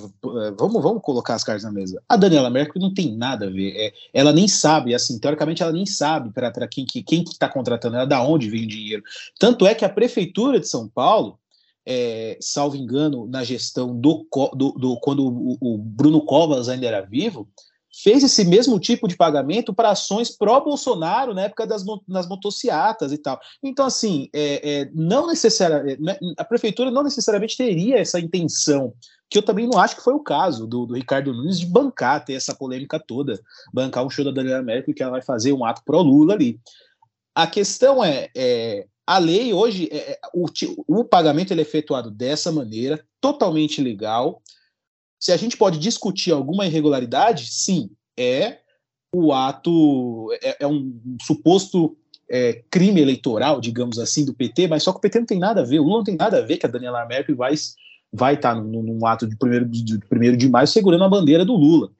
vamos, 0.57 0.83
vamos 0.83 1.03
colocar 1.03 1.35
as 1.35 1.43
cartas 1.43 1.65
na 1.65 1.73
mesa. 1.73 2.03
A 2.09 2.17
Daniela 2.17 2.51
Merkel 2.51 2.81
não 2.81 2.95
tem 2.95 3.17
nada 3.17 3.47
a 3.47 3.51
ver. 3.51 3.75
É, 3.77 3.93
ela 4.15 4.33
nem 4.33 4.47
sabe, 4.47 4.95
assim, 4.95 5.19
teoricamente 5.19 5.63
ela 5.63 5.73
nem 5.73 5.87
sabe 5.87 6.31
para 6.31 6.69
quem 6.69 6.87
que 6.87 7.03
quem 7.03 7.23
está 7.23 7.49
contratando 7.49 7.97
ela, 7.97 8.07
da 8.07 8.23
onde 8.23 8.49
vem 8.49 8.65
o 8.65 8.69
dinheiro. 8.69 9.03
Tanto 9.39 9.67
é 9.67 9.75
que 9.75 9.85
a 9.85 9.89
prefeitura 9.89 10.61
de 10.61 10.69
São 10.69 10.89
Paulo 10.89 11.39
é, 11.87 12.37
salvo 12.41 12.77
engano, 12.77 13.29
na 13.29 13.45
gestão 13.45 13.99
do, 13.99 14.27
do, 14.55 14.73
do 14.73 14.97
quando 14.99 15.25
o, 15.25 15.57
o, 15.61 15.79
Bruno 15.79 16.21
Covas 16.23 16.69
ainda 16.69 16.85
era 16.85 17.01
vivo, 17.01 17.49
fez 18.03 18.23
esse 18.23 18.45
mesmo 18.45 18.79
tipo 18.79 19.09
de 19.09 19.17
pagamento 19.17 19.73
para 19.73 19.91
ações 19.91 20.31
pró-Bolsonaro 20.31 21.33
na 21.33 21.43
época 21.43 21.67
das, 21.67 21.85
das 22.07 22.29
motociatas 22.29 23.13
e 23.13 23.19
tal. 23.19 23.41
Então, 23.63 23.87
assim, 23.87 24.29
é, 24.35 24.81
é, 24.81 24.91
não 24.95 25.27
necessariamente, 25.27 26.03
né, 26.03 26.19
a 26.37 26.45
prefeitura 26.45 26.91
não 26.91 27.03
necessariamente 27.03 27.57
teria 27.57 27.99
essa 27.99 28.21
intenção, 28.21 28.93
que 29.31 29.39
eu 29.39 29.43
também 29.43 29.67
não 29.67 29.79
acho 29.79 29.97
que 29.97 30.05
foi 30.05 30.15
o 30.15 30.23
caso 30.23 30.67
do, 30.67 30.87
do 30.87 30.95
Ricardo 30.95 31.33
Nunes 31.33 31.59
de 31.59 31.67
bancar, 31.67 32.25
ter 32.25 32.35
essa 32.35 32.55
polêmica 32.55 33.01
toda, 33.01 33.41
bancar 33.73 34.05
um 34.05 34.11
show 34.11 34.25
da 34.25 34.31
Daniela 34.31 34.63
Merkel 34.63 34.95
que 34.95 35.03
ela 35.03 35.13
vai 35.13 35.23
fazer 35.23 35.53
um 35.53 35.65
ato 35.65 35.83
pró-Lula 35.85 36.35
ali. 36.35 36.61
A 37.35 37.47
questão 37.47 38.05
é, 38.05 38.29
é 38.37 38.87
a 39.07 39.19
lei 39.19 39.55
hoje, 39.55 39.89
é, 39.91 40.13
é 40.13 40.19
o, 40.35 40.47
o 40.89 41.05
pagamento 41.05 41.53
ele 41.53 41.61
é 41.61 41.63
efetuado 41.63 42.11
dessa 42.11 42.53
maneira, 42.53 43.05
totalmente 43.21 43.81
legal, 43.81 44.43
se 45.19 45.33
a 45.33 45.37
gente 45.37 45.57
pode 45.57 45.79
discutir 45.79 46.33
alguma 46.33 46.67
irregularidade, 46.67 47.47
sim, 47.47 47.91
é 48.17 48.59
o 49.15 49.33
ato, 49.33 50.29
é, 50.43 50.57
é 50.61 50.67
um, 50.67 51.01
suposto 51.23 51.97
é, 52.29 52.63
crime 52.71 53.01
eleitoral, 53.01 53.61
digamos 53.61 53.99
assim, 53.99 54.25
do 54.25 54.35
PT, 54.35 54.69
mas 54.69 54.83
só 54.83 54.93
que 54.93 54.99
o 54.99 55.01
PT 55.01 55.21
não 55.21 55.27
tem 55.27 55.39
nada 55.39 55.63
a 55.63 55.65
ver, 55.65 55.79
o 55.79 55.85
Lula 55.85 55.99
não 55.99 56.05
tem 56.05 56.17
nada 56.17 56.39
a 56.39 56.43
ver 56.43 56.59
que 56.59 56.67
a 56.67 56.69
Daniela 56.69 57.07
Merkel 57.07 57.37
vai 57.37 57.55
vai 58.13 58.35
estar 58.35 58.55
tá 58.55 58.61
num, 58.61 59.05
ato 59.05 59.27
de 59.27 59.37
primeiro 59.37 59.67
de, 59.67 59.99
primeiro 60.09 60.37
de 60.37 60.49
maio 60.49 60.67
segurando 60.67 61.05
a 61.05 61.09
bandeira 61.09 61.45
do 61.45 61.55
Lula, 61.55 61.91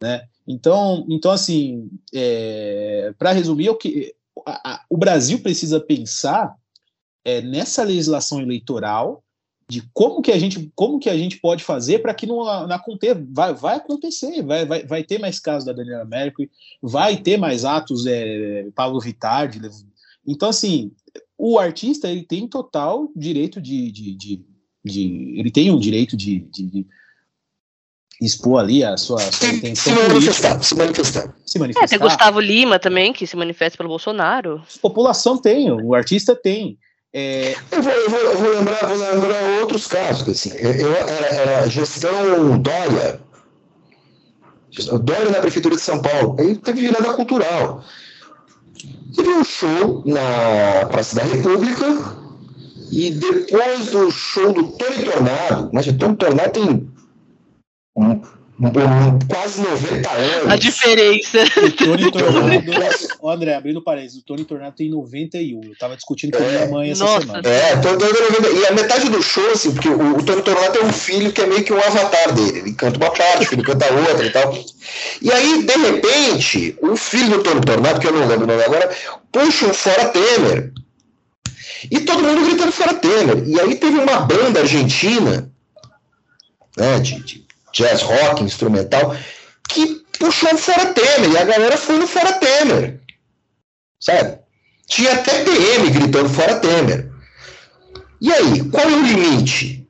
né? 0.00 0.22
Então, 0.46 1.06
então 1.08 1.30
assim, 1.30 1.88
é, 2.14 3.12
para 3.18 3.32
resumir, 3.32 3.68
o 3.68 3.76
que 3.76 4.14
a, 4.46 4.72
a, 4.72 4.84
o 4.88 4.96
Brasil 4.96 5.38
precisa 5.40 5.78
pensar 5.78 6.54
é, 7.24 7.40
nessa 7.40 7.82
legislação 7.84 8.40
eleitoral 8.40 9.22
de 9.70 9.88
como 9.94 10.20
que 10.20 10.32
a 10.32 10.38
gente, 10.38 10.70
como 10.74 10.98
que 10.98 11.08
a 11.08 11.16
gente 11.16 11.38
pode 11.38 11.62
fazer 11.62 12.00
para 12.00 12.12
que 12.12 12.26
não, 12.26 12.38
não 12.38 12.74
aconteça, 12.74 13.24
vai, 13.30 13.54
vai 13.54 13.76
acontecer, 13.76 14.42
vai, 14.42 14.66
vai, 14.66 14.84
vai 14.84 15.04
ter 15.04 15.18
mais 15.20 15.38
casos 15.38 15.64
da 15.64 15.72
Daniela 15.72 16.04
Mercury, 16.04 16.50
vai 16.82 17.16
ter 17.16 17.36
mais 17.36 17.64
atos 17.64 18.04
é, 18.04 18.66
Paulo 18.74 19.00
Vittar, 19.00 19.48
de, 19.48 19.60
então 20.26 20.48
assim, 20.48 20.90
o 21.38 21.56
artista 21.56 22.10
ele 22.10 22.24
tem 22.24 22.48
total 22.48 23.08
direito 23.14 23.60
de, 23.60 23.92
de, 23.92 24.14
de, 24.16 24.44
de 24.84 25.34
ele 25.38 25.50
tem 25.52 25.70
um 25.70 25.78
direito 25.78 26.16
de, 26.16 26.40
de, 26.40 26.66
de 26.66 26.86
expor 28.20 28.60
ali 28.60 28.82
a 28.82 28.96
sua, 28.96 29.22
a 29.22 29.32
sua 29.32 29.48
se, 29.48 29.54
intenção 29.54 29.94
se 29.94 30.08
manifestar, 30.08 30.62
se 30.62 30.74
manifestar. 30.74 31.36
Se 31.46 31.58
manifestar. 31.60 31.84
É, 31.84 31.88
tem 31.88 31.98
Gustavo 31.98 32.40
Lima 32.40 32.80
também, 32.80 33.12
que 33.12 33.24
se 33.24 33.36
manifesta 33.36 33.78
pelo 33.78 33.88
Bolsonaro. 33.88 34.60
A 34.76 34.80
população 34.80 35.38
tem, 35.38 35.70
o 35.70 35.94
artista 35.94 36.34
tem. 36.34 36.76
É... 37.12 37.54
Eu, 37.72 37.82
vou, 37.82 37.92
eu, 37.92 38.10
vou, 38.10 38.18
eu, 38.20 38.38
vou, 38.38 38.50
lembrar, 38.50 38.86
vou 38.86 38.96
lembrar 38.96 39.60
outros 39.60 39.86
casos, 39.86 40.28
assim, 40.28 40.56
eu, 40.56 40.94
era, 40.94 41.10
era 41.10 41.68
gestão 41.68 42.58
Dória, 42.58 43.20
Dória 45.02 45.30
na 45.30 45.40
Prefeitura 45.40 45.74
de 45.74 45.82
São 45.82 46.00
Paulo, 46.00 46.36
aí 46.38 46.56
teve 46.56 46.82
virada 46.82 47.12
cultural. 47.14 47.82
Teve 49.16 49.28
um 49.28 49.44
show 49.44 50.04
na 50.06 50.86
Praça 50.86 51.16
da 51.16 51.24
República, 51.24 52.20
e 52.92 53.10
depois 53.10 53.90
do 53.90 54.10
show 54.10 54.52
do 54.52 54.68
Tony 54.72 55.04
Tornado, 55.04 55.70
mas 55.72 55.86
o 55.86 55.96
Tony 55.96 56.16
Tornado 56.16 56.52
tem 56.52 56.90
um 57.96 58.20
quase 59.26 59.62
90 59.62 60.10
anos. 60.10 60.52
A 60.52 60.56
diferença. 60.56 61.38
O 61.56 61.72
Tony 61.72 62.10
Tornado. 62.12 63.08
Ô, 63.20 63.30
André, 63.30 63.54
abrindo 63.54 63.82
parênteses, 63.82 64.18
o 64.18 64.24
Tony 64.24 64.44
Tornado 64.44 64.74
tem 64.76 64.90
91. 64.90 65.64
Eu 65.64 65.78
tava 65.78 65.96
discutindo 65.96 66.36
com 66.36 66.44
a 66.44 66.46
minha 66.46 66.66
mãe 66.66 66.90
essa 66.90 67.04
Nossa. 67.04 67.20
semana. 67.20 67.48
É, 67.48 67.72
e 68.54 68.66
a 68.66 68.72
metade 68.72 69.08
do 69.08 69.22
show, 69.22 69.50
assim, 69.50 69.72
porque 69.72 69.88
o, 69.88 70.18
o 70.18 70.22
Tony 70.22 70.42
Tornado 70.42 70.72
tem 70.72 70.84
um 70.84 70.92
filho 70.92 71.32
que 71.32 71.40
é 71.40 71.46
meio 71.46 71.64
que 71.64 71.72
um 71.72 71.78
avatar 71.78 72.34
dele. 72.34 72.58
Ele 72.58 72.72
canta 72.72 72.98
uma 72.98 73.10
parte, 73.10 73.46
o 73.46 73.48
filho 73.48 73.62
canta 73.62 73.92
outra 73.92 74.26
e 74.26 74.30
tal. 74.30 74.54
E 75.22 75.32
aí, 75.32 75.62
de 75.62 75.76
repente, 75.76 76.76
o 76.82 76.96
filho 76.96 77.38
do 77.38 77.42
Tony 77.42 77.60
Tornado, 77.62 77.98
que 77.98 78.06
eu 78.06 78.12
não 78.12 78.26
lembro 78.26 78.44
o 78.44 78.48
nome 78.48 78.62
agora, 78.62 78.90
puxa 79.32 79.66
um 79.66 79.72
fora 79.72 80.10
Temer. 80.10 80.72
E 81.90 82.00
todo 82.00 82.22
mundo 82.22 82.44
gritando 82.44 82.72
fora 82.72 82.92
Temer. 82.92 83.42
E 83.46 83.58
aí 83.58 83.74
teve 83.76 83.98
uma 83.98 84.20
banda 84.20 84.60
argentina, 84.60 85.50
né, 86.76 86.98
de, 86.98 87.20
de 87.20 87.49
jazz 87.72 88.02
rock, 88.02 88.42
instrumental, 88.42 89.16
que 89.68 90.02
puxou 90.18 90.54
o 90.54 90.58
Fora 90.58 90.92
Temer, 90.92 91.30
e 91.30 91.38
a 91.38 91.44
galera 91.44 91.76
foi 91.76 91.98
no 91.98 92.06
Fora 92.06 92.32
Temer. 92.34 93.00
Sabe? 94.00 94.38
Tinha 94.86 95.12
até 95.12 95.44
PM 95.44 95.90
gritando 95.90 96.28
Fora 96.28 96.56
Temer. 96.56 97.10
E 98.20 98.32
aí, 98.32 98.64
qual 98.70 98.84
é 98.84 98.92
o 98.92 99.02
limite? 99.02 99.80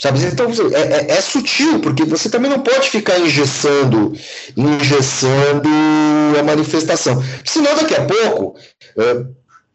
Sabe? 0.00 0.20
Então 0.24 0.48
é, 0.72 1.12
é, 1.12 1.16
é, 1.16 1.20
sutil, 1.20 1.80
porque 1.80 2.04
você 2.04 2.30
também 2.30 2.50
não 2.50 2.60
pode 2.60 2.88
ficar 2.88 3.18
engessando, 3.18 4.12
engessando 4.56 5.68
a 6.38 6.42
manifestação. 6.44 7.22
Senão, 7.44 7.74
daqui 7.74 7.96
a 7.96 8.04
pouco, 8.04 8.56
é, 8.96 9.26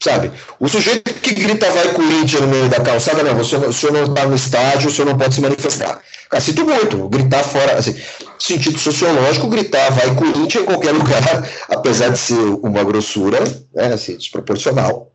Sabe? 0.03 0.33
O 0.59 0.67
sujeito 0.67 1.13
que 1.13 1.33
grita 1.33 1.71
vai 1.71 1.93
Corinthians 1.93 2.41
no 2.41 2.47
meio 2.49 2.67
da 2.67 2.81
calçada, 2.81 3.23
não, 3.23 3.35
você, 3.35 3.55
o 3.55 3.71
senhor 3.71 3.93
não 3.93 4.03
está 4.03 4.25
no 4.25 4.35
estádio, 4.35 4.89
o 4.89 4.91
senhor 4.91 5.07
não 5.07 5.17
pode 5.17 5.33
se 5.33 5.39
manifestar. 5.39 6.01
Cara, 6.29 6.43
sinto 6.43 6.65
muito, 6.65 7.07
gritar 7.07 7.41
fora, 7.41 7.77
assim, 7.77 7.95
sentido 8.37 8.77
sociológico, 8.77 9.47
gritar 9.47 9.91
vai 9.91 10.13
Corinthians 10.13 10.63
em 10.63 10.65
qualquer 10.65 10.91
lugar, 10.93 11.49
apesar 11.69 12.09
de 12.09 12.19
ser 12.19 12.33
uma 12.33 12.83
grossura, 12.83 13.39
né, 13.73 13.93
assim, 13.93 14.17
desproporcional, 14.17 15.09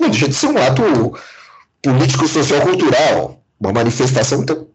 não 0.00 0.08
deixa 0.08 0.26
de 0.26 0.34
ser 0.34 0.46
um 0.46 0.56
ato 0.56 0.82
político, 1.82 2.26
social, 2.26 2.62
cultural, 2.62 3.38
uma 3.60 3.70
manifestação, 3.74 4.40
então, 4.40 4.66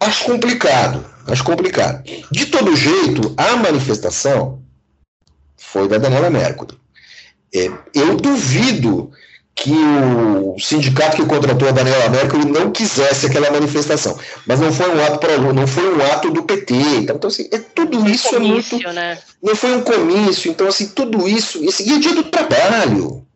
acho 0.00 0.24
complicado, 0.24 1.06
acho 1.28 1.44
complicado. 1.44 2.02
De 2.32 2.46
todo 2.46 2.74
jeito, 2.74 3.32
a 3.36 3.54
manifestação 3.54 4.60
foi 5.56 5.86
da 5.86 5.98
Daniela 5.98 6.28
Mercury. 6.28 6.76
É, 7.54 7.70
eu 7.94 8.16
duvido 8.16 9.10
que 9.58 9.72
o 9.72 10.56
sindicato 10.58 11.16
que 11.16 11.26
contratou 11.26 11.68
a 11.68 11.72
Daniela 11.72 12.08
Merkel 12.08 12.40
não 12.40 12.70
quisesse 12.70 13.26
aquela 13.26 13.50
manifestação. 13.50 14.16
Mas 14.46 14.60
não 14.60 14.72
foi 14.72 14.88
um 14.88 15.04
ato 15.04 15.18
para 15.18 15.36
não 15.36 15.66
foi 15.66 15.92
um 15.92 16.00
ato 16.12 16.30
do 16.30 16.44
PT. 16.44 16.74
Então, 16.74 17.16
então 17.16 17.28
assim, 17.28 17.48
é, 17.50 17.58
tudo 17.58 18.08
isso 18.08 18.28
comício, 18.28 18.76
é 18.76 18.78
muito. 18.78 18.92
Né? 18.92 19.18
Não 19.42 19.56
foi 19.56 19.76
um 19.76 19.82
comício, 19.82 20.50
então 20.50 20.68
assim, 20.68 20.86
tudo 20.88 21.28
isso. 21.28 21.62
Esse, 21.64 21.88
e 21.88 21.92
é 21.92 21.98
dia 21.98 22.14
do 22.14 22.22
trabalho. 22.24 23.26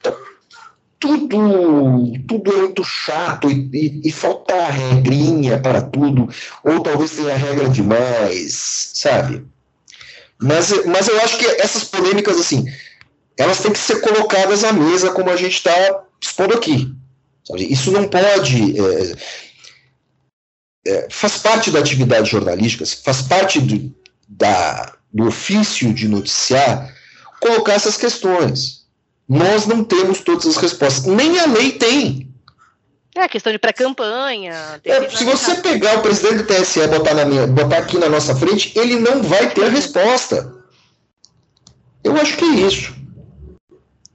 Então, 0.00 0.16
tudo, 0.98 2.12
tudo 2.26 2.52
é 2.52 2.56
muito 2.56 2.82
chato 2.82 3.48
e, 3.48 3.70
e, 3.72 4.08
e 4.08 4.10
falta 4.10 4.68
regrinha 4.70 5.60
para 5.60 5.82
tudo, 5.82 6.28
ou 6.64 6.80
talvez 6.80 7.12
tenha 7.12 7.36
regra 7.36 7.68
demais, 7.68 8.90
sabe? 8.94 9.46
Mas, 10.40 10.84
mas 10.86 11.08
eu 11.08 11.20
acho 11.22 11.38
que 11.38 11.46
essas 11.46 11.84
polêmicas, 11.84 12.38
assim, 12.38 12.64
elas 13.36 13.60
têm 13.60 13.72
que 13.72 13.78
ser 13.78 14.00
colocadas 14.00 14.64
à 14.64 14.72
mesa 14.72 15.10
como 15.10 15.30
a 15.30 15.36
gente 15.36 15.56
está 15.56 16.04
expondo 16.20 16.54
aqui. 16.54 16.94
Sabe? 17.44 17.72
Isso 17.72 17.90
não 17.90 18.08
pode. 18.08 18.74
É, 18.80 19.14
é, 20.86 21.08
faz 21.10 21.38
parte 21.38 21.70
da 21.70 21.80
atividade 21.80 22.30
jornalística, 22.30 22.84
faz 23.02 23.22
parte 23.22 23.60
do, 23.60 23.94
da, 24.28 24.94
do 25.12 25.26
ofício 25.26 25.92
de 25.92 26.08
noticiar 26.08 26.94
colocar 27.40 27.74
essas 27.74 27.96
questões. 27.96 28.86
Nós 29.28 29.66
não 29.66 29.84
temos 29.84 30.20
todas 30.20 30.46
as 30.46 30.56
respostas, 30.56 31.04
nem 31.04 31.38
a 31.38 31.46
lei 31.46 31.72
tem. 31.72 32.27
É, 33.18 33.28
questão 33.28 33.52
de 33.52 33.58
pré-campanha. 33.58 34.80
É, 34.84 35.10
se 35.10 35.24
você 35.24 35.56
pegar 35.56 35.98
o 35.98 36.02
presidente 36.02 36.44
do 36.44 36.46
TSE 36.46 36.78
e 36.78 36.86
botar, 36.86 37.14
na 37.14 37.24
minha, 37.24 37.48
botar 37.48 37.78
aqui 37.78 37.98
na 37.98 38.08
nossa 38.08 38.32
frente, 38.36 38.72
ele 38.78 38.94
não 38.94 39.24
vai 39.24 39.52
ter 39.52 39.64
a 39.64 39.68
resposta. 39.68 40.54
Eu 42.04 42.16
acho 42.16 42.36
que 42.36 42.44
é 42.44 42.54
isso. 42.60 42.94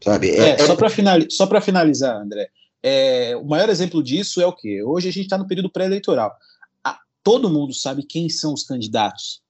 Sabe? 0.02 0.32
É, 0.32 0.52
é, 0.52 0.66
só 0.66 0.78
para 0.78 0.90
finali 0.90 1.28
finalizar, 1.62 2.16
André, 2.16 2.50
é, 2.82 3.36
o 3.36 3.44
maior 3.44 3.68
exemplo 3.68 4.02
disso 4.02 4.42
é 4.42 4.46
o 4.46 4.54
quê? 4.54 4.82
Hoje 4.82 5.10
a 5.10 5.12
gente 5.12 5.26
está 5.26 5.38
no 5.38 5.48
período 5.48 5.70
pré-eleitoral. 5.70 6.34
Todo 7.22 7.50
mundo 7.50 7.74
sabe 7.74 8.04
quem 8.04 8.30
são 8.30 8.54
os 8.54 8.64
candidatos. 8.64 9.42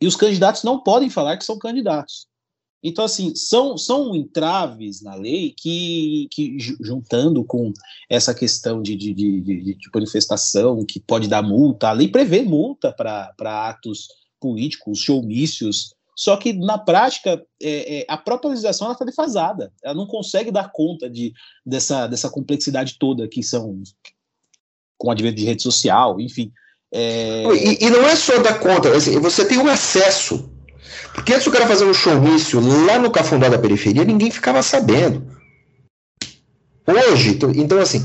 E 0.00 0.06
os 0.06 0.16
candidatos 0.16 0.64
não 0.64 0.82
podem 0.82 1.08
falar 1.08 1.38
que 1.38 1.44
são 1.44 1.58
candidatos. 1.58 2.26
Então, 2.82 3.04
assim, 3.04 3.34
são, 3.36 3.78
são 3.78 4.14
entraves 4.14 5.00
na 5.02 5.14
lei 5.14 5.54
que, 5.56 6.26
que 6.32 6.56
juntando 6.80 7.44
com 7.44 7.72
essa 8.10 8.34
questão 8.34 8.82
de, 8.82 8.96
de, 8.96 9.14
de, 9.14 9.40
de, 9.40 9.74
de 9.74 9.90
manifestação, 9.94 10.84
que 10.84 10.98
pode 10.98 11.28
dar 11.28 11.42
multa, 11.42 11.88
a 11.88 11.92
lei 11.92 12.08
prevê 12.08 12.42
multa 12.42 12.92
para 12.92 13.68
atos 13.68 14.08
políticos, 14.40 14.98
showmícios, 14.98 15.94
só 16.16 16.36
que 16.36 16.52
na 16.52 16.76
prática 16.76 17.42
é, 17.62 18.00
é, 18.00 18.04
a 18.08 18.16
própria 18.16 18.50
legislação 18.50 18.90
está 18.90 19.04
defasada, 19.04 19.72
ela 19.82 19.94
não 19.94 20.06
consegue 20.06 20.50
dar 20.50 20.70
conta 20.72 21.08
de, 21.08 21.32
dessa, 21.64 22.06
dessa 22.08 22.28
complexidade 22.28 22.96
toda 22.98 23.28
que 23.28 23.42
são 23.42 23.80
com 24.98 25.08
o 25.08 25.10
advento 25.10 25.36
de 25.36 25.44
rede 25.44 25.62
social, 25.62 26.20
enfim. 26.20 26.52
É... 26.92 27.44
E, 27.54 27.86
e, 27.86 27.90
não 27.90 28.06
é 28.06 28.14
só 28.14 28.42
dar 28.42 28.58
conta, 28.60 28.94
assim, 28.94 29.18
você 29.18 29.46
tem 29.46 29.58
um 29.58 29.68
acesso 29.68 30.51
porque 31.22 31.34
antes 31.34 31.46
o 31.46 31.52
cara 31.52 31.68
fazer 31.68 31.84
um 31.84 31.94
showmício 31.94 32.58
lá 32.84 32.98
no 32.98 33.08
Cafundó 33.08 33.48
da 33.48 33.56
periferia, 33.56 34.04
ninguém 34.04 34.28
ficava 34.28 34.60
sabendo. 34.60 35.24
Hoje, 36.84 37.38
então 37.54 37.78
assim, 37.78 38.04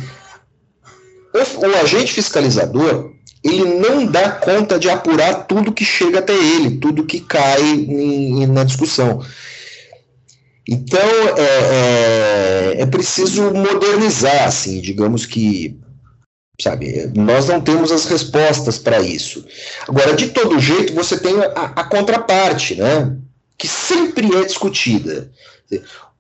o, 1.34 1.66
o 1.66 1.78
agente 1.82 2.14
fiscalizador 2.14 3.12
ele 3.44 3.64
não 3.80 4.06
dá 4.06 4.30
conta 4.30 4.78
de 4.78 4.88
apurar 4.88 5.48
tudo 5.48 5.72
que 5.74 5.84
chega 5.84 6.20
até 6.20 6.34
ele, 6.34 6.78
tudo 6.78 7.06
que 7.06 7.20
cai 7.20 7.62
em, 7.62 8.46
na 8.46 8.64
discussão. 8.64 9.26
Então 10.68 11.10
é, 11.38 12.76
é, 12.76 12.82
é, 12.82 12.86
preciso 12.86 13.52
modernizar, 13.52 14.44
assim, 14.44 14.80
digamos 14.80 15.26
que, 15.26 15.76
sabe, 16.60 17.12
nós 17.16 17.48
não 17.48 17.62
temos 17.62 17.92
as 17.92 18.06
respostas 18.06 18.78
para 18.78 19.00
isso. 19.00 19.46
Agora, 19.88 20.16
de 20.16 20.30
todo 20.30 20.60
jeito, 20.60 20.94
você 20.94 21.18
tem 21.18 21.36
a, 21.40 21.74
a 21.76 21.84
contraparte, 21.84 22.76
né, 22.76 23.16
que 23.58 23.68
sempre 23.68 24.36
é 24.36 24.44
discutida 24.44 25.32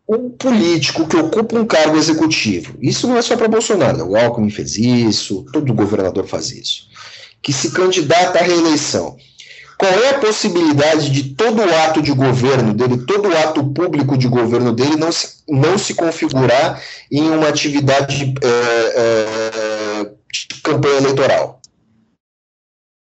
um 0.07 0.29
político 0.29 1.05
que 1.05 1.17
ocupa 1.17 1.57
um 1.57 1.65
cargo 1.65 1.97
executivo, 1.97 2.77
isso 2.81 3.07
não 3.07 3.17
é 3.17 3.21
só 3.21 3.35
para 3.35 3.49
Bolsonaro, 3.49 4.07
o 4.07 4.15
Alckmin 4.15 4.49
fez 4.49 4.77
isso, 4.77 5.45
todo 5.51 5.73
governador 5.73 6.25
faz 6.25 6.49
isso, 6.51 6.87
que 7.41 7.51
se 7.51 7.71
candidata 7.71 8.39
à 8.39 8.41
reeleição. 8.41 9.17
Qual 9.77 9.91
é 9.91 10.09
a 10.09 10.19
possibilidade 10.19 11.11
de 11.11 11.35
todo 11.35 11.61
o 11.61 11.75
ato 11.85 12.01
de 12.01 12.11
governo 12.11 12.73
dele, 12.73 12.97
todo 13.05 13.29
o 13.29 13.37
ato 13.37 13.63
público 13.63 14.17
de 14.17 14.27
governo 14.27 14.73
dele 14.73 14.95
não 14.95 15.11
se, 15.11 15.43
não 15.47 15.77
se 15.77 15.93
configurar 15.93 16.81
em 17.11 17.29
uma 17.29 17.47
atividade 17.47 18.33
é, 18.41 18.47
é, 18.47 19.76
campanha 20.71 20.97
eleitoral? 20.97 21.61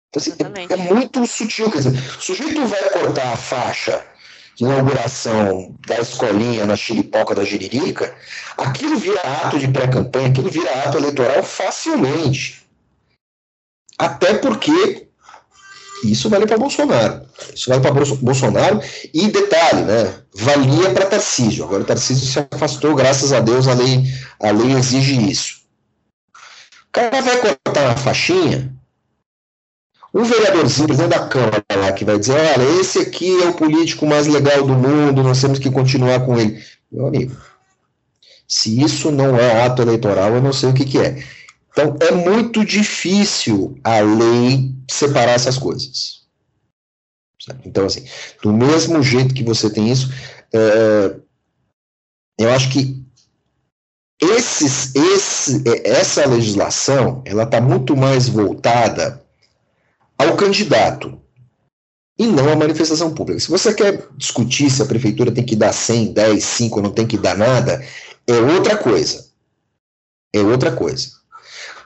Então, 0.09 0.21
assim, 0.21 0.33
é, 0.39 0.73
é, 0.73 0.93
muito 0.93 1.25
sutil. 1.25 1.71
Quer 1.71 1.77
dizer, 1.79 2.17
o 2.17 2.21
sujeito 2.21 2.65
vai 2.65 2.89
cortar 2.89 3.33
a 3.33 3.37
faixa 3.37 4.05
de 4.55 4.63
inauguração 4.63 5.75
da 5.87 5.99
escolinha 5.99 6.65
na 6.65 6.75
Chilipoca 6.75 7.33
da 7.33 7.43
Jiririca, 7.43 8.15
aquilo 8.55 8.97
vira 8.97 9.19
ato 9.19 9.57
de 9.57 9.67
pré-campanha, 9.67 10.27
aquilo 10.27 10.49
vira 10.49 10.69
ato 10.83 10.97
eleitoral 10.97 11.43
facilmente. 11.43 12.63
Até 13.97 14.35
porque 14.35 15.07
isso 16.03 16.29
vale 16.29 16.45
para 16.45 16.57
Bolsonaro. 16.57 17.25
Isso 17.55 17.69
vale 17.69 17.81
para 17.81 17.91
Bolsonaro 17.91 18.79
e 19.13 19.27
detalhe, 19.29 19.83
né? 19.83 20.21
Valia 20.35 20.91
para 20.91 21.05
Tarcísio. 21.05 21.63
Agora 21.63 21.81
o 21.81 21.85
Tarcísio 21.85 22.27
se 22.27 22.47
afastou, 22.51 22.93
graças 22.93 23.33
a 23.33 23.39
Deus 23.39 23.67
a 23.67 23.73
lei, 23.73 24.03
a 24.39 24.51
lei 24.51 24.73
exige 24.73 25.31
isso. 25.31 25.62
Cara 26.93 27.21
vai 27.21 27.41
cortar 27.41 27.85
uma 27.85 27.97
faixinha, 27.97 28.71
um 30.13 30.23
vereadorzinho, 30.23 30.87
presidente 30.87 31.09
da 31.09 31.27
Câmara 31.27 31.63
lá, 31.75 31.91
que 31.91 32.05
vai 32.05 32.19
dizer, 32.19 32.33
olha, 32.33 32.79
esse 32.79 32.99
aqui 32.99 33.41
é 33.41 33.47
o 33.47 33.55
político 33.55 34.05
mais 34.05 34.27
legal 34.27 34.63
do 34.63 34.75
mundo, 34.75 35.23
nós 35.23 35.41
temos 35.41 35.57
que 35.57 35.71
continuar 35.71 36.23
com 36.23 36.39
ele. 36.39 36.63
Meu 36.91 37.07
amigo, 37.07 37.35
se 38.47 38.79
isso 38.79 39.11
não 39.11 39.35
é 39.35 39.63
ato 39.63 39.81
eleitoral, 39.81 40.35
eu 40.35 40.41
não 40.41 40.53
sei 40.53 40.69
o 40.69 40.73
que, 40.73 40.85
que 40.85 40.99
é. 40.99 41.23
Então, 41.71 41.97
é 41.99 42.11
muito 42.11 42.63
difícil 42.63 43.75
a 43.83 43.99
lei 43.99 44.71
separar 44.87 45.31
essas 45.31 45.57
coisas. 45.57 46.21
Então, 47.65 47.85
assim, 47.87 48.05
do 48.43 48.53
mesmo 48.53 49.01
jeito 49.01 49.33
que 49.33 49.43
você 49.43 49.67
tem 49.67 49.91
isso, 49.91 50.13
é, 50.53 51.15
eu 52.37 52.51
acho 52.53 52.69
que 52.69 53.02
esses, 54.31 54.95
esse, 54.95 55.63
essa 55.83 56.27
legislação 56.27 57.21
ela 57.25 57.43
está 57.43 57.59
muito 57.59 57.95
mais 57.95 58.27
voltada 58.27 59.21
ao 60.17 60.35
candidato 60.35 61.19
e 62.17 62.27
não 62.27 62.51
à 62.51 62.55
manifestação 62.55 63.13
pública. 63.13 63.39
Se 63.39 63.49
você 63.49 63.73
quer 63.73 64.07
discutir 64.15 64.69
se 64.69 64.81
a 64.81 64.85
prefeitura 64.85 65.31
tem 65.31 65.43
que 65.43 65.55
dar 65.55 65.73
100, 65.73 66.13
10, 66.13 66.43
5, 66.43 66.81
não 66.81 66.91
tem 66.91 67.07
que 67.07 67.17
dar 67.17 67.35
nada, 67.35 67.83
é 68.27 68.35
outra 68.35 68.77
coisa. 68.77 69.25
É 70.33 70.41
outra 70.41 70.71
coisa. 70.71 71.09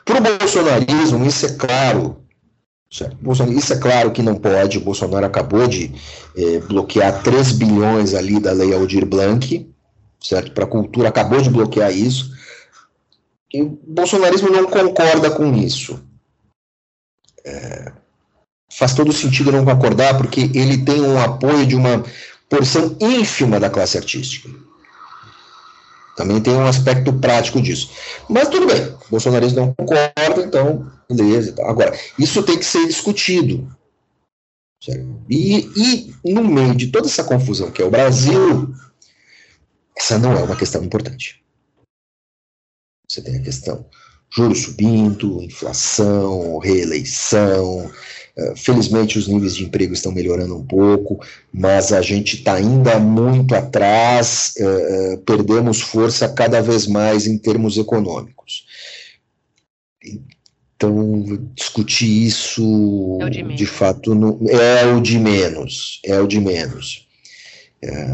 Para 0.06 0.20
o 0.20 0.38
bolsonarismo, 0.38 1.26
isso 1.26 1.46
é 1.46 1.54
claro. 1.54 2.22
Isso 2.90 3.74
é 3.74 3.78
claro 3.78 4.12
que 4.12 4.24
não 4.24 4.36
pode. 4.36 4.78
O 4.78 4.82
Bolsonaro 4.82 5.26
acabou 5.26 5.68
de 5.68 5.94
é, 6.36 6.60
bloquear 6.60 7.22
3 7.22 7.52
bilhões 7.54 8.14
ali 8.14 8.40
da 8.40 8.54
lei 8.54 8.74
Aldir 8.74 9.06
Blanc, 9.06 9.70
certo? 10.20 10.52
Para 10.52 10.66
a 10.66 10.68
cultura, 10.68 11.10
acabou 11.10 11.42
de 11.42 11.50
bloquear 11.50 11.92
isso. 11.92 12.36
E 13.54 13.62
o 13.62 13.80
bolsonarismo 13.88 14.50
não 14.50 14.66
concorda 14.66 15.32
com 15.32 15.54
isso. 15.54 16.04
É, 17.46 17.92
faz 18.72 18.94
todo 18.94 19.14
sentido 19.14 19.52
não 19.52 19.64
concordar, 19.64 20.18
porque 20.18 20.52
ele 20.54 20.84
tem 20.84 21.02
um 21.02 21.20
apoio 21.20 21.66
de 21.66 21.76
uma 21.76 22.04
porção 22.50 22.96
ínfima 23.00 23.60
da 23.60 23.70
classe 23.70 23.98
artística. 23.98 24.50
Também 26.16 26.42
tem 26.42 26.54
um 26.54 26.66
aspecto 26.66 27.14
prático 27.14 27.62
disso. 27.62 27.92
Mas 28.28 28.50
tudo 28.50 28.66
bem, 28.66 28.88
o 28.88 29.12
bolsonarismo 29.12 29.60
não 29.60 29.74
concorda, 29.74 30.42
então, 30.44 30.92
beleza. 31.10 31.54
Agora, 31.60 31.98
isso 32.18 32.42
tem 32.44 32.58
que 32.58 32.66
ser 32.66 32.88
discutido. 32.88 33.70
E, 35.30 36.14
e, 36.24 36.34
no 36.34 36.44
meio 36.44 36.76
de 36.76 36.88
toda 36.88 37.08
essa 37.08 37.24
confusão 37.24 37.72
que 37.72 37.82
é 37.82 37.86
o 37.86 37.92
Brasil, 37.92 38.74
essa 39.98 40.20
não 40.20 40.34
é 40.34 40.44
uma 40.44 40.56
questão 40.56 40.84
importante. 40.84 41.44
Você 43.10 43.22
tem 43.22 43.38
a 43.38 43.42
questão 43.42 43.86
juros 44.30 44.64
subindo, 44.64 45.42
inflação, 45.42 46.60
reeleição, 46.60 47.90
eh, 48.38 48.54
felizmente, 48.56 49.18
os 49.18 49.28
níveis 49.28 49.56
de 49.56 49.66
emprego 49.66 49.94
estão 49.94 50.12
melhorando 50.12 50.56
um 50.56 50.66
pouco, 50.66 51.20
mas 51.52 51.92
a 51.92 52.02
gente 52.02 52.36
está 52.36 52.56
ainda 52.56 53.00
muito 53.00 53.56
atrás, 53.56 54.54
uh, 54.60 55.18
perdemos 55.20 55.82
força 55.82 56.30
cada 56.30 56.62
vez 56.62 56.86
mais 56.86 57.26
em 57.26 57.38
termos 57.38 57.78
econômicos. 57.78 58.66
Então, 60.76 61.48
discutir 61.56 62.28
isso, 62.28 63.18
é 63.22 63.30
de, 63.30 63.56
de, 63.56 63.66
fato, 63.66 64.14
é 64.48 64.86
o 64.86 65.02
de 65.02 65.18
menos. 65.18 66.00
É 66.06 66.20
o 66.20 66.28
de 66.28 66.40
menos. 66.40 67.07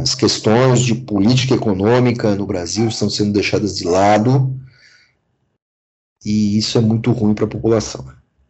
As 0.01 0.13
questões 0.13 0.81
de 0.81 0.93
política 0.93 1.55
econômica 1.55 2.35
no 2.35 2.45
Brasil 2.45 2.87
estão 2.87 3.09
sendo 3.09 3.31
deixadas 3.31 3.77
de 3.77 3.85
lado, 3.85 4.53
e 6.25 6.57
isso 6.57 6.77
é 6.77 6.81
muito 6.81 7.11
ruim 7.11 7.33
para 7.33 7.45
a 7.45 7.49
população. 7.49 8.05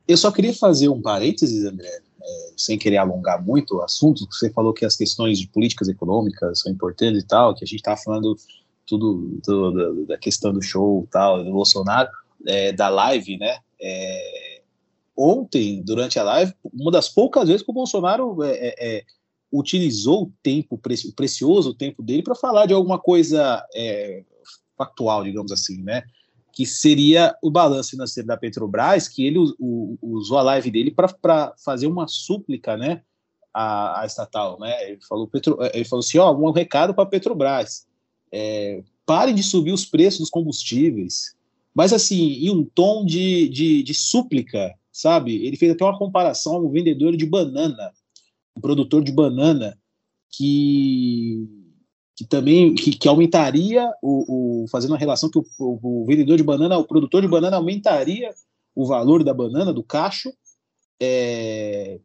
Eu 0.08 0.18
só 0.18 0.32
queria 0.32 0.54
fazer 0.54 0.90
um 0.90 1.02
parênteses, 1.02 1.66
André, 1.66 1.88
é, 2.22 2.54
sem 2.58 2.78
querer 2.78 2.98
alongar 2.98 3.44
muito 3.44 3.78
o 3.78 3.82
assunto. 3.82 4.26
Você 4.32 4.50
falou 4.50 4.74
que 4.74 4.86
as 4.86 4.96
questões 4.96 5.40
de 5.40 5.48
políticas 5.48 5.88
econômicas 5.88 6.60
são 6.60 6.72
importantes 6.72 7.24
e 7.24 7.28
tal, 7.28 7.54
que 7.56 7.64
a 7.64 7.68
gente 7.68 7.80
estava 7.80 7.98
falando 7.98 8.36
tudo, 8.86 9.40
tudo, 9.44 10.06
da 10.06 10.18
questão 10.18 10.52
do 10.52 10.62
show 10.62 11.08
tal, 11.12 11.44
do 11.44 11.52
Bolsonaro, 11.52 12.10
é, 12.46 12.72
da 12.72 12.90
live, 12.90 13.38
né? 13.38 13.58
É, 13.82 14.62
ontem, 15.16 15.82
durante 15.84 16.20
a 16.20 16.24
live, 16.24 16.54
uma 16.74 16.92
das 16.92 17.08
poucas 17.08 17.48
vezes 17.48 17.64
que 17.64 17.72
o 17.72 17.74
Bolsonaro 17.74 18.44
é, 18.44 18.52
é, 18.52 18.98
é 18.98 19.04
utilizou 19.54 20.24
o 20.24 20.34
tempo, 20.42 20.76
o 20.76 21.14
precioso 21.14 21.74
tempo 21.74 22.02
dele 22.02 22.24
para 22.24 22.36
falar 22.36 22.66
de 22.66 22.74
alguma 22.74 23.00
coisa 23.00 23.64
factual, 24.76 25.24
digamos 25.24 25.52
assim, 25.52 25.82
né? 25.82 26.04
que 26.54 26.68
seria 26.68 27.36
o 27.42 27.50
balanço 27.50 27.90
financeiro 27.90 28.28
da 28.28 28.38
Petrobras, 28.38 29.08
que 29.08 29.26
ele 29.26 29.40
o, 29.40 29.98
usou 30.02 30.38
a 30.38 30.44
live 30.44 30.70
dele 30.70 30.92
para 30.92 31.52
fazer 31.66 31.88
uma 31.88 32.08
súplica, 32.08 32.78
né, 32.78 33.02
à, 33.52 34.02
à, 34.02 34.06
estatal, 34.06 34.60
né? 34.60 34.92
Ele 34.92 35.00
falou, 35.02 35.28
Petro, 35.28 35.58
ele 35.74 35.84
falou 35.84 36.02
assim, 36.02 36.20
ó, 36.20 36.32
um 36.32 36.52
recado 36.52 36.94
para 36.94 37.06
a 37.06 37.08
Petrobras, 37.08 37.88
é, 38.32 38.84
parem 39.04 39.34
de 39.34 39.42
subir 39.42 39.72
os 39.72 39.84
preços 39.84 40.20
dos 40.20 40.30
combustíveis, 40.30 41.36
mas 41.74 41.92
assim, 41.92 42.34
em 42.34 42.52
um 42.52 42.64
tom 42.64 43.04
de, 43.04 43.50
de, 43.50 43.82
de 43.82 43.94
súplica, 43.96 44.76
sabe? 44.92 45.44
Ele 45.44 45.58
fez 45.58 45.72
até 45.72 45.84
uma 45.84 45.98
comparação 45.98 46.56
a 46.56 46.60
um 46.60 46.70
vendedor 46.70 47.18
de 47.18 47.26
banana, 47.26 47.92
um 48.56 48.62
produtor 48.62 49.04
de 49.04 49.12
banana 49.12 49.78
que 50.30 51.48
que 52.16 52.26
também 52.26 52.76
que, 52.76 52.92
que 52.92 53.08
aumentaria 53.08 53.92
o, 54.02 54.64
o, 54.64 54.68
fazendo 54.68 54.92
uma 54.92 55.00
relação 55.00 55.30
que 55.30 55.40
o, 55.40 55.46
o, 55.60 56.04
o, 56.04 56.06
vendedor 56.06 56.38
de 56.38 56.44
banana, 56.44 56.78
o 56.78 56.86
produtor 56.86 57.24
de 57.24 57.28
banana 57.28 57.58
aumentaria 57.58 58.30
o 58.76 58.86
valor 58.86 59.24
da 59.24 59.34
banana 59.34 59.74
do 59.74 59.84
cacho 59.84 60.32
é, 61.02 62.00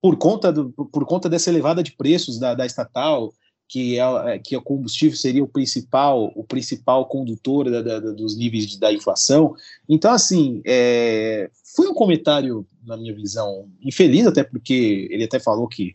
por 0.00 0.16
conta 0.16 0.50
do, 0.50 0.70
por 0.70 1.04
conta 1.04 1.28
dessa 1.28 1.50
elevada 1.50 1.82
de 1.82 1.92
preços 1.92 2.38
da, 2.38 2.54
da 2.54 2.64
estatal 2.64 3.32
que 3.68 3.98
é, 3.98 4.34
é 4.34 4.38
que 4.38 4.56
o 4.56 4.62
combustível 4.62 5.16
seria 5.16 5.44
o 5.44 5.48
principal 5.48 6.32
o 6.34 6.42
principal 6.42 7.06
condutor 7.06 7.70
da, 7.70 7.82
da, 7.82 8.00
dos 8.00 8.34
níveis 8.34 8.66
de, 8.66 8.78
da 8.80 8.90
inflação. 8.92 9.54
Então 9.86 10.10
assim 10.10 10.62
é, 10.64 11.50
foi 11.76 11.86
um 11.86 11.94
comentário 11.94 12.66
na 12.88 12.96
minha 12.96 13.14
visão 13.14 13.70
infeliz 13.80 14.26
até 14.26 14.42
porque 14.42 15.06
ele 15.10 15.24
até 15.24 15.38
falou 15.38 15.68
que 15.68 15.94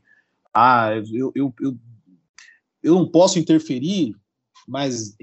ah 0.54 0.92
eu, 1.12 1.32
eu, 1.36 1.54
eu 1.60 1.78
eu 2.84 2.96
não 2.96 3.08
posso 3.08 3.40
interferir, 3.40 4.14
mas 4.68 5.16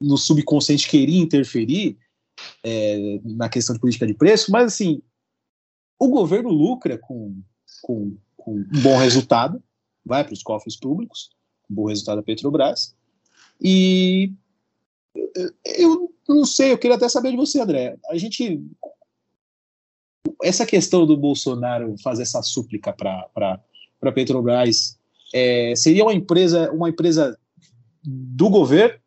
no 0.00 0.18
subconsciente 0.18 0.88
queria 0.88 1.20
interferir 1.20 1.98
é, 2.62 3.18
na 3.24 3.48
questão 3.48 3.74
de 3.74 3.80
política 3.80 4.06
de 4.06 4.14
preço, 4.14 4.52
mas 4.52 4.66
assim, 4.66 5.00
o 5.98 6.08
governo 6.08 6.50
lucra 6.50 6.98
com, 6.98 7.34
com, 7.80 8.16
com 8.36 8.56
um 8.56 8.82
bom 8.82 8.98
resultado, 8.98 9.62
vai 10.04 10.22
para 10.22 10.34
os 10.34 10.42
cofres 10.42 10.76
públicos, 10.76 11.30
um 11.70 11.74
bom 11.74 11.86
resultado 11.86 12.16
da 12.16 12.22
Petrobras, 12.22 12.94
e 13.58 14.32
eu 15.64 16.12
não 16.28 16.44
sei, 16.44 16.72
eu 16.72 16.78
queria 16.78 16.96
até 16.96 17.08
saber 17.08 17.30
de 17.30 17.36
você, 17.36 17.60
André. 17.60 17.96
A 18.08 18.16
gente. 18.16 18.60
Essa 20.42 20.66
questão 20.66 21.06
do 21.06 21.16
Bolsonaro 21.16 21.96
fazer 22.02 22.22
essa 22.22 22.42
súplica 22.42 22.92
para 22.92 23.60
a 24.02 24.12
Petrobras 24.12 24.98
é, 25.32 25.74
seria 25.76 26.04
uma 26.04 26.12
empresa, 26.12 26.70
uma 26.72 26.88
empresa 26.88 27.38
do 28.02 28.50
governo, 28.50 28.98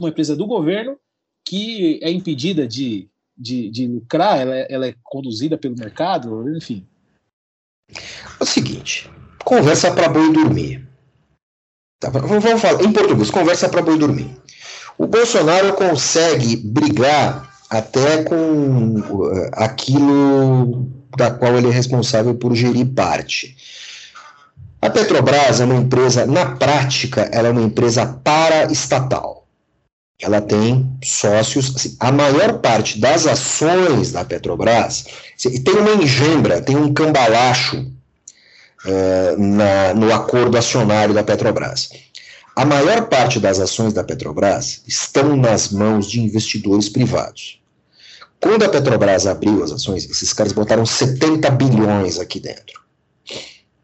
uma 0.00 0.08
empresa 0.08 0.36
do 0.36 0.46
governo 0.46 0.98
que 1.44 2.00
é 2.02 2.10
impedida 2.10 2.66
de, 2.66 3.08
de, 3.36 3.70
de 3.70 3.86
lucrar, 3.86 4.40
ela, 4.40 4.56
é, 4.56 4.66
ela 4.68 4.86
é 4.86 4.94
conduzida 5.02 5.56
pelo 5.56 5.76
mercado, 5.76 6.48
enfim. 6.56 6.86
É 7.88 8.42
o 8.42 8.46
seguinte, 8.46 9.10
conversa 9.44 9.92
para 9.94 10.08
boi 10.08 10.32
dormir. 10.32 10.86
Tá, 12.00 12.10
vamos 12.10 12.44
falar 12.60 12.82
em 12.82 12.92
português, 12.92 13.30
conversa 13.30 13.68
para 13.68 13.82
boi 13.82 13.98
dormir. 13.98 14.36
O 14.98 15.06
Bolsonaro 15.06 15.74
consegue 15.74 16.56
brigar 16.56 17.55
até 17.70 18.22
com 18.22 18.98
uh, 18.98 19.50
aquilo 19.52 20.88
da 21.16 21.30
qual 21.30 21.56
ele 21.56 21.68
é 21.68 21.72
responsável 21.72 22.34
por 22.34 22.54
gerir 22.54 22.86
parte. 22.86 23.56
A 24.80 24.90
Petrobras 24.90 25.60
é 25.60 25.64
uma 25.64 25.74
empresa, 25.74 26.26
na 26.26 26.46
prática, 26.56 27.22
ela 27.32 27.48
é 27.48 27.50
uma 27.50 27.62
empresa 27.62 28.06
paraestatal. 28.22 29.46
Ela 30.20 30.40
tem 30.40 30.90
sócios, 31.02 31.74
assim, 31.74 31.96
a 32.00 32.10
maior 32.12 32.58
parte 32.60 32.98
das 32.98 33.26
ações 33.26 34.12
da 34.12 34.24
Petrobras, 34.24 35.06
assim, 35.36 35.62
tem 35.62 35.74
uma 35.74 35.92
enjambra, 35.92 36.62
tem 36.62 36.76
um 36.76 36.92
cambalacho 36.92 37.78
uh, 37.78 39.38
na, 39.38 39.94
no 39.94 40.12
acordo 40.14 40.56
acionário 40.56 41.14
da 41.14 41.24
Petrobras. 41.24 41.90
A 42.56 42.64
maior 42.64 43.06
parte 43.10 43.38
das 43.38 43.60
ações 43.60 43.92
da 43.92 44.02
Petrobras 44.02 44.80
estão 44.86 45.36
nas 45.36 45.68
mãos 45.68 46.10
de 46.10 46.22
investidores 46.22 46.88
privados. 46.88 47.60
Quando 48.40 48.64
a 48.64 48.68
Petrobras 48.70 49.26
abriu 49.26 49.62
as 49.62 49.72
ações, 49.72 50.08
esses 50.08 50.32
caras 50.32 50.54
botaram 50.54 50.86
70 50.86 51.50
bilhões 51.50 52.18
aqui 52.18 52.40
dentro. 52.40 52.80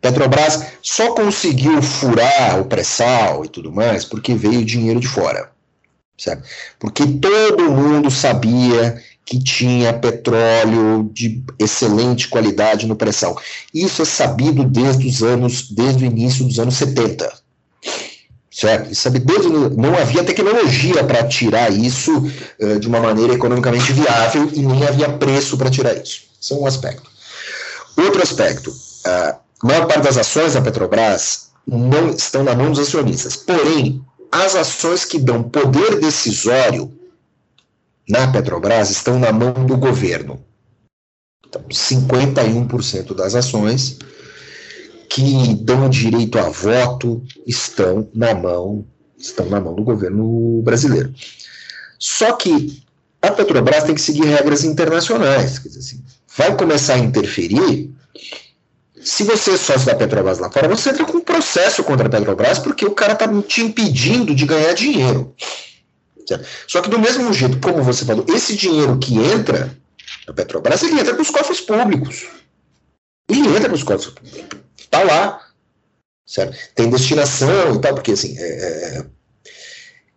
Petrobras 0.00 0.68
só 0.80 1.14
conseguiu 1.14 1.82
furar 1.82 2.62
o 2.62 2.64
pré-sal 2.64 3.44
e 3.44 3.48
tudo 3.48 3.70
mais 3.70 4.06
porque 4.06 4.34
veio 4.34 4.64
dinheiro 4.64 5.00
de 5.00 5.06
fora. 5.06 5.50
Certo? 6.16 6.42
Porque 6.80 7.06
todo 7.06 7.70
mundo 7.70 8.10
sabia 8.10 9.02
que 9.26 9.38
tinha 9.38 9.92
petróleo 9.92 11.10
de 11.12 11.44
excelente 11.58 12.26
qualidade 12.26 12.86
no 12.86 12.96
pré-sal. 12.96 13.38
Isso 13.74 14.00
é 14.00 14.06
sabido 14.06 14.64
desde 14.64 15.06
os 15.06 15.22
anos, 15.22 15.70
desde 15.70 16.04
o 16.04 16.06
início 16.06 16.42
dos 16.46 16.58
anos 16.58 16.76
70 16.76 17.41
certo? 18.52 18.90
Desde 19.20 19.48
não 19.48 19.96
havia 19.96 20.22
tecnologia 20.22 21.02
para 21.02 21.26
tirar 21.26 21.72
isso 21.72 22.16
uh, 22.60 22.78
de 22.78 22.86
uma 22.86 23.00
maneira 23.00 23.34
economicamente 23.34 23.92
viável 23.92 24.48
e 24.52 24.60
nem 24.60 24.86
havia 24.86 25.08
preço 25.08 25.56
para 25.56 25.70
tirar 25.70 25.94
isso. 25.94 26.22
Isso 26.38 26.54
é 26.54 26.56
um 26.56 26.66
aspecto. 26.66 27.10
Outro 27.96 28.22
aspecto, 28.22 28.72
a 29.04 29.38
maior 29.62 29.86
parte 29.86 30.02
das 30.02 30.16
ações 30.16 30.54
da 30.54 30.60
Petrobras 30.60 31.50
não 31.66 32.10
estão 32.10 32.42
na 32.42 32.54
mão 32.54 32.70
dos 32.70 32.80
acionistas. 32.80 33.36
Porém, 33.36 34.04
as 34.30 34.54
ações 34.54 35.04
que 35.04 35.18
dão 35.18 35.42
poder 35.42 36.00
decisório 36.00 36.92
na 38.08 38.28
Petrobras 38.28 38.90
estão 38.90 39.18
na 39.18 39.32
mão 39.32 39.52
do 39.52 39.76
governo. 39.76 40.42
Então, 41.46 41.62
51% 41.70 43.14
das 43.14 43.34
ações 43.34 43.98
que 45.14 45.54
dão 45.56 45.90
direito 45.90 46.38
a 46.38 46.48
voto 46.48 47.22
estão 47.46 48.08
na 48.14 48.34
mão 48.34 48.86
estão 49.18 49.46
na 49.46 49.60
mão 49.60 49.74
do 49.74 49.84
governo 49.84 50.62
brasileiro. 50.62 51.12
Só 51.98 52.32
que 52.32 52.82
a 53.20 53.30
Petrobras 53.30 53.84
tem 53.84 53.94
que 53.94 54.00
seguir 54.00 54.24
regras 54.24 54.64
internacionais. 54.64 55.58
Quer 55.58 55.68
dizer 55.68 55.80
assim, 55.80 56.04
vai 56.36 56.56
começar 56.56 56.94
a 56.94 56.98
interferir. 56.98 57.92
Se 59.00 59.22
você 59.22 59.52
é 59.52 59.56
sócio 59.56 59.86
da 59.86 59.94
Petrobras 59.94 60.38
lá 60.38 60.50
fora, 60.50 60.66
você 60.66 60.90
entra 60.90 61.04
com 61.04 61.18
um 61.18 61.24
processo 61.24 61.84
contra 61.84 62.06
a 62.06 62.10
Petrobras 62.10 62.58
porque 62.58 62.84
o 62.84 62.92
cara 62.92 63.12
está 63.12 63.28
te 63.42 63.60
impedindo 63.60 64.34
de 64.34 64.46
ganhar 64.46 64.72
dinheiro. 64.72 65.34
Certo? 66.26 66.46
Só 66.66 66.80
que 66.80 66.88
do 66.88 66.98
mesmo 66.98 67.32
jeito, 67.32 67.58
como 67.60 67.82
você 67.82 68.04
falou, 68.04 68.24
esse 68.28 68.56
dinheiro 68.56 68.98
que 68.98 69.18
entra 69.18 69.76
na 70.26 70.32
Petrobras, 70.32 70.82
ele 70.82 70.98
entra 70.98 71.12
para 71.12 71.22
os 71.22 71.30
cofres 71.30 71.60
públicos. 71.60 72.26
Ele 73.28 73.46
entra 73.48 73.68
para 73.68 73.74
os 73.74 73.84
cofres 73.84 74.12
públicos 74.12 74.61
está 74.92 75.02
lá, 75.02 75.40
certo? 76.26 76.56
Tem 76.74 76.90
destinação 76.90 77.74
e 77.74 77.80
tal, 77.80 77.94
porque 77.94 78.12
assim, 78.12 78.36
é, 78.38 78.42
é, 78.42 79.04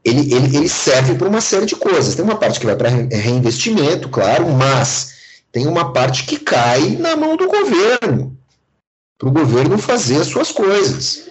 ele, 0.03 0.33
ele, 0.33 0.57
ele 0.57 0.69
serve 0.69 1.15
para 1.15 1.29
uma 1.29 1.41
série 1.41 1.65
de 1.65 1.75
coisas. 1.75 2.13
Tem 2.13 2.25
uma 2.25 2.37
parte 2.37 2.59
que 2.59 2.65
vai 2.65 2.75
para 2.75 2.89
reinvestimento, 2.89 4.09
claro, 4.09 4.47
mas 4.49 5.15
tem 5.51 5.65
uma 5.65 5.93
parte 5.93 6.25
que 6.25 6.37
cai 6.37 6.97
na 6.97 7.15
mão 7.15 7.37
do 7.37 7.47
governo, 7.47 8.37
para 9.17 9.29
o 9.29 9.31
governo 9.31 9.77
fazer 9.77 10.17
as 10.17 10.27
suas 10.27 10.51
coisas. 10.51 11.23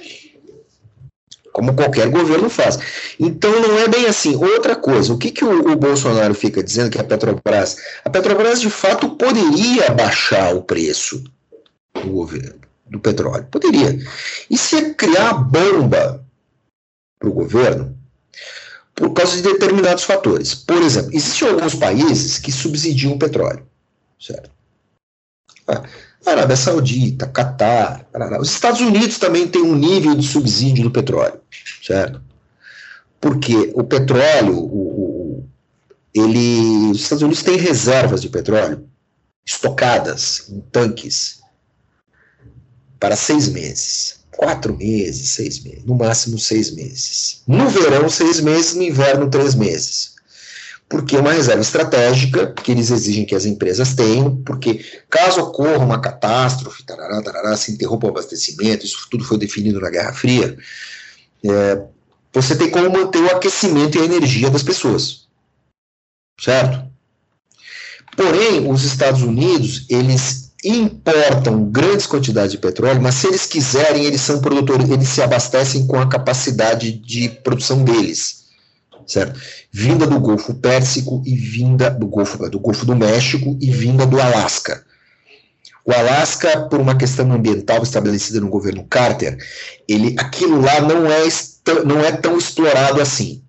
Como 1.52 1.74
qualquer 1.74 2.08
governo 2.08 2.50
faz. 2.50 2.78
Então 3.20 3.60
não 3.60 3.78
é 3.78 3.86
bem 3.86 4.06
assim. 4.06 4.34
Outra 4.34 4.74
coisa, 4.74 5.12
o 5.12 5.18
que, 5.18 5.30
que 5.30 5.44
o, 5.44 5.70
o 5.70 5.76
Bolsonaro 5.76 6.34
fica 6.34 6.60
dizendo 6.64 6.90
que 6.90 6.98
a 6.98 7.04
Petrobras. 7.04 7.76
A 8.04 8.10
Petrobras 8.10 8.60
de 8.60 8.68
fato 8.68 9.10
poderia 9.10 9.88
baixar 9.90 10.52
o 10.56 10.62
preço 10.62 11.22
do 11.94 12.10
governo 12.10 12.63
do 12.88 13.00
petróleo? 13.00 13.46
Poderia. 13.50 13.98
E 14.50 14.56
se 14.56 14.94
criar 14.94 15.34
bomba 15.34 16.24
para 17.18 17.28
o 17.28 17.32
governo 17.32 17.96
por 18.94 19.12
causa 19.12 19.36
de 19.36 19.42
determinados 19.42 20.04
fatores. 20.04 20.54
Por 20.54 20.80
exemplo, 20.82 21.10
existem 21.12 21.48
alguns 21.48 21.74
países 21.74 22.38
que 22.38 22.52
subsidiam 22.52 23.12
o 23.12 23.18
petróleo, 23.18 23.66
certo? 24.20 24.50
Ah, 25.66 25.82
Arábia 26.26 26.56
Saudita, 26.56 27.26
Catar, 27.26 28.06
os 28.40 28.50
Estados 28.50 28.80
Unidos 28.80 29.18
também 29.18 29.46
têm 29.46 29.62
um 29.62 29.74
nível 29.74 30.14
de 30.14 30.26
subsídio 30.26 30.84
do 30.84 30.90
petróleo, 30.90 31.40
certo? 31.82 32.22
Porque 33.20 33.72
o 33.74 33.84
petróleo, 33.84 34.56
o, 34.58 35.40
o, 35.40 35.48
ele, 36.14 36.90
os 36.90 37.00
Estados 37.00 37.22
Unidos 37.22 37.42
têm 37.42 37.56
reservas 37.56 38.22
de 38.22 38.28
petróleo 38.28 38.88
estocadas 39.46 40.48
em 40.48 40.60
tanques 40.60 41.40
para 42.98 43.16
seis 43.16 43.48
meses. 43.48 44.24
Quatro 44.30 44.76
meses, 44.76 45.30
seis 45.30 45.62
meses, 45.62 45.84
no 45.84 45.94
máximo 45.94 46.38
seis 46.38 46.70
meses. 46.72 47.42
No 47.46 47.68
verão, 47.68 48.08
seis 48.08 48.40
meses, 48.40 48.74
no 48.74 48.82
inverno, 48.82 49.30
três 49.30 49.54
meses. 49.54 50.14
Porque 50.88 51.16
é 51.16 51.20
uma 51.20 51.32
reserva 51.32 51.62
estratégica 51.62 52.52
que 52.52 52.72
eles 52.72 52.90
exigem 52.90 53.24
que 53.24 53.34
as 53.34 53.46
empresas 53.46 53.94
tenham, 53.94 54.36
porque 54.44 54.84
caso 55.08 55.40
ocorra 55.40 55.84
uma 55.84 56.00
catástrofe, 56.00 56.82
tarará, 56.82 57.22
tarará, 57.22 57.56
se 57.56 57.72
interrompa 57.72 58.06
o 58.06 58.10
abastecimento, 58.10 58.84
isso 58.84 59.06
tudo 59.10 59.24
foi 59.24 59.38
definido 59.38 59.80
na 59.80 59.90
Guerra 59.90 60.12
Fria, 60.12 60.56
é, 61.44 61.82
você 62.32 62.56
tem 62.56 62.70
como 62.70 62.90
manter 62.90 63.22
o 63.22 63.30
aquecimento 63.30 63.96
e 63.96 64.00
a 64.00 64.04
energia 64.04 64.50
das 64.50 64.62
pessoas. 64.62 65.28
Certo? 66.40 66.84
Porém, 68.16 68.70
os 68.70 68.82
Estados 68.84 69.22
Unidos, 69.22 69.86
eles 69.88 70.43
importam 70.64 71.70
grandes 71.70 72.06
quantidades 72.06 72.52
de 72.52 72.58
petróleo, 72.58 73.02
mas 73.02 73.16
se 73.16 73.26
eles 73.26 73.44
quiserem, 73.44 74.04
eles 74.04 74.22
são 74.22 74.40
produtores, 74.40 74.88
eles 74.88 75.08
se 75.08 75.20
abastecem 75.20 75.86
com 75.86 75.98
a 75.98 76.08
capacidade 76.08 76.92
de 76.92 77.28
produção 77.28 77.84
deles, 77.84 78.44
certo? 79.06 79.38
Vinda 79.70 80.06
do 80.06 80.18
Golfo 80.18 80.54
Pérsico 80.54 81.22
e 81.26 81.34
vinda 81.34 81.90
do 81.90 82.06
Golfo 82.06 82.48
do 82.48 82.58
Golfo 82.58 82.86
do 82.86 82.96
México 82.96 83.58
e 83.60 83.70
vinda 83.70 84.06
do 84.06 84.18
Alasca. 84.18 84.82
O 85.84 85.92
Alasca, 85.92 86.62
por 86.62 86.80
uma 86.80 86.96
questão 86.96 87.30
ambiental 87.30 87.82
estabelecida 87.82 88.40
no 88.40 88.48
governo 88.48 88.84
Carter, 88.84 89.36
ele, 89.86 90.16
aquilo 90.18 90.58
lá 90.62 90.80
não 90.80 91.06
é, 91.10 91.28
não 91.84 92.00
é 92.00 92.10
tão 92.12 92.38
explorado 92.38 93.02
assim. 93.02 93.42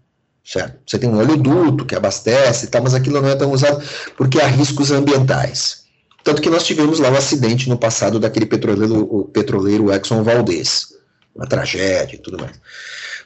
Certo? 0.44 0.78
Você 0.86 1.00
tem 1.00 1.10
um 1.10 1.18
oleoduto 1.18 1.86
que 1.86 1.96
abastece, 1.96 2.68
tá, 2.68 2.82
mas 2.82 2.94
aquilo 2.94 3.22
não 3.22 3.30
é 3.30 3.36
tão 3.36 3.52
usado 3.52 3.82
porque 4.18 4.40
há 4.40 4.48
riscos 4.48 4.92
ambientais. 4.92 5.85
Tanto 6.26 6.42
que 6.42 6.50
nós 6.50 6.66
tivemos 6.66 6.98
lá 6.98 7.10
o 7.10 7.14
um 7.14 7.18
acidente 7.18 7.70
no 7.70 7.78
passado 7.78 8.20
daquele 8.20 8.48
petroleiro, 8.48 9.30
petroleiro 9.32 9.94
Exxon 9.94 10.24
Valdez, 10.24 10.88
uma 11.36 11.46
tragédia 11.46 12.16
e 12.16 12.18
tudo 12.18 12.40
mais. 12.40 12.60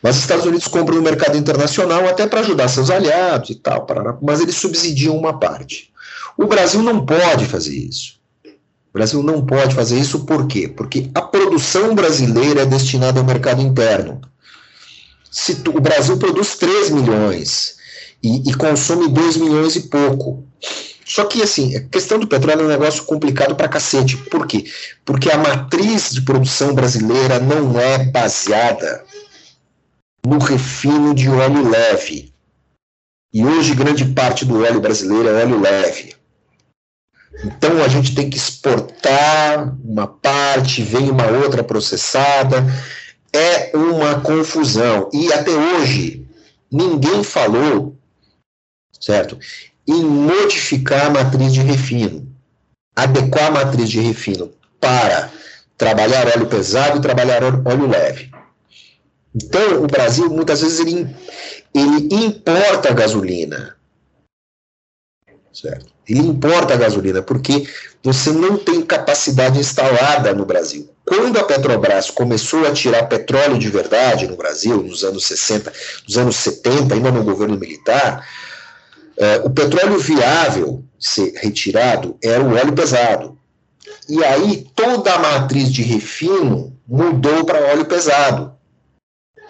Mas 0.04 0.18
os 0.18 0.22
Estados 0.22 0.46
Unidos 0.46 0.68
compram 0.68 0.98
no 0.98 1.02
mercado 1.02 1.38
internacional 1.38 2.06
até 2.10 2.28
para 2.28 2.42
ajudar 2.42 2.68
seus 2.68 2.90
aliados 2.90 3.52
e 3.52 3.56
tal, 3.56 3.88
mas 4.22 4.42
eles 4.42 4.56
subsidiam 4.56 5.18
uma 5.18 5.40
parte. 5.40 5.94
O 6.38 6.46
Brasil 6.46 6.84
não 6.84 7.06
pode 7.06 7.46
fazer 7.46 7.74
isso. 7.74 8.20
O 8.46 8.94
Brasil 8.94 9.24
não 9.24 9.46
pode 9.46 9.74
fazer 9.74 9.98
isso 9.98 10.26
por 10.26 10.46
quê? 10.46 10.68
Porque 10.68 11.10
a 11.16 11.22
produção 11.22 11.96
brasileira 11.96 12.64
é 12.64 12.66
destinada 12.66 13.22
ao 13.22 13.26
mercado 13.26 13.62
interno. 13.62 14.20
Se 15.32 15.54
o 15.74 15.80
Brasil 15.80 16.18
produz 16.18 16.58
3 16.58 16.90
milhões 16.90 17.78
e, 18.22 18.50
e 18.50 18.54
consome 18.56 19.08
2 19.08 19.38
milhões 19.38 19.78
e 19.78 19.84
pouco. 19.84 20.44
Só 21.10 21.26
que, 21.26 21.42
assim, 21.42 21.76
a 21.76 21.82
questão 21.82 22.20
do 22.20 22.28
petróleo 22.28 22.62
é 22.62 22.66
um 22.66 22.70
negócio 22.70 23.04
complicado 23.04 23.56
pra 23.56 23.68
cacete. 23.68 24.16
Por 24.16 24.46
quê? 24.46 24.72
Porque 25.04 25.32
a 25.32 25.40
matriz 25.40 26.12
de 26.12 26.22
produção 26.22 26.76
brasileira 26.76 27.40
não 27.40 27.80
é 27.80 28.06
baseada 28.06 29.04
no 30.24 30.38
refino 30.38 31.16
de 31.16 31.28
óleo 31.28 31.68
leve. 31.68 32.32
E 33.34 33.44
hoje 33.44 33.74
grande 33.74 34.06
parte 34.06 34.46
do 34.46 34.62
óleo 34.62 34.80
brasileiro 34.80 35.30
é 35.30 35.44
óleo 35.44 35.60
leve. 35.60 36.14
Então 37.44 37.84
a 37.84 37.88
gente 37.88 38.14
tem 38.14 38.30
que 38.30 38.38
exportar 38.38 39.76
uma 39.84 40.06
parte, 40.06 40.84
vem 40.84 41.10
uma 41.10 41.26
outra 41.26 41.64
processada. 41.64 42.64
É 43.34 43.76
uma 43.76 44.22
confusão. 44.22 45.10
E 45.12 45.34
até 45.34 45.50
hoje 45.50 46.24
ninguém 46.72 47.24
falou, 47.24 47.98
certo? 49.00 49.40
Em 49.88 50.04
modificar 50.04 51.08
a 51.08 51.10
matriz 51.10 51.54
de 51.54 51.62
refino, 51.62 52.28
adequar 52.96 53.48
a 53.48 53.52
matriz 53.52 53.90
de 53.90 54.00
refino 54.00 54.52
para 54.80 55.32
trabalhar 55.78 56.28
óleo 56.28 56.48
pesado 56.48 56.98
e 56.98 57.02
trabalhar 57.02 57.44
óleo 57.44 57.88
leve. 57.88 58.32
Então, 59.34 59.84
o 59.84 59.88
Brasil, 59.88 60.30
muitas 60.30 60.62
vezes, 60.62 60.80
ele, 60.80 61.08
ele 61.74 62.26
importa 62.26 62.94
gasolina. 62.94 63.76
Certo? 65.54 65.88
Ele 66.08 66.20
importa 66.20 66.76
gasolina 66.76 67.22
porque 67.22 67.68
você 68.04 68.32
não 68.32 68.58
tem 68.58 68.82
capacidade 68.82 69.60
instalada 69.60 70.34
no 70.34 70.46
Brasil. 70.46 70.90
Quando 71.06 71.38
a 71.38 71.44
Petrobras 71.44 72.10
começou 72.10 72.68
a 72.68 72.72
tirar 72.72 73.08
petróleo 73.08 73.58
de 73.58 73.70
verdade 73.70 74.28
no 74.28 74.36
Brasil, 74.36 74.82
nos 74.82 75.04
anos 75.04 75.26
60, 75.26 75.72
nos 76.08 76.18
anos 76.18 76.36
70, 76.38 76.94
ainda 76.94 77.12
no 77.12 77.24
governo 77.24 77.58
militar, 77.58 78.28
eh, 79.20 79.42
o 79.44 79.50
petróleo 79.50 80.00
viável 80.00 80.84
ser 80.98 81.34
retirado 81.36 82.18
era 82.24 82.42
o 82.42 82.56
óleo 82.56 82.74
pesado. 82.74 83.38
E 84.08 84.24
aí 84.24 84.66
toda 84.74 85.14
a 85.14 85.20
matriz 85.20 85.72
de 85.72 85.84
refino 85.84 86.76
mudou 86.88 87.44
para 87.44 87.72
óleo 87.72 87.86
pesado. 87.86 88.54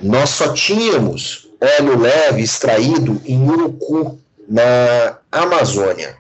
Nós 0.01 0.32
só 0.32 0.53
tínhamos 0.53 1.47
óleo 1.61 1.99
leve 1.99 2.41
extraído 2.41 3.22
em 3.26 3.47
Urucu, 3.47 4.20
na 4.47 5.17
Amazônia. 5.32 6.17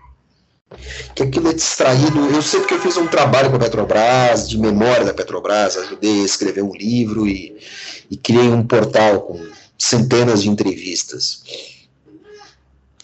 Que 1.15 1.23
aquilo 1.23 1.49
é 1.49 1.55
extraído. 1.55 2.29
Eu 2.29 2.41
sei 2.43 2.59
porque 2.59 2.75
eu 2.75 2.79
fiz 2.79 2.97
um 2.97 3.07
trabalho 3.07 3.49
com 3.49 3.55
a 3.55 3.59
Petrobras, 3.59 4.47
de 4.47 4.57
memória 4.59 5.05
da 5.05 5.13
Petrobras, 5.13 5.75
ajudei 5.75 6.21
a 6.21 6.25
escrever 6.25 6.61
um 6.61 6.75
livro 6.75 7.25
e, 7.27 7.57
e 8.11 8.15
criei 8.15 8.49
um 8.49 8.65
portal 8.65 9.21
com 9.21 9.43
centenas 9.77 10.43
de 10.43 10.49
entrevistas. 10.49 11.41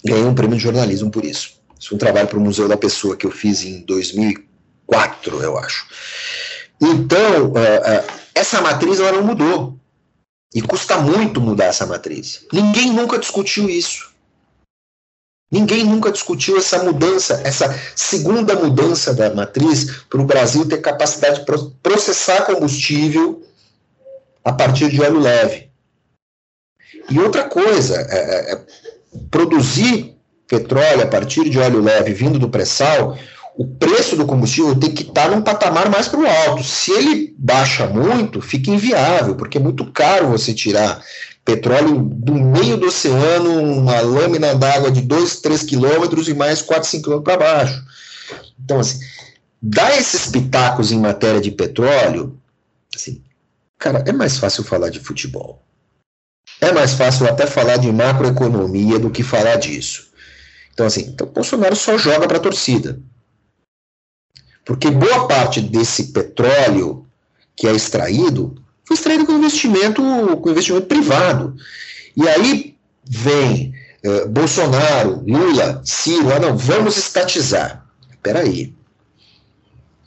Ganhei 0.05 0.23
um 0.23 0.35
prêmio 0.35 0.55
de 0.55 0.63
jornalismo 0.63 1.09
por 1.09 1.25
isso. 1.25 1.59
Isso 1.79 1.89
foi 1.89 1.95
um 1.95 1.99
trabalho 1.99 2.27
para 2.27 2.37
o 2.37 2.41
Museu 2.41 2.67
da 2.67 2.77
Pessoa 2.77 3.17
que 3.17 3.25
eu 3.25 3.31
fiz 3.31 3.63
em 3.63 3.81
2004, 3.81 5.41
eu 5.41 5.57
acho. 5.57 5.87
Então, 6.79 7.47
uh, 7.47 7.51
uh, 7.51 8.19
essa 8.33 8.61
matriz 8.61 8.99
ela 8.99 9.13
não 9.13 9.23
mudou. 9.23 9.79
E 10.53 10.61
custa 10.61 10.97
muito 10.97 11.41
mudar 11.41 11.65
essa 11.65 11.85
matriz. 11.85 12.45
Ninguém 12.53 12.93
nunca 12.93 13.17
discutiu 13.17 13.69
isso. 13.69 14.13
Ninguém 15.51 15.83
nunca 15.83 16.11
discutiu 16.11 16.57
essa 16.57 16.83
mudança, 16.83 17.41
essa 17.43 17.77
segunda 17.95 18.55
mudança 18.55 19.13
da 19.13 19.33
matriz 19.33 20.03
para 20.09 20.21
o 20.21 20.25
Brasil 20.25 20.67
ter 20.67 20.77
capacidade 20.77 21.39
de 21.39 21.45
processar 21.83 22.45
combustível 22.45 23.43
a 24.43 24.53
partir 24.53 24.89
de 24.89 25.01
óleo 25.01 25.19
leve. 25.19 25.69
E 27.09 27.19
outra 27.19 27.43
coisa, 27.49 27.95
é, 28.09 28.53
é 28.53 28.65
produzir 29.29 30.15
petróleo 30.47 31.03
a 31.03 31.07
partir 31.07 31.49
de 31.49 31.57
óleo 31.59 31.81
leve 31.81 32.13
vindo 32.13 32.37
do 32.37 32.49
pré-sal 32.49 33.17
o 33.57 33.65
preço 33.65 34.17
do 34.17 34.25
combustível 34.25 34.75
tem 34.77 34.91
que 34.91 35.03
estar 35.03 35.29
num 35.31 35.41
patamar 35.41 35.89
mais 35.89 36.07
para 36.07 36.19
o 36.19 36.27
alto. 36.27 36.63
Se 36.63 36.91
ele 36.91 37.33
baixa 37.37 37.87
muito, 37.87 38.41
fica 38.41 38.69
inviável, 38.69 39.35
porque 39.35 39.57
é 39.57 39.61
muito 39.61 39.89
caro 39.91 40.27
você 40.27 40.53
tirar 40.53 41.01
petróleo 41.45 41.99
do 41.99 42.33
meio 42.33 42.75
do 42.75 42.87
oceano, 42.87 43.61
uma 43.61 44.01
lâmina 44.01 44.53
d'água 44.53 44.91
de 44.91 45.01
2, 45.01 45.39
3 45.39 45.63
quilômetros 45.63 46.27
e 46.27 46.33
mais 46.33 46.61
4, 46.61 46.89
5 46.89 47.03
quilômetros 47.03 47.35
para 47.35 47.45
baixo. 47.45 47.83
Então, 48.61 48.79
assim, 48.79 48.99
dar 49.61 49.97
esses 49.97 50.29
pitacos 50.29 50.91
em 50.91 50.99
matéria 50.99 51.39
de 51.39 51.51
petróleo, 51.51 52.37
assim, 52.93 53.21
cara, 53.77 54.03
é 54.05 54.11
mais 54.11 54.37
fácil 54.37 54.63
falar 54.63 54.89
de 54.89 54.99
futebol. 54.99 55.61
É 56.61 56.71
mais 56.71 56.93
fácil 56.93 57.27
até 57.27 57.45
falar 57.45 57.77
de 57.77 57.91
macroeconomia 57.91 58.97
do 58.97 59.09
que 59.09 59.23
falar 59.23 59.55
disso. 59.55 60.09
Então, 60.73 60.85
assim, 60.85 61.01
então, 61.01 61.27
Bolsonaro 61.27 61.75
só 61.75 61.97
joga 61.97 62.27
para 62.27 62.37
a 62.37 62.41
torcida. 62.41 62.99
Porque 64.63 64.89
boa 64.89 65.27
parte 65.27 65.61
desse 65.61 66.05
petróleo 66.11 67.05
que 67.55 67.67
é 67.67 67.71
extraído 67.71 68.61
foi 68.83 68.95
extraído 68.95 69.25
com 69.25 69.33
investimento, 69.33 70.01
com 70.41 70.49
investimento 70.49 70.85
privado. 70.85 71.55
E 72.15 72.27
aí 72.27 72.77
vem 73.03 73.73
eh, 74.03 74.25
Bolsonaro, 74.25 75.23
Lula, 75.25 75.81
Ciro, 75.83 76.31
ah, 76.33 76.39
não, 76.39 76.55
vamos 76.55 76.97
estatizar. 76.97 77.85
Espera 78.11 78.41
aí. 78.41 78.73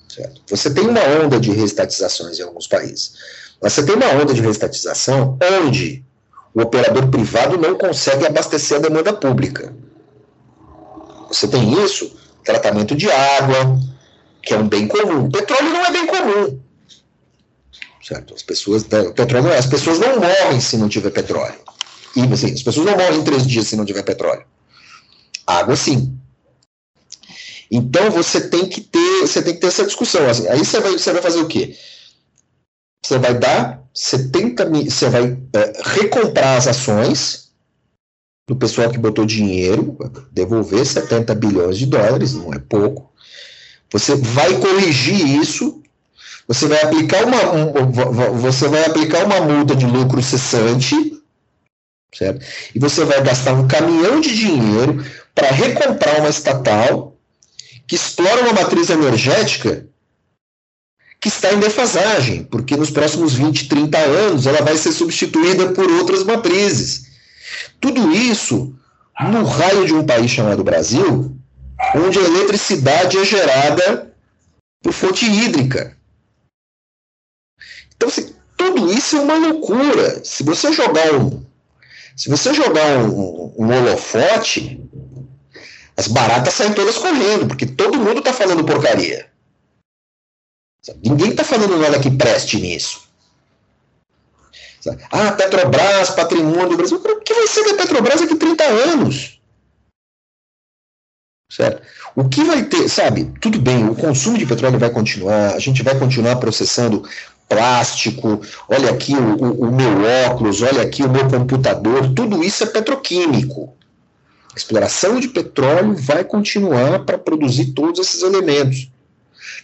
Certo? 0.09 0.41
Você 0.49 0.73
tem 0.73 0.87
uma 0.87 1.01
onda 1.23 1.41
de 1.41 1.51
reestatizações 1.51 2.39
em 2.39 2.43
alguns 2.43 2.67
países. 2.67 3.15
Você 3.61 3.85
tem 3.85 3.97
uma 3.97 4.11
onda 4.11 4.33
de 4.33 4.41
reestatização 4.41 5.37
onde 5.65 6.05
o 6.59 6.63
operador 6.63 7.09
privado 7.09 7.57
não 7.57 7.79
consegue 7.79 8.27
abastecer 8.27 8.79
a 8.79 8.81
demanda 8.81 9.13
pública. 9.13 9.73
Você 11.29 11.47
tem 11.47 11.85
isso, 11.85 12.19
tratamento 12.45 12.97
de 12.97 13.09
água, 13.09 13.79
que 14.43 14.53
é 14.53 14.59
um 14.59 14.69
bem 14.69 14.89
comum. 14.89 15.31
Petróleo 15.31 15.71
não 15.71 15.87
é 15.87 15.93
bem 15.93 16.07
comum. 16.09 16.61
Certo? 18.03 18.35
As 18.35 18.43
pessoas, 18.43 18.83
petróleo, 18.83 19.53
as 19.53 19.67
pessoas 19.67 20.01
não 20.01 20.19
morrem 20.19 20.61
se 20.61 20.77
não 20.77 20.89
tiver 20.89 21.11
petróleo. 21.11 21.61
E 22.17 22.23
assim, 22.23 22.53
as 22.53 22.63
pessoas 22.63 22.87
não 22.87 22.97
morrem 22.97 23.21
em 23.21 23.25
três 23.25 23.47
dias 23.47 23.69
se 23.69 23.77
não 23.77 23.85
tiver 23.85 24.03
petróleo. 24.03 24.45
Água, 25.47 25.77
sim. 25.77 26.19
Então 27.71 28.11
você 28.11 28.49
tem 28.49 28.67
que 28.67 28.81
ter, 28.81 29.21
você 29.21 29.43
tem 29.43 29.55
que 29.55 29.61
ter 29.61 29.69
essa 29.69 29.85
discussão. 29.85 30.29
Assim. 30.29 30.49
Aí 30.49 30.59
você 30.59 30.81
vai, 30.81 30.91
você 30.91 31.13
vai 31.13 31.23
fazer 31.23 31.39
o 31.39 31.47
quê? 31.47 31.77
Você 33.05 33.17
vai 33.17 33.35
dar 33.35 33.78
70 33.95 34.65
mil, 34.67 34.91
você 34.91 35.09
vai 35.09 35.39
é, 35.53 35.73
recomprar 35.85 36.57
as 36.57 36.67
ações 36.67 37.49
do 38.49 38.57
pessoal 38.57 38.91
que 38.91 38.99
botou 38.99 39.27
dinheiro, 39.27 39.97
devolver 40.33 40.85
70 40.85 41.35
bilhões 41.35 41.77
de 41.77 41.87
dólares, 41.87 42.33
não 42.33 42.53
é 42.55 42.59
pouco. 42.59 43.13
Você 43.93 44.17
vai 44.17 44.59
corrigir 44.59 45.41
isso, 45.41 45.83
você 46.47 46.67
vai 46.67 46.83
aplicar 46.83 47.25
uma, 47.27 47.53
um, 47.53 48.39
você 48.39 48.69
vai 48.69 48.85
aplicar 48.87 49.27
uma 49.27 49.41
multa 49.41 49.77
de 49.77 49.85
lucro 49.85 50.23
cessante, 50.23 51.23
certo? 52.15 52.45
E 52.75 52.79
você 52.79 53.05
vai 53.05 53.23
gastar 53.23 53.53
um 53.53 53.69
caminhão 53.69 54.21
de 54.21 54.35
dinheiro 54.35 55.05
para 55.35 55.51
recomprar 55.51 56.21
uma 56.21 56.31
estatal 56.31 57.15
que 57.87 57.97
explora 57.97 58.43
uma 58.43 58.53
matriz 58.55 58.89
energética 58.89 59.87
que 61.21 61.29
está 61.29 61.53
em 61.53 61.59
defasagem, 61.59 62.45
porque 62.45 62.77
nos 62.77 62.91
próximos 62.91 63.35
20, 63.35 63.69
30 63.69 63.99
anos 63.99 64.47
ela 64.47 64.63
vai 64.63 64.77
ser 64.77 64.93
substituída 64.93 65.73
por 65.73 65.91
outras 65.91 66.23
matrizes. 66.23 67.09
Tudo 67.81 68.13
isso 68.13 68.75
no 69.21 69.45
raio 69.45 69.85
de 69.85 69.95
um 69.95 70.07
país 70.07 70.31
chamado 70.31 70.63
Brasil, 70.63 71.37
onde 71.95 72.19
a 72.19 72.23
eletricidade 72.23 73.19
é 73.19 73.25
gerada 73.25 74.15
por 74.83 74.93
fonte 74.93 75.27
hídrica. 75.27 75.97
Então, 77.97 78.09
assim, 78.09 78.33
tudo 78.57 78.93
isso 78.93 79.17
é 79.17 79.21
uma 79.21 79.35
loucura. 79.35 80.25
Se 80.25 80.45
você 80.45 80.73
jogar 80.73 81.15
um, 81.15 81.45
se 82.17 82.29
você 82.29 82.55
jogar 82.55 82.99
um, 82.99 83.53
um 83.57 83.69
holofote, 83.69 84.81
as 85.97 86.07
baratas 86.07 86.55
saem 86.55 86.73
todas 86.73 86.97
correndo, 86.97 87.49
porque 87.49 87.67
todo 87.67 87.99
mundo 87.99 88.19
está 88.19 88.33
falando 88.33 88.65
porcaria. 88.65 89.29
Ninguém 91.05 91.31
está 91.31 91.45
falando 91.45 91.77
nada 91.77 91.99
que 91.99 92.11
preste 92.11 92.59
nisso. 92.59 93.09
Ah, 95.11 95.33
Petrobras, 95.33 96.11
patrimônio 96.11 96.71
do 96.71 96.77
Brasil. 96.77 96.99
O 96.99 97.21
que 97.21 97.35
vai 97.35 97.47
ser 97.47 97.65
da 97.65 97.75
Petrobras 97.75 98.21
daqui 98.21 98.35
a 98.35 98.37
30 98.37 98.65
anos? 98.65 99.41
Certo? 101.51 101.83
O 102.15 102.29
que 102.29 102.45
vai 102.45 102.65
ter, 102.65 102.89
sabe, 102.89 103.33
tudo 103.41 103.59
bem, 103.59 103.89
o 103.89 103.95
consumo 103.95 104.37
de 104.37 104.45
petróleo 104.45 104.79
vai 104.79 104.91
continuar, 104.91 105.55
a 105.55 105.59
gente 105.59 105.83
vai 105.83 105.99
continuar 105.99 106.37
processando 106.37 107.09
plástico, 107.49 108.41
olha 108.69 108.91
aqui 108.91 109.15
o, 109.15 109.37
o, 109.43 109.69
o 109.69 109.73
meu 109.73 110.05
óculos, 110.27 110.61
olha 110.61 110.83
aqui 110.83 111.03
o 111.03 111.09
meu 111.09 111.29
computador, 111.29 112.13
tudo 112.15 112.45
isso 112.45 112.65
é 112.65 112.67
petroquímico. 112.67 113.73
A 114.53 114.59
exploração 114.59 115.19
de 115.19 115.29
petróleo 115.29 115.95
vai 115.97 116.25
continuar 116.25 117.05
para 117.05 117.17
produzir 117.17 117.67
todos 117.73 118.01
esses 118.01 118.23
elementos. 118.23 118.91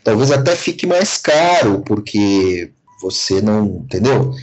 Talvez 0.05 0.31
até 0.31 0.55
fique 0.55 0.87
mais 0.87 1.17
caro, 1.17 1.81
porque 1.81 2.71
você 3.01 3.41
não, 3.41 3.83
entendeu? 3.85 4.35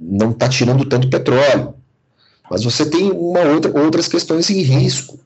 Não 0.00 0.30
está 0.30 0.48
tirando 0.48 0.84
tanto 0.86 1.10
petróleo. 1.10 1.74
Mas 2.50 2.64
você 2.64 2.88
tem 2.88 3.10
uma 3.10 3.40
outra, 3.40 3.70
outras 3.78 4.08
questões 4.08 4.48
em 4.48 4.62
risco. 4.62 5.20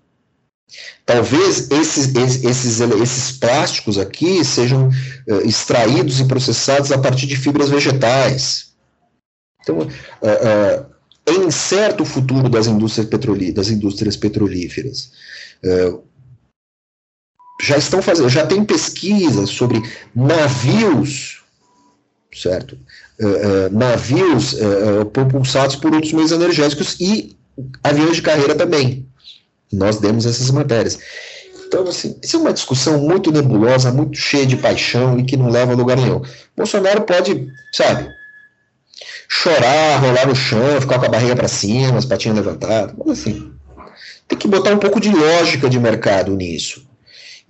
Talvez 1.06 1.70
esses, 1.70 2.12
esses, 2.44 2.80
esses 2.80 3.32
plásticos 3.38 3.98
aqui 3.98 4.44
sejam 4.44 4.88
uh, 4.88 5.46
extraídos 5.46 6.18
e 6.18 6.24
processados 6.24 6.90
a 6.90 6.98
partir 6.98 7.26
de 7.26 7.36
fibras 7.36 7.70
vegetais. 7.70 8.72
Então, 9.60 9.78
uh, 9.78 9.86
uh, 9.86 10.92
é 11.24 11.32
incerto 11.32 12.02
o 12.02 12.06
futuro 12.06 12.48
das 12.48 12.66
indústrias, 12.66 13.08
petrolí 13.08 13.52
das 13.52 13.68
indústrias 13.68 14.16
petrolíferas. 14.16 15.12
É, 15.62 15.94
já 17.62 17.78
estão 17.78 18.02
fazendo, 18.02 18.28
já 18.28 18.44
tem 18.44 18.64
pesquisas 18.64 19.50
sobre 19.50 19.80
navios, 20.14 21.42
certo? 22.34 22.76
É, 23.20 23.24
é, 23.24 23.68
navios 23.70 24.54
é, 24.54 25.04
propulsados 25.04 25.76
por 25.76 25.94
outros 25.94 26.12
meios 26.12 26.32
energéticos 26.32 26.96
e 26.98 27.36
aviões 27.84 28.16
de 28.16 28.22
carreira 28.22 28.56
também. 28.56 29.06
Nós 29.72 29.98
demos 29.98 30.26
essas 30.26 30.50
matérias. 30.50 30.98
Então, 31.66 31.84
assim, 31.84 32.18
isso 32.20 32.36
é 32.36 32.40
uma 32.40 32.52
discussão 32.52 32.98
muito 32.98 33.30
nebulosa, 33.30 33.92
muito 33.92 34.18
cheia 34.18 34.44
de 34.44 34.56
paixão 34.56 35.18
e 35.18 35.24
que 35.24 35.36
não 35.36 35.48
leva 35.48 35.72
a 35.72 35.76
lugar 35.76 35.96
nenhum. 35.96 36.20
Bolsonaro 36.56 37.02
pode, 37.02 37.48
sabe, 37.72 38.10
chorar, 39.28 40.00
rolar 40.00 40.26
no 40.26 40.34
chão, 40.34 40.80
ficar 40.80 40.98
com 40.98 41.06
a 41.06 41.08
barriga 41.08 41.36
para 41.36 41.48
cima, 41.48 41.96
as 41.96 42.04
patinhas 42.04 42.36
levantadas, 42.36 42.94
mas 42.98 43.20
assim, 43.20 43.52
tem 44.26 44.36
que 44.36 44.48
botar 44.48 44.74
um 44.74 44.78
pouco 44.78 45.00
de 45.00 45.10
lógica 45.10 45.70
de 45.70 45.78
mercado 45.78 46.34
nisso. 46.34 46.91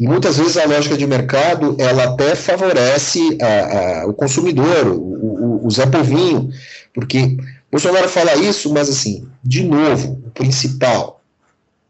Muitas 0.07 0.39
vezes 0.39 0.57
a 0.57 0.65
lógica 0.65 0.97
de 0.97 1.07
mercado 1.07 1.77
ela 1.79 2.05
até 2.05 2.35
favorece 2.35 3.39
a, 3.41 4.03
a, 4.03 4.07
o 4.07 4.15
consumidor, 4.15 4.89
o, 4.89 4.99
o, 4.99 5.67
o 5.67 5.71
Zé 5.71 5.87
Povinho, 5.87 6.51
porque 6.93 7.37
Bolsonaro 7.71 8.09
fala 8.09 8.35
isso, 8.35 8.73
mas 8.73 8.89
assim, 8.89 9.29
de 9.43 9.63
novo, 9.63 10.21
o 10.27 10.31
principal, 10.31 11.23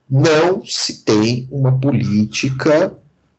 não 0.09 0.65
se 0.65 1.05
tem 1.05 1.49
uma 1.51 1.79
política 1.79 2.93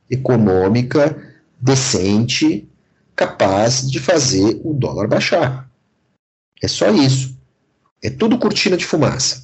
econômica 0.09 1.15
decente 1.59 2.67
capaz 3.15 3.89
de 3.89 3.99
fazer 3.99 4.59
o 4.63 4.73
dólar 4.73 5.07
baixar. 5.07 5.69
É 6.61 6.67
só 6.67 6.89
isso. 6.89 7.37
É 8.01 8.09
tudo 8.09 8.39
cortina 8.39 8.75
de 8.75 8.85
fumaça. 8.85 9.43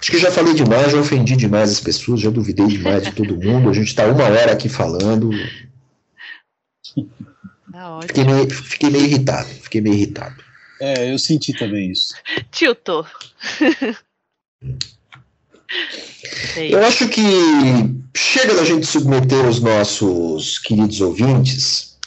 Acho 0.00 0.10
que 0.12 0.18
já 0.18 0.30
falei 0.30 0.54
demais, 0.54 0.92
já 0.92 0.98
ofendi 0.98 1.36
demais 1.36 1.70
as 1.70 1.80
pessoas, 1.80 2.20
já 2.20 2.30
duvidei 2.30 2.66
demais 2.66 3.02
de 3.02 3.12
todo 3.12 3.36
mundo. 3.36 3.68
A 3.68 3.72
gente 3.72 3.88
está 3.88 4.06
uma 4.06 4.24
hora 4.24 4.52
aqui 4.52 4.68
falando. 4.68 5.30
Tá 7.72 8.00
fiquei, 8.06 8.24
meio, 8.24 8.50
fiquei 8.50 8.90
meio 8.90 9.04
irritado. 9.04 9.48
Fiquei 9.48 9.80
meio 9.80 9.94
irritado. 9.94 10.42
É, 10.80 11.12
eu 11.12 11.18
senti 11.18 11.52
também 11.52 11.90
isso. 11.90 12.14
Tiltou. 12.50 13.04
Eu 16.56 16.84
acho 16.86 17.08
que 17.08 17.22
chega 18.16 18.54
da 18.54 18.64
gente 18.64 18.86
submeter 18.86 19.46
os 19.46 19.60
nossos 19.60 20.58
queridos 20.58 21.00
ouvintes 21.00 21.98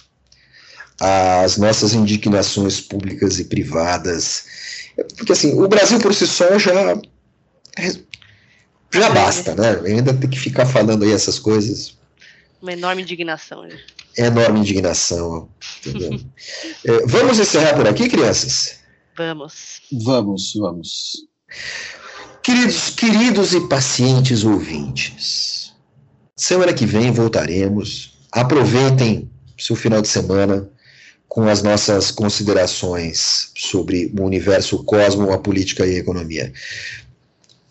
às 0.99 1.57
nossas 1.57 1.93
indignações 1.93 2.81
públicas 2.81 3.39
e 3.39 3.45
privadas. 3.45 4.45
Porque 5.15 5.31
assim, 5.31 5.53
o 5.53 5.67
Brasil 5.67 5.99
por 5.99 6.13
si 6.13 6.25
só 6.27 6.57
já 6.57 6.95
já 8.93 9.09
basta, 9.09 9.55
né? 9.55 9.79
Ainda 9.85 10.13
tem 10.13 10.29
que 10.29 10.39
ficar 10.39 10.65
falando 10.65 11.03
aí 11.03 11.11
essas 11.11 11.39
coisas. 11.39 11.97
Uma 12.61 12.73
enorme 12.73 13.01
indignação. 13.01 13.63
Né? 13.63 13.79
Enorme 14.17 14.59
indignação. 14.59 15.49
é, 16.85 17.05
vamos 17.07 17.39
encerrar 17.39 17.75
por 17.75 17.87
aqui, 17.87 18.09
crianças? 18.09 18.79
Vamos. 19.17 19.81
Vamos, 19.91 20.53
vamos. 20.55 21.27
Queridos, 22.43 22.89
queridos 22.89 23.53
e 23.53 23.67
pacientes 23.67 24.43
ouvintes, 24.43 25.73
semana 26.35 26.73
que 26.73 26.85
vem 26.85 27.11
voltaremos. 27.11 28.17
Aproveitem 28.31 29.29
seu 29.57 29.75
final 29.75 30.01
de 30.01 30.07
semana 30.07 30.69
com 31.27 31.47
as 31.47 31.61
nossas 31.61 32.11
considerações 32.11 33.51
sobre 33.55 34.11
o 34.19 34.23
universo, 34.23 34.77
o 34.77 34.83
cosmo, 34.83 35.31
a 35.31 35.37
política 35.37 35.85
e 35.85 35.95
a 35.95 35.99
economia. 35.99 36.51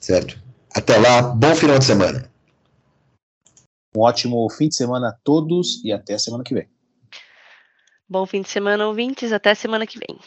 Certo? 0.01 0.41
Até 0.75 0.97
lá, 0.97 1.23
bom 1.23 1.55
final 1.55 1.79
de 1.79 1.85
semana. 1.85 2.31
Um 3.95 4.01
ótimo 4.01 4.49
fim 4.51 4.69
de 4.69 4.77
semana 4.77 5.09
a 5.09 5.17
todos 5.25 5.85
e 5.85 5.93
até 5.93 6.15
a 6.15 6.19
semana 6.19 6.43
que 6.43 6.55
vem. 6.55 6.69
Bom 8.09 8.25
fim 8.25 8.43
de 8.43 8.49
semana, 8.49 8.87
ouvintes. 8.87 9.33
Até 9.33 9.55
semana 9.55 9.87
que 9.87 9.99
vem. 9.99 10.19